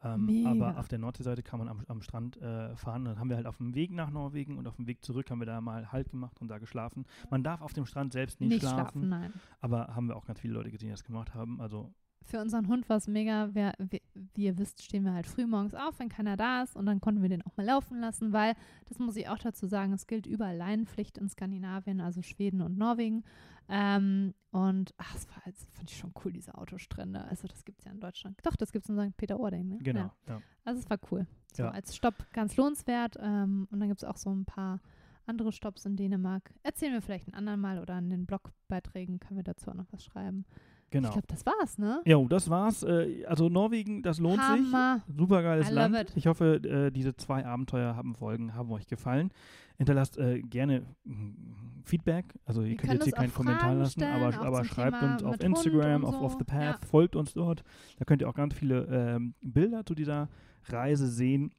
Ähm, 0.03 0.47
aber 0.47 0.79
auf 0.79 0.89
der 0.89 0.99
Nordseeseite 0.99 1.43
kann 1.43 1.59
man 1.59 1.69
am, 1.69 1.83
am 1.89 2.03
Strand 2.03 2.37
äh, 2.37 2.77
fahren. 2.77 3.05
Dann 3.05 3.19
haben 3.19 3.29
wir 3.29 3.37
halt 3.37 3.47
auf 3.47 3.57
dem 3.57 3.75
Weg 3.75 3.93
nach 3.93 4.11
Norwegen 4.11 4.59
und 4.59 4.67
auf 4.69 4.77
dem 4.77 4.87
Weg 4.87 5.03
zurück 5.05 5.31
haben 5.31 5.41
wir 5.41 5.47
da 5.47 5.61
mal 5.61 5.91
Halt 5.91 6.11
gemacht 6.11 6.41
und 6.41 6.49
da 6.49 6.59
geschlafen. 6.59 7.07
Man 7.31 7.43
darf 7.43 7.63
auf 7.63 7.73
dem 7.73 7.87
Strand 7.87 8.13
selbst 8.13 8.41
nicht, 8.41 8.51
nicht 8.51 8.61
schlafen, 8.61 9.07
schlafen 9.07 9.33
aber 9.61 9.95
haben 9.95 10.09
wir 10.09 10.17
auch 10.17 10.27
ganz 10.27 10.41
viele 10.41 10.55
Leute 10.55 10.71
gesehen, 10.71 10.89
die 10.89 10.93
das 10.93 11.05
gemacht 11.05 11.35
haben. 11.35 11.61
Also 11.61 11.93
für 12.27 12.41
unseren 12.41 12.69
Hund 12.69 12.89
war 12.89 12.97
es 12.97 13.07
mega. 13.07 13.55
Wir, 13.55 13.73
wir, 13.79 14.01
wie 14.35 14.45
ihr 14.45 14.59
wisst, 14.59 14.83
stehen 14.83 15.05
wir 15.05 15.13
halt 15.15 15.27
früh 15.27 15.47
morgens 15.47 15.75
auf, 15.75 15.99
wenn 15.99 16.09
keiner 16.09 16.37
da 16.37 16.63
ist. 16.63 16.77
Und 16.77 16.87
dann 16.87 17.01
konnten 17.01 17.23
wir 17.23 17.29
den 17.29 17.43
auch 17.43 17.57
mal 17.57 17.65
laufen 17.67 18.01
lassen, 18.01 18.33
weil, 18.33 18.55
das 18.87 18.99
muss 18.99 19.17
ich 19.17 19.29
auch 19.29 19.39
dazu 19.39 19.67
sagen, 19.67 19.93
es 19.93 20.07
gilt 20.07 20.27
überall 20.27 20.57
Leinenpflicht 20.57 21.19
in 21.19 21.29
Skandinavien, 21.29 22.01
also 22.01 22.23
Schweden 22.23 22.61
und 22.63 22.77
Norwegen. 22.77 23.25
Ähm, 23.69 24.35
und 24.51 24.95
ach, 24.97 25.13
das, 25.15 25.29
war, 25.29 25.43
das 25.45 25.65
fand 25.73 25.91
ich 25.91 25.97
schon 25.97 26.13
cool, 26.25 26.33
diese 26.33 26.57
Autostrände. 26.57 27.25
Also 27.25 27.49
das 27.49 27.65
gibt 27.65 27.81
es 27.81 27.85
ja 27.85 27.93
in 27.93 28.01
Deutschland. 28.01 28.39
Doch, 28.45 28.57
das 28.57 28.73
gibt 28.73 28.85
es 28.85 28.89
in 28.89 28.99
St. 29.11 29.17
Peter-Ording, 29.17 29.69
ne? 29.69 29.79
Genau, 29.83 30.01
ja. 30.01 30.13
ja. 30.29 30.43
Also 30.65 30.81
es 30.81 30.91
war 30.91 30.99
cool. 31.11 31.27
So 31.55 31.65
Ja. 31.65 31.71
als 31.71 31.97
Stopp 31.97 32.15
ganz 32.33 32.57
lohnenswert. 32.57 33.17
Ähm, 33.21 33.67
und 33.71 33.81
dann 33.81 33.89
gibt 33.89 34.03
es 34.03 34.09
auch 34.09 34.17
so 34.17 34.31
ein 34.35 34.45
paar 34.45 34.81
andere 35.27 35.53
Stops 35.53 35.85
in 35.85 35.97
Dänemark. 35.97 36.53
Erzählen 36.63 36.93
wir 36.93 37.03
vielleicht 37.03 37.29
ein 37.29 37.35
andermal 37.35 37.81
oder 37.81 37.99
in 37.99 38.11
den 38.11 38.27
Blogbeiträgen 38.27 39.19
können 39.19 39.37
wir 39.39 39.45
dazu 39.45 39.71
auch 39.71 39.75
noch 39.75 39.93
was 39.93 40.05
schreiben. 40.05 40.45
Genau. 40.91 41.09
Ich 41.09 41.13
glaube, 41.15 41.27
das 41.27 41.45
war's, 41.45 41.79
ne? 41.79 42.01
Jo, 42.05 42.27
das 42.29 42.49
war's. 42.49 42.83
Äh, 42.83 43.25
also 43.27 43.49
Norwegen, 43.49 44.03
das 44.03 44.19
lohnt 44.19 44.41
Hammer. 44.41 45.03
sich. 45.07 45.17
Supergeiles 45.17 45.71
Land. 45.71 45.97
it. 45.97 46.13
Ich 46.17 46.27
hoffe, 46.27 46.57
äh, 46.57 46.91
diese 46.93 47.17
zwei 47.17 47.45
Abenteuer 47.45 47.97
haben 47.97 48.15
Folgen, 48.15 48.55
haben 48.55 48.71
euch 48.71 48.87
gefallen. 48.87 49.31
Hinterlasst 49.79 50.17
äh, 50.17 50.41
gerne 50.41 50.87
mm, 51.05 51.83
Feedback. 51.85 52.35
Also 52.45 52.63
ihr 52.63 52.71
Wir 52.71 52.77
könnt 52.77 52.93
jetzt 52.95 53.05
hier 53.05 53.13
keinen 53.13 53.31
auch 53.31 53.35
Kommentar 53.35 53.61
Fragen 53.63 53.79
lassen, 53.81 54.01
stellen, 54.01 54.23
aber, 54.23 54.41
aber 54.47 54.65
schreibt 54.65 55.01
Thema 55.01 55.13
uns 55.13 55.23
auf 55.25 55.41
Instagram, 55.41 56.05
und 56.05 56.15
auf 56.15 56.23
Off 56.23 56.33
so. 56.33 56.39
the 56.39 56.45
Path, 56.45 56.81
Ja. 56.81 56.87
folgt 56.87 57.17
uns 57.17 57.35
dort. 57.35 57.63
Da 57.99 58.05
könnt 58.05 58.23
ihr 58.23 58.29
auch 58.29 58.35
ganz 58.35 58.55
viele 58.55 58.85
ähm, 58.87 59.35
Bilder 59.43 59.85
zu 59.85 59.95
dieser 59.95 60.29
Reise 60.65 61.09
sehen. 61.09 61.51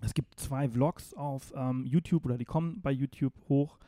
Es 0.00 0.14
gibt 0.14 0.38
zwei 0.40 0.68
Vlogs 0.68 1.14
auf 1.14 1.52
ähm, 1.54 1.84
YouTube 1.84 2.24
oder 2.24 2.38
die 2.38 2.44
kommen 2.44 2.80
bei 2.80 2.90
YouTube 2.92 3.34
hoch. 3.48 3.78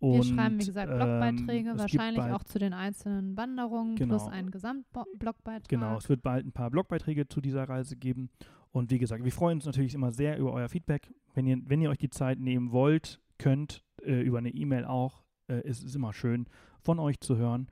Wir 0.00 0.08
Und, 0.10 0.24
schreiben, 0.24 0.60
wie 0.60 0.66
gesagt, 0.66 0.88
Blogbeiträge, 0.94 1.70
ähm, 1.70 1.78
wahrscheinlich 1.78 2.20
bald- 2.22 2.34
auch 2.34 2.44
zu 2.44 2.58
den 2.58 2.72
einzelnen 2.72 3.36
Wanderungen 3.36 3.96
Genau. 3.96 4.16
plus 4.16 4.28
einen 4.28 4.50
Gesamtblogbeitrag. 4.50 5.68
Genau, 5.68 5.96
es 5.96 6.08
wird 6.08 6.22
bald 6.22 6.44
ein 6.46 6.52
paar 6.52 6.70
Blogbeiträge 6.70 7.26
zu 7.28 7.40
dieser 7.40 7.68
Reise 7.68 7.96
geben. 7.96 8.28
Und 8.72 8.90
wie 8.90 8.98
gesagt, 8.98 9.24
wir 9.24 9.32
freuen 9.32 9.58
uns 9.58 9.66
natürlich 9.66 9.94
immer 9.94 10.10
sehr 10.10 10.36
über 10.38 10.52
euer 10.52 10.68
Feedback. 10.68 11.12
Wenn 11.32 11.46
ihr, 11.46 11.58
wenn 11.66 11.80
ihr 11.80 11.90
euch 11.90 11.98
die 11.98 12.10
Zeit 12.10 12.38
nehmen 12.38 12.72
wollt, 12.72 13.20
könnt, 13.38 13.82
äh, 14.02 14.20
über 14.20 14.38
eine 14.38 14.50
E-Mail 14.50 14.84
auch. 14.84 15.22
Äh, 15.48 15.62
es 15.64 15.82
ist 15.82 15.94
immer 15.94 16.12
schön, 16.12 16.46
von 16.80 16.98
euch 16.98 17.20
zu 17.20 17.36
hören. 17.36 17.68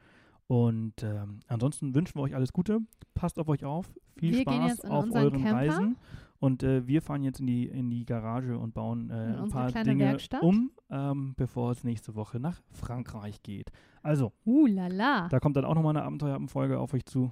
Und 0.47 1.03
ähm, 1.03 1.41
ansonsten 1.49 1.95
wünschen 1.95 2.17
wir 2.19 2.23
euch 2.23 2.35
alles 2.35 2.53
Gute. 2.53 2.81
Passt 3.15 3.39
auf 3.39 3.49
euch 3.49 3.65
auf. 3.65 3.93
Viel 4.17 4.33
Wir 4.33 4.45
gehen 4.45 4.69
Spaß 4.71 4.85
auf 4.85 5.11
euren 5.13 5.43
Camper. 5.43 5.53
Reisen. 5.55 5.97
Und 6.43 6.65
äh, 6.65 6.85
wir 6.89 7.03
fahren 7.03 7.23
jetzt 7.23 7.39
in 7.39 7.47
die, 7.47 7.69
in 7.69 7.89
die 7.89 8.05
Garage 8.05 8.59
und 8.59 8.75
bauen 8.75 9.11
äh, 9.11 9.31
In 9.31 9.37
ein 9.37 9.49
paar 9.51 9.71
Dinge 9.71 10.07
Werkstatt. 10.07 10.43
um, 10.43 10.73
ähm, 10.91 11.35
bevor 11.37 11.71
es 11.71 11.85
nächste 11.85 12.17
Woche 12.17 12.41
nach 12.41 12.61
Frankreich 12.73 13.45
geht. 13.45 13.71
Also, 14.03 14.33
Uh, 14.45 14.67
la 14.67 14.89
la. 14.89 15.29
da 15.29 15.39
kommt 15.39 15.57
dann 15.57 15.65
auch 15.65 15.77
nochmal 15.77 15.97
eine 15.97 16.05
Abenteuerfolge 16.05 16.81
auf 16.81 16.95
euch 16.95 17.05
zu. 17.07 17.31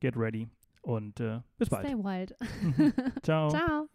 Get 0.00 0.14
ready 0.14 0.46
und 0.82 1.20
äh, 1.20 1.40
bis 1.56 1.70
bald. 1.70 1.86
Stay 1.86 1.96
wild. 1.96 2.36
Ciao. 3.22 3.48
Ciao. 3.48 3.88